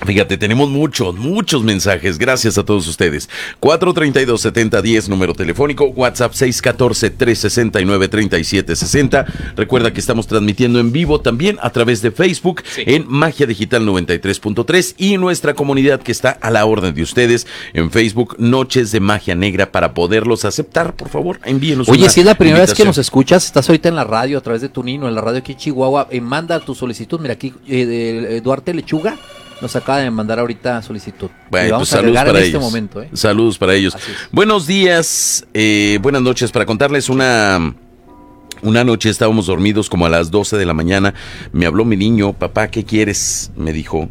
[0.04, 2.18] Fíjate, tenemos muchos, muchos mensajes.
[2.18, 3.30] Gracias a todos ustedes.
[3.60, 5.86] 432-7010, número telefónico.
[5.86, 9.24] WhatsApp 614-369-3760.
[9.56, 12.82] Recuerda que estamos transmitiendo en vivo también a través de Facebook Sí.
[12.86, 17.90] en Magia Digital 93.3 y nuestra comunidad que está a la orden de ustedes en
[17.90, 20.94] Facebook, Noches de Magia Negra, para poderlos aceptar.
[20.94, 22.88] Por favor, envíenos Oye, una si es la primera vez que invitación.
[22.88, 25.38] nos escuchas, estás ahorita en la radio, a través de tu Nino, en la radio
[25.38, 27.18] aquí en Chihuahua, eh, manda tu solicitud.
[27.20, 29.16] Mira, aquí eh, eh, Duarte Lechuga
[29.60, 31.30] nos acaba de mandar ahorita solicitud.
[31.50, 32.62] Bueno, y vamos pues a saludos para en este ellos.
[32.62, 33.02] momento.
[33.02, 33.10] ¿eh?
[33.12, 33.96] Saludos para ellos.
[34.32, 36.52] Buenos días, eh, buenas noches.
[36.52, 37.74] Para contarles una,
[38.62, 41.14] una noche estábamos dormidos como a las 12 de la mañana.
[41.52, 43.50] Me habló mi niño, papá, ¿qué quieres?
[43.56, 44.08] Me dijo.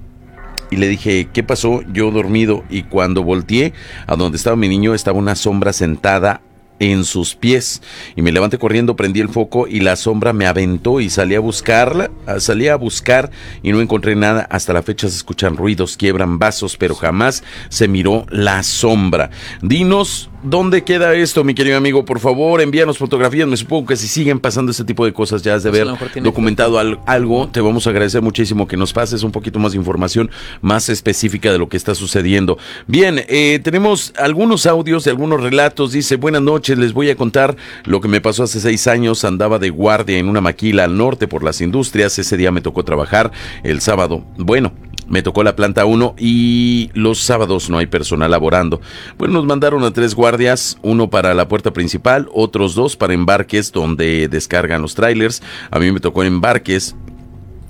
[0.71, 1.81] Y le dije, ¿qué pasó?
[1.93, 2.63] Yo dormido.
[2.69, 3.73] Y cuando volteé
[4.07, 6.41] a donde estaba mi niño, estaba una sombra sentada
[6.79, 7.81] en sus pies
[8.15, 11.39] y me levanté corriendo, prendí el foco y la sombra me aventó y salí a
[11.39, 13.31] buscarla, salí a buscar
[13.63, 14.47] y no encontré nada.
[14.49, 19.29] Hasta la fecha se escuchan ruidos, quiebran vasos, pero jamás se miró la sombra.
[19.61, 22.05] Dinos ¿Dónde queda esto, mi querido amigo?
[22.05, 23.47] Por favor, envíanos fotografías.
[23.47, 26.09] Me supongo que si siguen pasando este tipo de cosas, ya has de Pues mejor
[26.09, 27.47] tiene documentado al- algo.
[27.47, 30.29] Te vamos a agradecer muchísimo que nos pases un poquito más de información
[30.61, 32.59] más específica de lo que está sucediendo.
[32.85, 35.93] Bien, eh, tenemos algunos audios de algunos relatos.
[35.93, 39.23] Dice, buenas noches, les voy a contar lo que me pasó hace seis años.
[39.23, 42.17] Andaba de guardia en una maquila al norte por las industrias.
[42.17, 43.31] Ese día me tocó trabajar
[43.63, 44.23] el sábado.
[44.37, 44.73] Bueno,
[45.07, 48.81] me tocó la planta 1 y los sábados no hay personal laborando.
[49.17, 53.71] Bueno, nos mandaron a tres guardias, uno para la puerta principal, otros dos para embarques
[53.71, 55.43] donde descargan los trailers.
[55.69, 56.95] A mí me tocó embarques.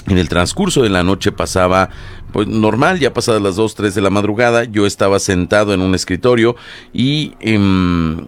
[0.07, 1.89] En el transcurso de la noche pasaba,
[2.31, 5.95] pues normal, ya pasadas las 2, 3 de la madrugada, yo estaba sentado en un
[5.95, 6.55] escritorio
[6.93, 8.27] y em,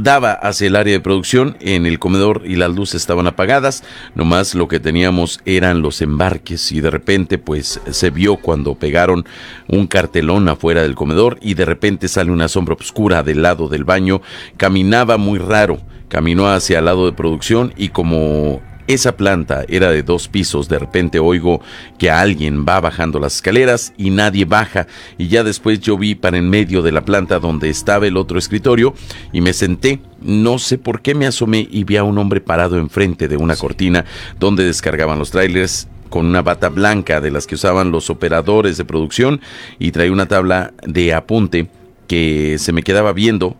[0.00, 3.82] daba hacia el área de producción, en el comedor y las luces estaban apagadas,
[4.14, 9.24] nomás lo que teníamos eran los embarques y de repente pues se vio cuando pegaron
[9.68, 13.84] un cartelón afuera del comedor y de repente sale una sombra oscura del lado del
[13.84, 14.22] baño,
[14.56, 20.02] caminaba muy raro, caminó hacia el lado de producción y como esa planta era de
[20.02, 20.68] dos pisos.
[20.68, 21.60] De repente oigo
[21.98, 24.86] que alguien va bajando las escaleras y nadie baja.
[25.18, 28.38] Y ya después yo vi para en medio de la planta donde estaba el otro
[28.38, 28.94] escritorio
[29.32, 30.00] y me senté.
[30.20, 33.56] No sé por qué me asomé y vi a un hombre parado enfrente de una
[33.56, 34.04] cortina
[34.38, 38.84] donde descargaban los trailers con una bata blanca de las que usaban los operadores de
[38.84, 39.40] producción
[39.78, 41.68] y traía una tabla de apunte
[42.06, 43.56] que se me quedaba viendo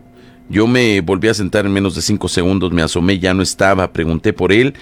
[0.49, 3.91] yo me volví a sentar en menos de cinco segundos, me asomé, ya no estaba,
[3.91, 4.73] pregunté por él,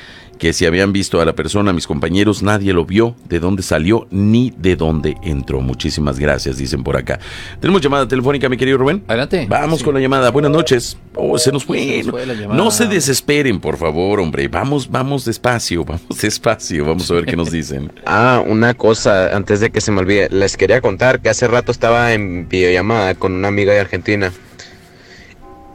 [0.41, 4.07] que si habían visto a la persona, mis compañeros, nadie lo vio, de dónde salió
[4.09, 5.61] ni de dónde entró.
[5.61, 7.19] Muchísimas gracias, dicen por acá.
[7.59, 9.03] Tenemos llamada telefónica, mi querido Rubén.
[9.07, 9.45] Adelante.
[9.47, 10.31] Vamos con la llamada.
[10.31, 10.97] Buenas noches.
[11.13, 11.77] Oh, se nos fue.
[11.77, 12.57] Se nos fue la llamada.
[12.57, 14.47] No se desesperen, por favor, hombre.
[14.47, 16.85] Vamos, vamos despacio, vamos despacio.
[16.85, 17.91] Vamos a ver qué nos dicen.
[18.13, 21.71] Ah, una cosa, antes de que se me olvide, les quería contar que hace rato
[21.71, 24.33] estaba en videollamada con una amiga de Argentina.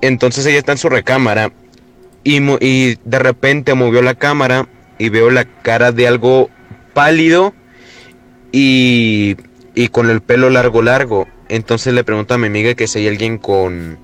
[0.03, 1.53] Entonces ella está en su recámara
[2.27, 4.67] y, y de repente movió la cámara
[4.99, 6.51] y veo la cara de algo
[6.93, 7.55] pálido
[8.51, 9.37] y,
[9.77, 11.29] y con el pelo largo, largo.
[11.49, 13.99] Entonces le pregunto a mi amiga que si hay alguien con,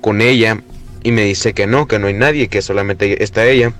[0.00, 0.60] con ella
[1.02, 3.72] y me dice que no, que no hay nadie, que solamente está ella.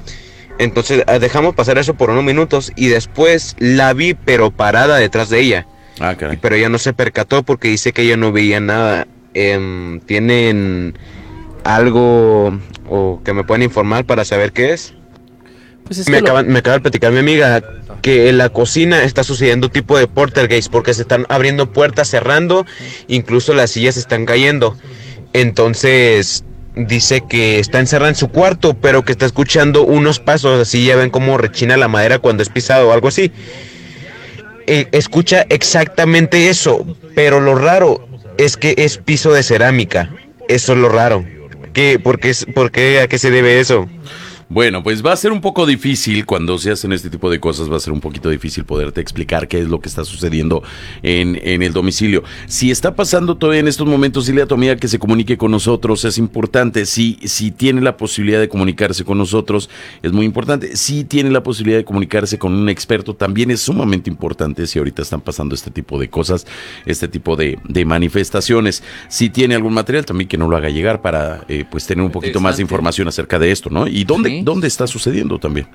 [0.58, 5.30] Entonces ah, dejamos pasar eso por unos minutos y después la vi pero parada detrás
[5.30, 5.66] de ella.
[6.00, 6.16] Ah.
[6.40, 9.06] Pero ella no se percató porque dice que ella no veía nada.
[9.32, 10.98] Em, ¿Tienen
[11.64, 12.58] algo
[12.88, 14.94] o que me puedan informar para saber qué es?
[15.84, 17.62] Pues es me, lo- acaban- me acaba de platicar mi amiga
[18.00, 22.64] que en la cocina está sucediendo tipo de poltergeist porque se están abriendo puertas, cerrando,
[23.08, 24.76] incluso las sillas están cayendo.
[25.32, 26.44] Entonces
[26.76, 30.96] dice que está encerrada en su cuarto, pero que está escuchando unos pasos, así ya
[30.96, 33.30] ven cómo rechina la madera cuando es pisado o algo así.
[34.66, 38.08] Eh, escucha exactamente eso, pero lo raro
[38.38, 40.10] es que es piso de cerámica.
[40.48, 41.24] Eso es lo raro.
[41.74, 43.88] ¿Qué, por, qué, por qué, ¿A qué se debe eso?
[44.48, 47.70] Bueno, pues va a ser un poco difícil cuando se hacen este tipo de cosas,
[47.70, 50.62] va a ser un poquito difícil poderte explicar qué es lo que está sucediendo
[51.02, 52.22] en, en el domicilio.
[52.46, 55.50] Si está pasando todavía en estos momentos, dile a tu amiga que se comunique con
[55.50, 56.86] nosotros, es importante.
[56.86, 59.70] Si, si tiene la posibilidad de comunicarse con nosotros,
[60.02, 60.76] es muy importante.
[60.76, 65.02] Si tiene la posibilidad de comunicarse con un experto, también es sumamente importante si ahorita
[65.02, 66.46] están pasando este tipo de cosas,
[66.86, 68.82] este tipo de, de manifestaciones.
[69.08, 72.10] Si tiene algún material, también que no lo haga llegar para eh, pues tener un
[72.10, 73.86] poquito más de información acerca de esto, ¿no?
[73.86, 74.42] Y dónde, Sí.
[74.44, 75.66] dónde está sucediendo también.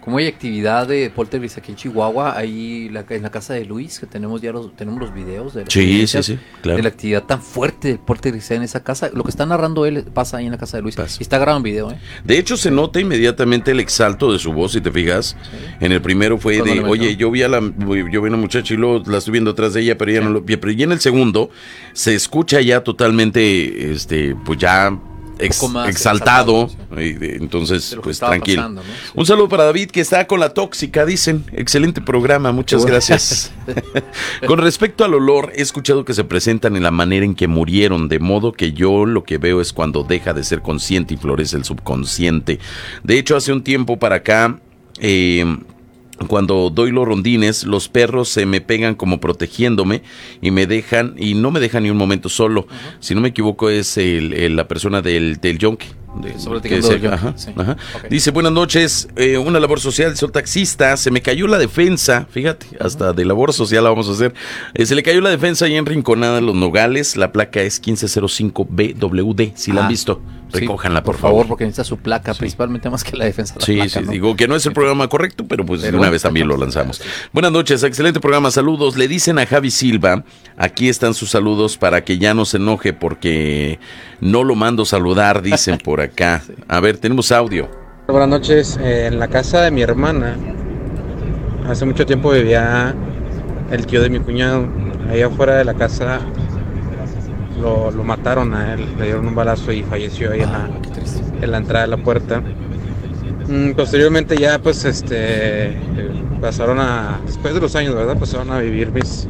[0.00, 4.00] Como hay actividad de poltergeist aquí en Chihuahua, ahí la, en la casa de Luis,
[4.00, 6.78] que tenemos ya los, tenemos los videos de Sí, sí, sí, claro.
[6.78, 9.10] de la actividad tan fuerte del poltergeist en esa casa.
[9.12, 10.96] Lo que está narrando él pasa ahí en la casa de Luis.
[10.96, 11.98] Y está grabado en video, ¿eh?
[12.24, 15.36] De hecho, se nota inmediatamente el exalto de su voz, si te fijas.
[15.80, 18.72] En el primero fue de, oye, yo vi a la, yo vi a una muchacha
[18.72, 20.56] y luego la estoy viendo atrás de ella, pero ella no lo vi.
[20.56, 21.50] Pero y en el segundo
[21.92, 24.98] se escucha ya totalmente, este, pues ya
[25.40, 26.70] ex- poco más exaltado.
[26.96, 28.62] y de- entonces, pues tranquilo.
[28.62, 28.88] pasando, ¿no?
[29.14, 31.44] Un saludo para David que está con la tóxica, dicen.
[31.52, 32.92] Excelente programa, muchas bueno.
[32.94, 33.52] gracias.
[34.46, 38.08] con respecto al olor, he escuchado que se presentan en la manera en que murieron,
[38.08, 41.56] de modo que yo lo que veo es cuando deja de ser consciente y florece
[41.56, 42.58] el subconsciente.
[43.02, 44.58] De hecho, hace un tiempo para acá,
[44.98, 45.44] eh,
[46.26, 50.02] cuando doy los rondines, los perros se me pegan como protegiéndome
[50.42, 52.66] y me dejan, y no me dejan ni un momento solo.
[53.00, 55.86] Si no me equivoco, es el- el- la persona del, del yonke,
[56.22, 56.38] de-
[56.68, 57.50] que ajá, sí.
[57.56, 57.76] ajá.
[58.10, 62.66] Dice, buenas noches, eh, una labor social, soy taxista, se me cayó la defensa, fíjate,
[62.80, 64.34] hasta de labor social la vamos a hacer.
[64.74, 69.52] Eh, se le cayó la defensa ahí en Rinconada, Los Nogales, la placa es 1505BWD,
[69.54, 69.88] si la han Ah,
[70.50, 73.56] visto, sí, recójanla por, por favor, porque necesita su placa, principalmente más que la defensa.
[73.58, 74.12] la Sí, placa, sí, ¿no?
[74.12, 76.48] digo que no es el programa correcto, pero pues Pero de una bueno, vez también
[76.48, 77.00] lo lanzamos.
[77.32, 78.96] Buenas noches, excelente programa, saludos.
[78.96, 80.24] Le dicen a Javi Silva,
[80.56, 83.78] aquí están sus saludos para que ya no se enoje porque
[84.20, 86.42] no lo mando saludar, dicen por acá.
[86.68, 87.70] A ver, tenemos audio.
[88.08, 88.76] Buenas noches.
[88.82, 90.36] Eh, en la casa de mi hermana,
[91.68, 92.94] hace mucho tiempo vivía
[93.70, 94.68] el tío de mi cuñado.
[95.10, 96.20] Ahí afuera de la casa
[97.58, 100.68] lo, lo mataron a él, le dieron un balazo y falleció ahí en, la,
[101.40, 102.42] en la entrada de la puerta.
[103.48, 105.76] Mm, posteriormente ya pues este
[106.40, 108.16] pasaron a, después de los años, ¿verdad?
[108.18, 109.28] Pasaron a vivir mis,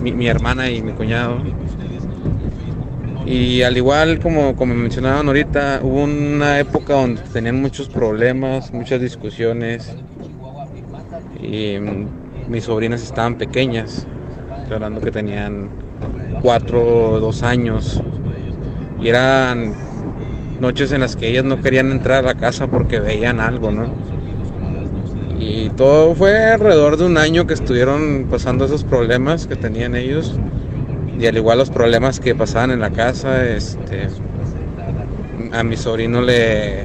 [0.00, 1.38] mi, mi hermana y mi cuñado.
[3.26, 9.00] Y al igual como, como mencionaban ahorita, hubo una época donde tenían muchos problemas, muchas
[9.00, 9.94] discusiones.
[11.40, 14.06] Y mm, mis sobrinas estaban pequeñas,
[14.70, 15.68] hablando que tenían
[16.42, 18.02] cuatro o dos años.
[19.00, 19.74] Y eran
[20.60, 23.92] noches en las que ellas no querían entrar a la casa porque veían algo, ¿no?
[25.38, 30.36] Y todo fue alrededor de un año que estuvieron pasando esos problemas que tenían ellos
[31.18, 34.08] y al igual los problemas que pasaban en la casa, este,
[35.52, 36.84] a mi sobrino le,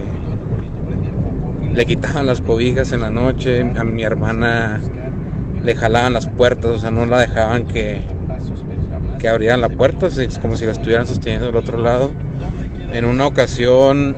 [1.73, 4.81] le quitaban las cobijas en la noche, a mi hermana
[5.63, 8.01] le jalaban las puertas, o sea, no la dejaban que,
[9.17, 12.11] que abrieran la puerta, es como si la estuvieran sosteniendo del otro lado.
[12.93, 14.17] En una ocasión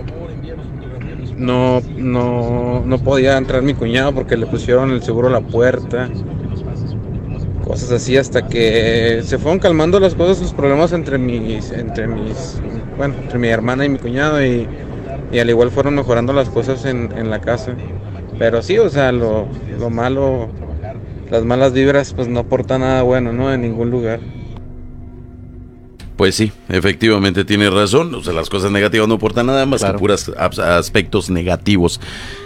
[1.37, 6.09] no, no, no podía entrar mi cuñado porque le pusieron el seguro a la puerta
[7.69, 12.59] cosas así hasta que se fueron calmando las cosas, los problemas entre mis, entre mis,
[12.97, 14.67] bueno, entre mi hermana y mi cuñado y,
[15.39, 17.75] al igual fueron mejorando las cosas en, en la casa.
[18.39, 19.47] Pero sí, o sea, lo,
[19.77, 20.49] lo malo,
[21.29, 23.53] las malas vibras pues no aportan nada bueno, ¿no?
[23.53, 24.19] En ningún lugar.
[26.19, 28.13] Pues sí, efectivamente tiene razón.
[28.13, 32.01] O sea, las cosas negativas no aportan nada más que puros aspectos negativos,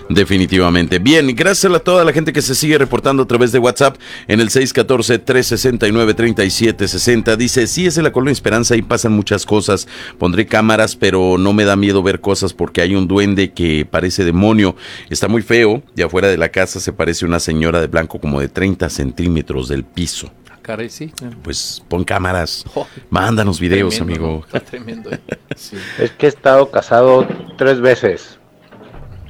[0.10, 1.00] definitivamente.
[1.00, 3.98] Bien, gracias a toda la gente que se sigue reportando a través de WhatsApp
[4.28, 7.36] en el 614-369-3760.
[7.36, 9.88] Dice, sí, es en la colonia Esperanza y pasan muchas cosas.
[10.20, 14.24] Pondré cámaras, pero no me da miedo ver cosas porque hay un duende que parece
[14.24, 14.76] demonio.
[15.10, 18.40] Está muy feo y afuera de la casa se parece una señora de blanco como
[18.40, 20.32] de 30 centímetros del piso.
[20.64, 21.12] Caray, sí.
[21.44, 22.66] Pues pon cámaras,
[23.10, 24.46] mándanos videos, Tremendo, amigo.
[24.46, 25.10] Está tremendo.
[25.58, 25.78] Sí.
[26.00, 27.28] Es que he estado casado
[27.58, 28.40] tres veces.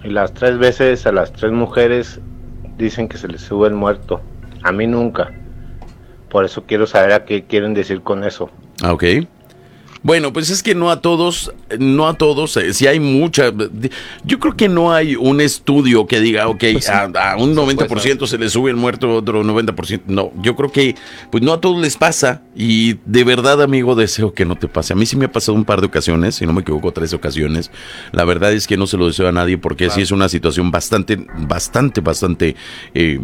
[0.03, 2.19] Y las tres veces a las tres mujeres
[2.77, 4.22] dicen que se les sube el muerto.
[4.61, 5.34] A mí nunca.
[6.30, 8.49] Por eso quiero saber a qué quieren decir con eso.
[8.84, 9.03] Ah, ok.
[10.03, 13.53] Bueno, pues es que no a todos, no a todos, eh, si hay mucha,
[14.25, 18.27] yo creo que no hay un estudio que diga, ok, Pues a, a un 90%
[18.27, 20.95] se le sube el muerto, otro 90%, no, yo creo que
[21.31, 24.91] pues no a todos les pasa y de verdad, amigo, deseo que no te pase.
[24.91, 27.13] A mí sí me ha pasado un par de ocasiones, si no me equivoco, tres
[27.13, 27.71] ocasiones.
[28.11, 30.69] La verdad es que no se lo deseo a nadie porque sí es una situación
[30.69, 32.55] bastante, bastante, bastante...
[32.93, 33.19] eh,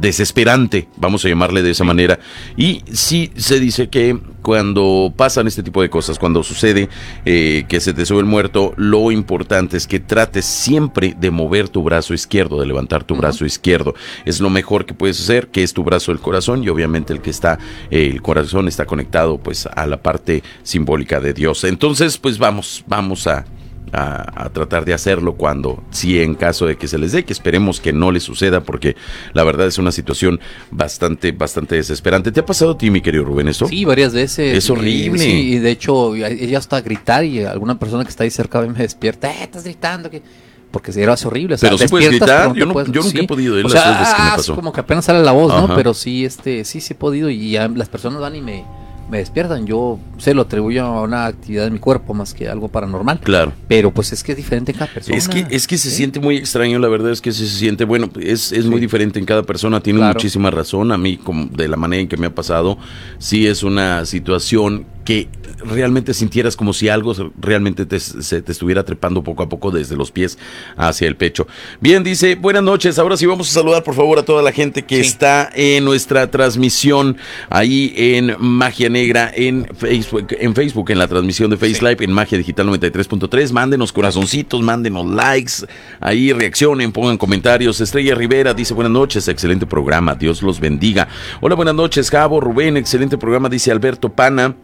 [0.00, 2.18] desesperante, vamos a llamarle de esa manera.
[2.56, 6.88] Y sí se dice que cuando pasan este tipo de cosas, cuando sucede
[7.24, 11.68] eh, que se te sube el muerto, lo importante es que trates siempre de mover
[11.68, 13.94] tu brazo izquierdo, de levantar tu brazo izquierdo.
[14.24, 17.20] Es lo mejor que puedes hacer, que es tu brazo del corazón y obviamente el
[17.20, 17.58] que está,
[17.90, 21.64] eh, el corazón está conectado pues a la parte simbólica de Dios.
[21.64, 23.44] Entonces pues vamos, vamos a
[23.92, 27.32] a, a, tratar de hacerlo cuando, si en caso de que se les dé, que
[27.32, 28.96] esperemos que no les suceda, porque
[29.32, 30.40] la verdad es una situación
[30.70, 32.32] bastante, bastante desesperante.
[32.32, 33.66] ¿Te ha pasado a ti, mi querido Rubén, esto?
[33.66, 34.56] Sí, varias veces.
[34.56, 35.24] Es horrible.
[35.24, 38.60] Y, sí, y de hecho, ella hasta gritar y alguna persona que está ahí cerca
[38.60, 40.22] me despierta, eh, estás gritando, que
[40.70, 41.54] porque era horrible.
[41.54, 43.24] O sea, pero sí puedes gritar, yo, no, puedes- yo nunca sí.
[43.24, 44.54] he podido, es O las sea, tres veces que me ah, pasó.
[44.54, 45.74] como que apenas sale la voz, ¿no?
[45.74, 48.64] Pero sí, este, sí, sí he podido y ya las personas van y me,
[49.10, 49.66] me despiertan.
[49.66, 53.20] Yo se lo atribuyo a una actividad de mi cuerpo más que algo paranormal.
[53.20, 53.52] Claro.
[53.68, 55.16] Pero pues es que es diferente en cada persona.
[55.16, 58.08] Es que, es que se siente muy extraño, la verdad es que se siente, bueno,
[58.20, 60.14] es, es muy diferente en cada persona, tiene Claro.
[60.14, 62.78] muchísima razón, a mí como de la manera en que me ha pasado,
[63.18, 65.28] sí es una situación que
[65.64, 69.96] realmente sintieras como si algo realmente te, se te estuviera trepando poco a poco desde
[69.96, 70.38] los pies
[70.76, 71.46] hacia el pecho.
[71.80, 74.82] Bien, dice, buenas noches, ahora sí vamos a saludar por favor a toda la gente
[74.82, 77.16] que está en nuestra transmisión
[77.50, 82.12] ahí en Magia Negra en Facebook, en Facebook, en la transmisión de Face Live en
[82.12, 85.66] Magia Digital 93.3, mándenos corazoncitos, mándenos likes,
[86.00, 87.80] ahí reaccionen, pongan comentarios.
[87.80, 91.08] Estrella Rivera dice buenas noches, excelente programa, Dios los bendiga.
[91.40, 94.54] Hola, buenas noches, Javo, Rubén, excelente programa, dice Alberto Pana.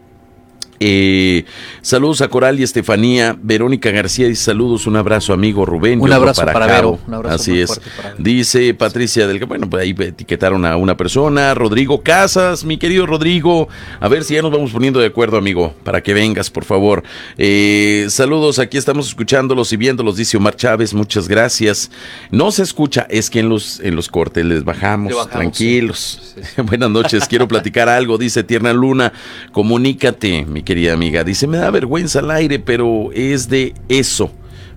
[0.79, 1.45] Eh,
[1.81, 3.37] saludos a Coral y Estefanía.
[3.41, 6.01] Verónica García dice saludos, un abrazo amigo Rubén.
[6.01, 6.91] Un abrazo para Caro.
[6.93, 7.79] Vero, un abrazo Así es.
[7.97, 11.53] para Dice Patricia del bueno, pues ahí etiquetaron a una persona.
[11.53, 13.67] Rodrigo Casas, mi querido Rodrigo.
[13.99, 17.03] A ver si ya nos vamos poniendo de acuerdo, amigo, para que vengas, por favor.
[17.37, 21.91] Eh, saludos, aquí estamos escuchándolos y viéndolos, dice Omar Chávez, muchas gracias.
[22.31, 26.35] No se escucha, es que en los, en los cortes les bajamos, Le bajamos, tranquilos.
[26.57, 29.13] Buenas noches, quiero platicar algo, dice Tierna Luna.
[29.51, 31.23] Comunícate, mi querida amiga.
[31.23, 34.31] Dice, me da vergüenza al aire, pero es de eso.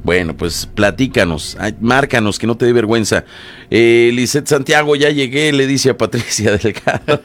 [0.05, 3.25] Bueno, pues platícanos, márcanos, que no te dé vergüenza.
[3.71, 7.21] Eh, Lisette Santiago, ya llegué, le dice a Patricia Delgado.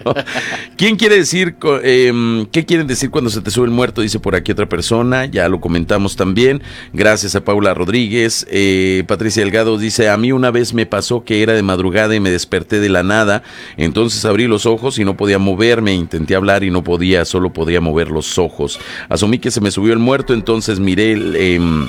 [0.76, 4.02] ¿Quién quiere decir, em, qué quieren decir cuando se te sube el muerto?
[4.02, 6.62] Dice por aquí otra persona, ya lo comentamos también.
[6.94, 8.46] Gracias a Paula Rodríguez.
[8.50, 12.20] Eh, Patricia Delgado dice, a mí una vez me pasó que era de madrugada y
[12.20, 13.44] me desperté de la nada.
[13.78, 15.94] Entonces abrí los ojos y no podía moverme.
[15.94, 18.80] Intenté hablar y no podía, solo podía mover los ojos.
[19.10, 21.36] Asumí que se me subió el muerto, entonces miré el...
[21.36, 21.88] em,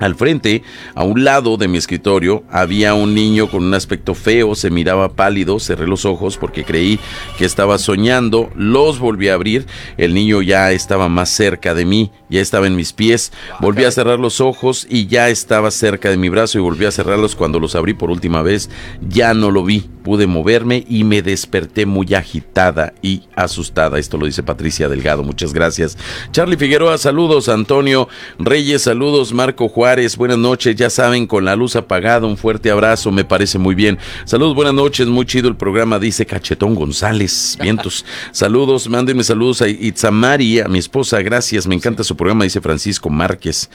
[0.00, 0.62] al frente,
[0.94, 5.10] a un lado de mi escritorio, había un niño con un aspecto feo, se miraba
[5.10, 6.98] pálido, cerré los ojos porque creí
[7.38, 9.66] que estaba soñando, los volví a abrir,
[9.98, 13.90] el niño ya estaba más cerca de mí, ya estaba en mis pies, volví a
[13.90, 17.60] cerrar los ojos y ya estaba cerca de mi brazo y volví a cerrarlos cuando
[17.60, 18.70] los abrí por última vez,
[19.06, 24.24] ya no lo vi, pude moverme y me desperté muy agitada y asustada, esto lo
[24.24, 25.98] dice Patricia Delgado, muchas gracias.
[26.32, 28.08] Charlie Figueroa, saludos, Antonio
[28.38, 33.10] Reyes, saludos, Marco Juárez, buenas noches, ya saben, con la luz apagada, un fuerte abrazo,
[33.10, 33.98] me parece muy bien.
[34.24, 38.04] Saludos, buenas noches, muy chido el programa, dice Cachetón González, vientos.
[38.30, 43.10] saludos, mándenme saludos a Itzamari, a mi esposa, gracias, me encanta su programa, dice Francisco
[43.10, 43.68] Márquez.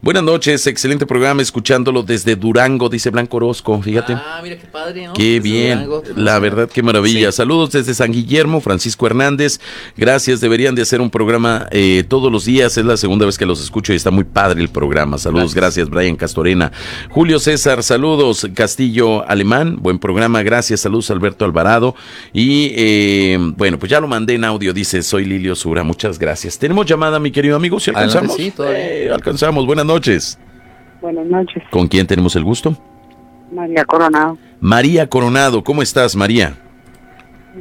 [0.00, 4.14] Buenas noches, excelente programa, escuchándolo desde Durango, dice Blanco Orozco, fíjate.
[4.14, 5.12] Ah, mira qué padre, ¿no?
[5.12, 6.02] Qué Desde bien, Durango.
[6.16, 7.30] la verdad qué maravilla.
[7.30, 9.60] Saludos desde San Guillermo, Francisco Hernández.
[9.98, 12.78] Gracias, deberían de hacer un programa eh, todos los días.
[12.78, 15.18] Es la segunda vez que los escucho y está muy padre el programa.
[15.18, 15.57] Saludos, gracias,
[15.90, 16.72] Brian Castorena.
[17.10, 18.48] Julio César, saludos.
[18.54, 20.80] Castillo Alemán, buen programa, gracias.
[20.80, 21.94] Saludos, Alberto Alvarado.
[22.32, 25.82] Y eh, bueno, pues ya lo mandé en audio, dice, soy Lilio Sura.
[25.82, 26.58] Muchas gracias.
[26.58, 28.34] Tenemos llamada, mi querido amigo, si alcanzamos.
[28.34, 28.52] sí.
[28.66, 30.38] Eh, alcanzamos, buenas noches.
[31.00, 32.76] Buenas noches, ¿Con quién tenemos el gusto?
[33.52, 34.36] María Coronado.
[34.60, 36.56] María Coronado, ¿cómo estás, María?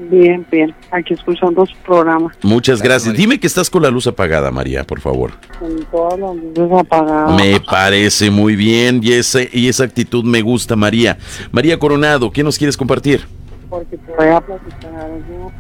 [0.09, 0.73] Bien, bien.
[0.91, 3.15] Aquí escuchando su programa Muchas gracias.
[3.15, 5.31] Dime que estás con la luz apagada, María, por favor.
[5.59, 7.35] con todas las luces apagadas.
[7.41, 11.17] Me parece muy bien y, ese, y esa actitud me gusta, María.
[11.51, 13.27] María Coronado, ¿qué nos quieres compartir?
[13.69, 15.51] Porque te voy a platicar algo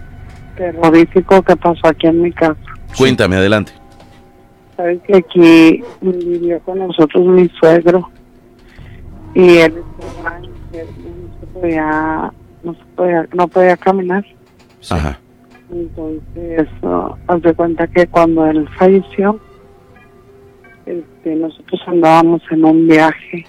[0.55, 2.57] terrorífico que pasó aquí en mi casa.
[2.95, 3.71] Cuéntame, adelante.
[4.75, 8.09] Sabes que aquí vivió con nosotros mi suegro
[9.33, 12.33] y él estaba enfermo,
[12.67, 14.25] no se podía, no podía, caminar.
[14.89, 15.17] Ajá.
[15.71, 19.39] Entonces, uh, haz de cuenta que cuando él falleció,
[20.85, 23.45] este, nosotros andábamos en un viaje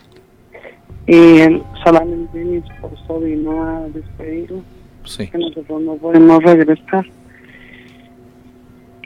[1.06, 4.62] y él, solamente mi esposo vino a despedirlo,
[5.04, 5.28] Sí.
[5.28, 7.06] que nosotros no podemos regresar.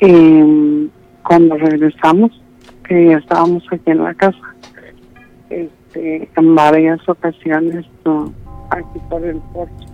[0.01, 0.91] Y
[1.23, 2.33] cuando regresamos,
[2.89, 4.55] que ya estábamos aquí en la casa,
[5.51, 8.33] este, en varias ocasiones, no,
[8.71, 9.87] aquí por el porche,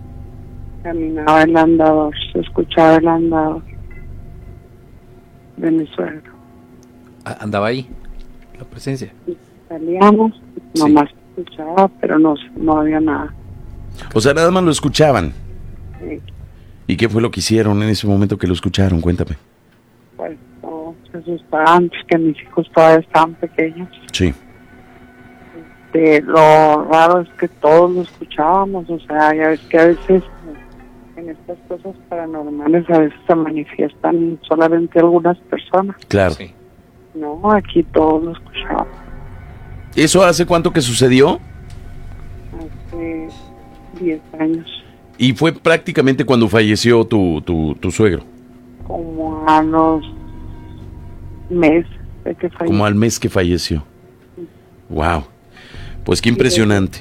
[0.83, 3.61] caminaba el andador, se escuchaba el andador
[5.57, 6.31] de mi suegro.
[7.25, 7.87] Ah, Andaba ahí,
[8.57, 9.11] la presencia.
[9.67, 10.41] Salíamos,
[10.75, 13.33] nomás escuchaba, pero no, no había nada.
[14.13, 15.33] O sea, nada más lo escuchaban.
[15.99, 16.21] Sí,
[16.87, 19.01] ¿Y qué fue lo que hicieron en ese momento que lo escucharon?
[19.01, 19.35] Cuéntame.
[20.15, 23.89] pues no, se asustaban, que mis hijos todavía estaban pequeños.
[24.11, 24.33] Sí.
[25.91, 30.23] Este, lo raro es que todos lo escuchábamos, o sea, ya ves que a veces
[31.19, 35.95] en estas cosas paranormales a veces se manifiestan solamente algunas personas.
[36.07, 36.35] Claro.
[37.15, 38.87] No, aquí todos lo escuchábamos.
[39.95, 41.39] ¿Eso hace cuánto que sucedió?
[42.87, 43.27] Hace
[43.99, 44.83] 10 años,
[45.17, 48.23] Y fue prácticamente cuando falleció tu, tu, tu suegro.
[48.87, 50.03] como a los
[51.49, 51.87] meses
[52.23, 52.67] de que falleció.
[52.67, 53.83] Como al mes que falleció.
[54.89, 55.23] Wow.
[56.03, 56.99] Pues qué impresionante.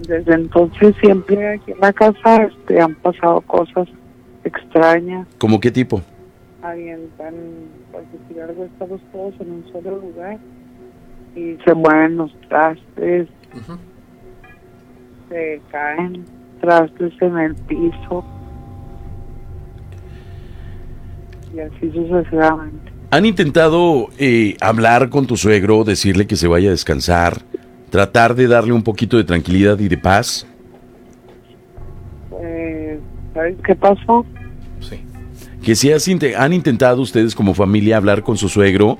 [0.00, 3.88] Desde entonces siempre aquí en la casa este, han pasado cosas
[4.44, 5.26] extrañas.
[5.38, 6.02] ¿Cómo qué tipo?
[6.62, 7.34] Avientan,
[7.90, 10.38] por decir algo, estamos todos en un solo lugar
[11.34, 13.28] y se mueven los trastes,
[15.28, 16.24] se caen
[16.60, 18.24] trastes en el piso
[21.54, 22.92] y así sucesivamente.
[23.10, 27.42] ¿Han intentado eh, hablar con tu suegro, decirle que se vaya a descansar,
[27.90, 30.46] tratar de darle un poquito de tranquilidad y de paz?
[32.30, 32.98] Pues,
[33.34, 34.24] ¿sabes qué pasó?
[35.62, 36.08] que si has
[36.38, 38.98] han intentado ustedes como familia hablar con su suegro,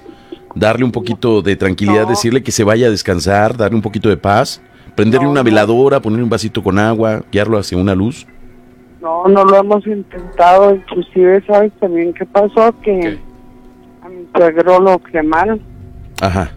[0.56, 4.16] darle un poquito de tranquilidad, decirle que se vaya a descansar, darle un poquito de
[4.16, 4.60] paz,
[4.96, 8.26] prenderle una veladora, ponerle un vasito con agua, guiarlo hacia una luz.
[9.00, 10.74] No, no lo hemos intentado.
[10.74, 12.74] Inclusive, ¿sabes también qué pasó?
[12.82, 13.16] Que
[14.02, 15.60] a mi suegro lo quemaron
[16.20, 16.50] Ajá.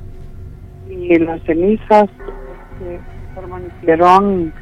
[1.10, 2.07] Y las cenizas
[2.84, 2.99] eh,
[3.34, 4.53] permanecieron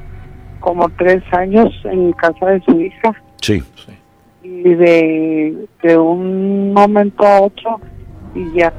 [0.61, 3.14] como tres años en casa de su hija.
[3.41, 3.61] Sí.
[4.44, 7.82] Y de, de un momento a otro,
[8.34, 8.72] y ya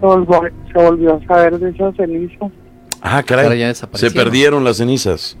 [0.00, 0.40] se volvió,
[0.72, 2.50] se volvió a saber de esas cenizas.
[3.02, 3.58] Ah, caray.
[3.58, 5.36] Ya se perdieron las cenizas.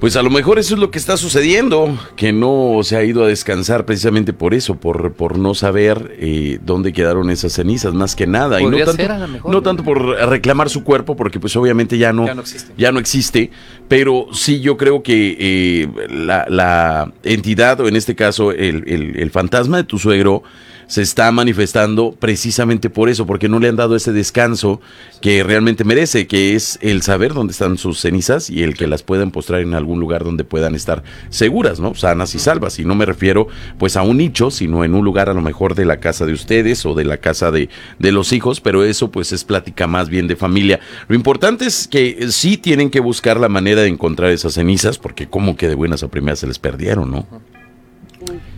[0.00, 3.22] Pues a lo mejor eso es lo que está sucediendo, que no se ha ido
[3.22, 8.16] a descansar precisamente por eso, por, por no saber eh, dónde quedaron esas cenizas, más
[8.16, 8.62] que nada.
[8.62, 9.52] Y no tanto, ser, a lo mejor.
[9.52, 12.72] no tanto por reclamar su cuerpo, porque pues obviamente ya no, Ya no existe.
[12.78, 13.50] ya no existe,
[13.88, 19.18] pero sí yo creo que eh, la, la entidad, o en este caso el, el-
[19.20, 20.42] el fantasma de tu suegro,
[20.90, 24.80] se está manifestando precisamente por eso, porque no le han dado ese descanso
[25.22, 29.04] que realmente merece, que es el saber dónde están sus cenizas y el que las
[29.04, 31.94] puedan postrar en algún lugar donde puedan estar seguras, ¿no?
[31.94, 32.80] Sanas y salvas.
[32.80, 33.46] Y no me refiero
[33.78, 36.32] pues a un nicho, sino en un lugar a lo mejor de la casa de
[36.32, 37.68] ustedes o de la casa de,
[38.00, 40.80] de los hijos, pero eso pues es plática más bien de familia.
[41.06, 44.98] Lo importante es que eh, sí tienen que buscar la manera de encontrar esas cenizas,
[44.98, 47.59] porque como que de buenas a primeras se les perdieron, ¿no?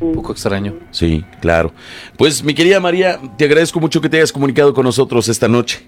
[0.01, 0.75] Un poco extraño.
[0.91, 1.73] Sí, claro.
[2.17, 5.87] Pues mi querida María, te agradezco mucho que te hayas comunicado con nosotros esta noche.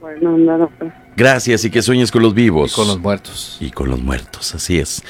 [0.00, 0.92] Bueno, nada, pues.
[1.16, 2.72] Gracias y que sueñes con los vivos.
[2.72, 3.56] Y con los muertos.
[3.60, 5.02] Y con los muertos, así es.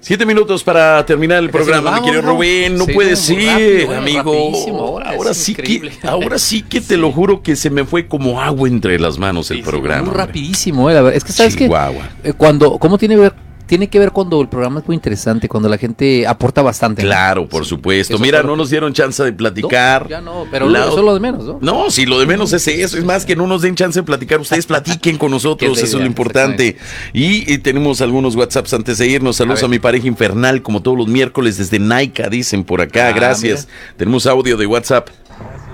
[0.00, 2.30] Siete minutos para terminar el Que programa, mi querido ¿no?
[2.32, 2.78] Rubén.
[2.78, 4.32] No Sí, puede ser, rápido, amigo.
[4.32, 5.90] rapidísimo, ahora, ahora sí increíble.
[6.00, 9.18] que, ahora sí que te lo juro que se me fue como agua entre las
[9.18, 10.04] manos el programa.
[10.06, 11.16] Muy rapidísimo, eh, la verdad.
[11.16, 12.08] Es que sabes que Chihuahua.
[12.24, 13.34] eh, cuando, ¿cómo tiene ver?
[13.68, 17.02] Tiene que ver cuando el programa es muy interesante, cuando la gente aporta bastante.
[17.02, 17.08] ¿no?
[17.08, 18.18] Claro, por supuesto.
[18.18, 20.04] Mira, no nos dieron chance de platicar.
[20.04, 21.58] No, ya no, pero La- eso es lo de menos, ¿no?
[21.60, 24.04] No, si lo de menos es eso, es más que no nos den chance de
[24.04, 26.76] platicar, ustedes platiquen con nosotros, es eso es lo importante.
[27.12, 30.96] Y, y tenemos algunos WhatsApps antes de irnos, saludos A mi pareja infernal, como todos
[30.96, 33.68] los miércoles desde Naica, dicen por acá, Ah, gracias.
[33.98, 35.08] Tenemos audio de WhatsApp,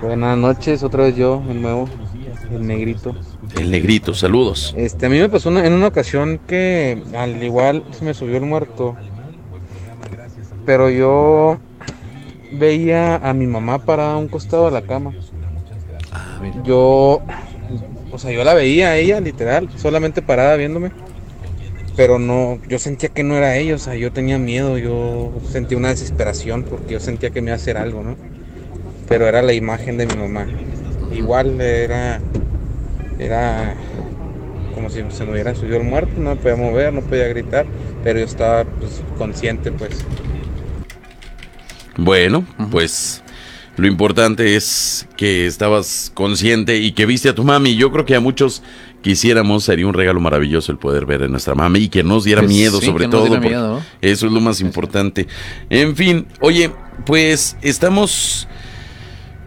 [0.01, 1.87] Buenas noches, otra vez yo, de nuevo,
[2.51, 3.15] el negrito.
[3.57, 4.73] el negrito, saludos.
[4.77, 8.37] Este, a mí me pasó una- en una ocasión que al igual se me subió
[8.37, 8.95] el muerto,
[10.65, 11.57] pero yo
[12.51, 15.13] veía a mi mamá parada a un costado de la cama.
[16.63, 17.21] Yo,
[18.11, 20.91] o sea, yo la veía a ella, literal, solamente parada viéndome,
[21.95, 25.77] pero no, yo sentía que no era ella, o sea, yo tenía miedo, yo sentía
[25.77, 28.15] una desesperación porque yo sentía que me iba a hacer algo, ¿no?
[29.07, 30.47] Pero era la imagen de mi mamá.
[31.13, 32.19] Igual era,
[33.19, 33.75] era
[34.73, 37.65] como si se me hubiera subido el muerto, no me podía mover, no podía gritar,
[38.03, 40.03] pero yo estaba pues, consciente, pues.
[41.97, 43.23] Bueno, pues
[43.77, 47.75] lo importante es que estabas consciente y que viste a tu mami.
[47.75, 48.63] Yo creo que a muchos
[49.01, 52.41] quisiéramos, sería un regalo maravilloso el poder ver a nuestra mami y que nos diera
[52.41, 53.39] Pues miedo sí, sobre que nos todo.
[53.39, 53.81] miedo, ¿no?
[54.01, 55.27] Eso es lo más importante.
[55.69, 56.71] En fin, oye,
[57.05, 58.47] pues estamos,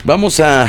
[0.04, 0.68] vamos a,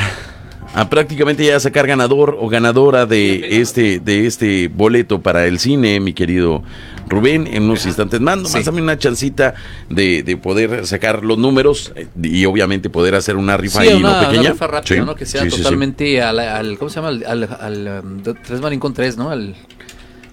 [0.74, 6.00] a prácticamente ya sacar ganador o ganadora de este, de este boleto para el cine,
[6.00, 6.62] mi querido
[7.08, 8.36] Rubén, en unos instantes más.
[8.38, 9.54] Nomás dame una chancita
[9.88, 13.94] de, de poder sacar los números eh, y obviamente poder hacer una rifa Sí, ahí,
[13.96, 14.20] una, ¿no?
[14.28, 14.40] Pequeña.
[14.42, 15.14] una rifa rápida, Sí, ¿no?
[15.16, 15.62] Que sea sí, sí, sí.
[15.62, 17.08] totalmente Al, al- ¿cómo se llama?
[17.08, 19.30] Al, al, al, um, tres marín con tres, ¿no?
[19.30, 19.56] Al,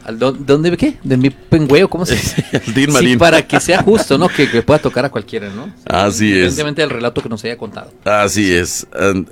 [0.07, 0.97] al do- ¿Dónde qué?
[1.03, 1.89] ¿De mi pengüeo?
[1.89, 2.43] ¿Cómo se dice?
[2.51, 3.19] El Dean Sí, Marín.
[3.19, 4.27] para que sea justo, ¿no?
[4.29, 5.69] Que, que pueda tocar a cualquiera, ¿no?
[5.85, 6.35] Así es.
[6.37, 7.91] Independientemente del relato que nos haya contado.
[8.05, 8.87] Así es.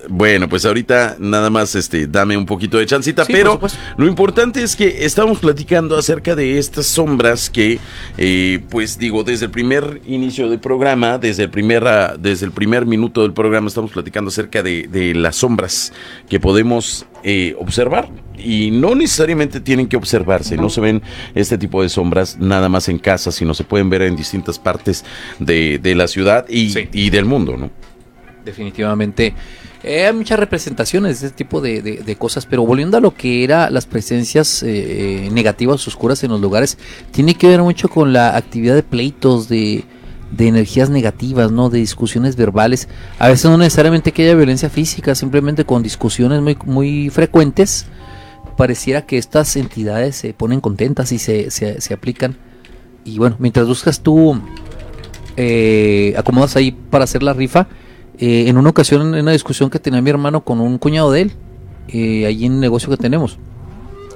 [0.09, 3.59] Bueno, pues ahorita nada más este dame un poquito de chancita, Sí, pero
[3.97, 7.79] lo importante es que estamos platicando acerca de estas sombras que
[8.17, 12.51] eh, pues digo, desde el primer inicio del programa, desde el primer ah, desde el
[12.51, 15.93] primer minuto del programa estamos platicando acerca de, de las sombras
[16.29, 18.07] que podemos eh, observar
[18.37, 21.01] y no necesariamente tienen que observarse, no se ven
[21.33, 25.03] este tipo de sombras nada más en casa, sino se pueden ver en distintas partes
[25.39, 27.71] de, de la ciudad y, y del mundo, ¿no?
[28.45, 29.33] Definitivamente.
[29.83, 33.13] Eh, hay muchas representaciones de este tipo de, de- de cosas, pero volviendo a lo
[33.13, 36.77] que era las presencias eh, negativas, oscuras en los lugares,
[37.11, 39.83] tiene que ver mucho con la actividad de pleitos, de,
[40.31, 41.69] de energías negativas, ¿no?
[41.69, 42.87] De discusiones verbales.
[43.19, 47.85] A veces no necesariamente que haya violencia física, simplemente con discusiones muy, muy frecuentes.
[48.57, 52.37] Pareciera que estas entidades se ponen contentas y se, se, se aplican.
[53.03, 54.39] Y bueno, mientras buscas tú
[55.37, 57.67] eh, acomodas ahí para hacer la rifa.
[58.17, 61.21] Eh, en una ocasión, en una discusión que tenía mi hermano con un cuñado de
[61.21, 61.31] él,
[61.89, 63.37] eh, allí en el negocio que tenemos,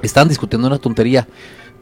[0.02, 1.27] estaban discutiendo una tontería,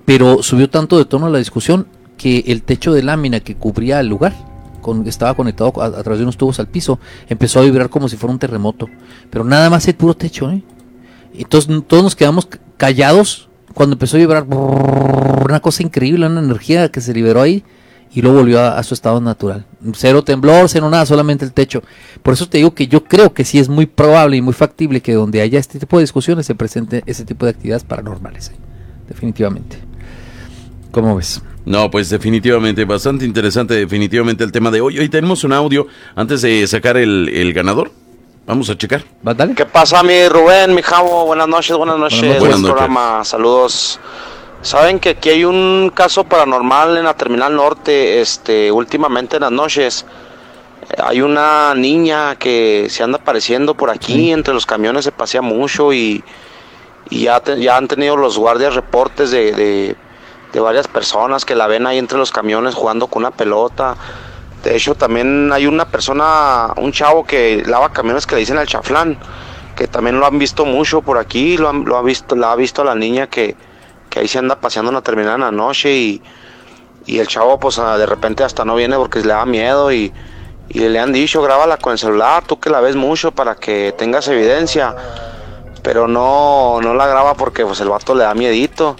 [0.06, 1.88] pero subió tanto de tono la discusión
[2.18, 4.34] que el techo de lámina que cubría el lugar
[4.82, 7.00] con, estaba conectado a, través de unos tubos al piso,
[7.30, 8.90] empezó a vibrar como si fuera un terremoto.
[9.30, 10.64] Pero nada más el puro techo, ¿eh?
[11.34, 17.00] Entonces todos nos quedamos callados cuando empezó a vibrar una cosa increíble, una energía que
[17.00, 17.64] se liberó ahí
[18.14, 19.66] y luego volvió a, a su estado natural.
[19.94, 21.84] Cero temblor, cero nada, solamente el techo.
[22.24, 25.02] Por eso te digo que yo creo que sí es muy probable y muy factible
[25.02, 28.50] que donde haya este tipo de discusiones se presente ese tipo de actividades paranormales.
[28.50, 28.56] ¿eh?
[29.08, 29.87] Definitivamente.
[30.98, 31.44] ¿Cómo ves?
[31.64, 34.98] No, pues definitivamente, bastante interesante definitivamente el tema de hoy.
[34.98, 37.92] Hoy tenemos un audio antes de sacar el, el ganador.
[38.48, 39.04] Vamos a checar.
[39.22, 39.54] dale.
[39.54, 41.28] ¿Qué pasa, mi Rubén, mi Javo?
[41.28, 42.20] Buenas noches, buenas noches.
[42.22, 42.66] Buenas Buen noches.
[42.72, 44.00] programa, saludos.
[44.64, 49.52] Saben que aquí hay un caso paranormal en la Terminal Norte, este, últimamente en las
[49.52, 50.04] noches.
[50.98, 55.94] Hay una niña que se anda apareciendo por aquí, entre los camiones se pasea mucho
[55.94, 56.24] y,
[57.12, 59.96] y ya, te- ya han tenido los guardias reportes de, de-
[60.58, 63.96] de varias personas que la ven ahí entre los camiones jugando con una pelota.
[64.64, 68.66] De hecho, también hay una persona, un chavo que lava camiones que le dicen al
[68.68, 69.18] chaflán,
[69.76, 72.84] que también lo han visto mucho por aquí, lo, han- ha visto, la ha visto
[72.84, 73.56] la niña que,
[74.10, 76.22] que ahí se anda paseando en la terminal en la noche y,
[77.06, 80.12] y el chavo pues ah, de repente hasta no viene porque le da miedo y,
[80.70, 83.94] y le han dicho, grábala con el celular, tú que la ves mucho para que
[83.96, 84.96] tengas evidencia,
[85.84, 88.96] pero no, no la graba porque pues el vato le da miedito.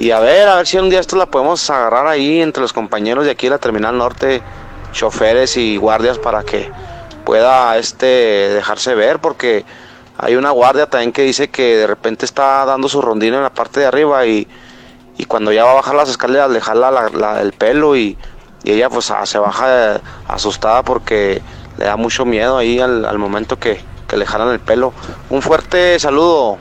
[0.00, 2.72] Y a ver, a ver si un día esto la podemos agarrar ahí entre los
[2.72, 4.42] compañeros de aquí de la Terminal Norte,
[4.92, 6.70] choferes y guardias para que
[7.24, 9.64] pueda este dejarse ver porque
[10.16, 13.50] hay una guardia también que dice que de repente está dando su rondín en la
[13.52, 14.46] parte de arriba y,
[15.16, 18.16] y cuando ya va a bajar las escaleras le jala la- la- el pelo y,
[18.62, 21.42] y ella pues ah, se baja eh, asustada porque
[21.76, 24.92] le da mucho miedo ahí al, al momento que, que le jalan el pelo.
[25.28, 26.58] Un fuerte saludo.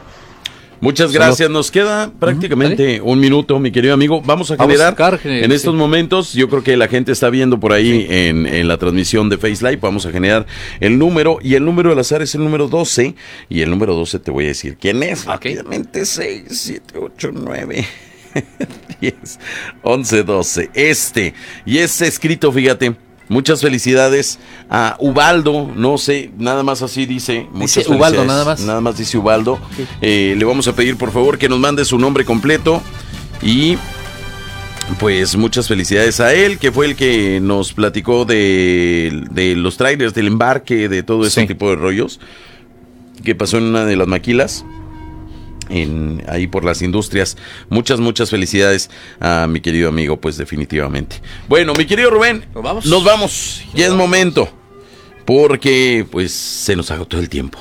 [0.80, 1.50] Muchas gracias.
[1.50, 4.22] Nos queda prácticamente un minuto, mi querido amigo.
[4.22, 6.34] Vamos a Vamos a generar sacar, en estos momentos.
[6.34, 9.64] Yo creo que la gente está viendo por ahí en, en la transmisión de Face
[9.64, 9.78] Live.
[9.82, 10.46] Vamos a generar
[10.80, 13.16] el número y el número del azar es el número 12.
[13.50, 15.26] Y el número 12 te voy a decir quién es.
[15.26, 17.86] Rápidamente 6, 7, 8, 9.
[19.02, 19.40] 10,
[19.82, 20.70] 11, 12.
[20.74, 21.34] Este.
[21.66, 23.07] Y es escrito, fíjate.
[23.30, 24.40] Muchas felicidades
[24.70, 27.48] a Ubaldo, no sé, nada más así dice.
[27.52, 28.28] Muchas Ubaldo, felicidades.
[28.28, 28.60] nada más.
[28.62, 29.60] Nada más dice Ubaldo.
[30.02, 32.82] Eh, le vamos a pedir por favor que nos mande su nombre completo
[33.42, 33.78] y
[35.00, 40.14] pues muchas felicidades a él, que fue el que nos platicó de, de los trailers,
[40.14, 42.20] del embarque, de todo ese tipo de rollos
[43.24, 44.64] que pasó en una de las maquilas.
[45.70, 47.38] En, ahí por las industrias.
[47.70, 48.90] Muchas, muchas felicidades
[49.20, 51.22] a mi querido amigo, pues definitivamente.
[51.48, 52.86] Bueno, mi querido Rubén, nos vamos.
[52.86, 53.64] Nos vamos.
[53.74, 54.50] Ya es momento.
[55.26, 57.60] Porque pues se nos agotó el tiempo.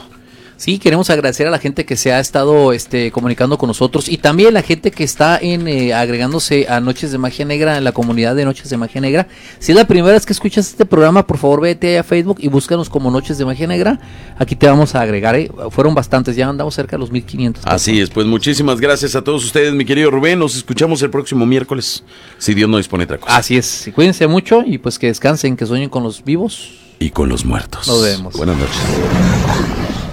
[0.56, 4.16] Sí, queremos agradecer a la gente que se ha estado este, comunicando con nosotros y
[4.16, 7.92] también la gente que está en eh, agregándose a Noches de Magia Negra en la
[7.92, 9.28] comunidad de Noches de Magia Negra.
[9.58, 12.38] Si es la primera vez que escuchas este programa, por favor vete ahí a Facebook
[12.40, 14.00] y búscanos como Noches de Magia Negra.
[14.38, 15.50] Aquí te vamos a agregar, ¿eh?
[15.70, 17.66] fueron bastantes, ya andamos cerca de los 1500.
[17.66, 20.38] Así es, pues muchísimas gracias a todos ustedes, mi querido Rubén.
[20.38, 22.02] Nos escuchamos el próximo miércoles,
[22.38, 23.36] si Dios no dispone otra cosa.
[23.36, 26.72] Así es, cuídense mucho y pues que descansen, que sueñen con los vivos.
[26.98, 27.86] Y con los muertos.
[27.86, 28.34] Nos vemos.
[28.34, 30.05] Buenas noches.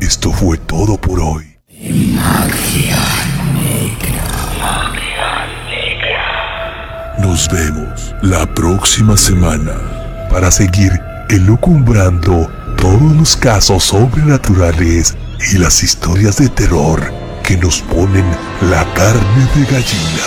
[0.00, 1.56] Esto fue todo por hoy.
[7.18, 9.72] Nos vemos la próxima semana
[10.30, 10.92] para seguir
[11.30, 15.16] elucumbrando todos los casos sobrenaturales
[15.52, 17.00] y las historias de terror
[17.42, 18.24] que nos ponen
[18.60, 20.26] la carne de gallina.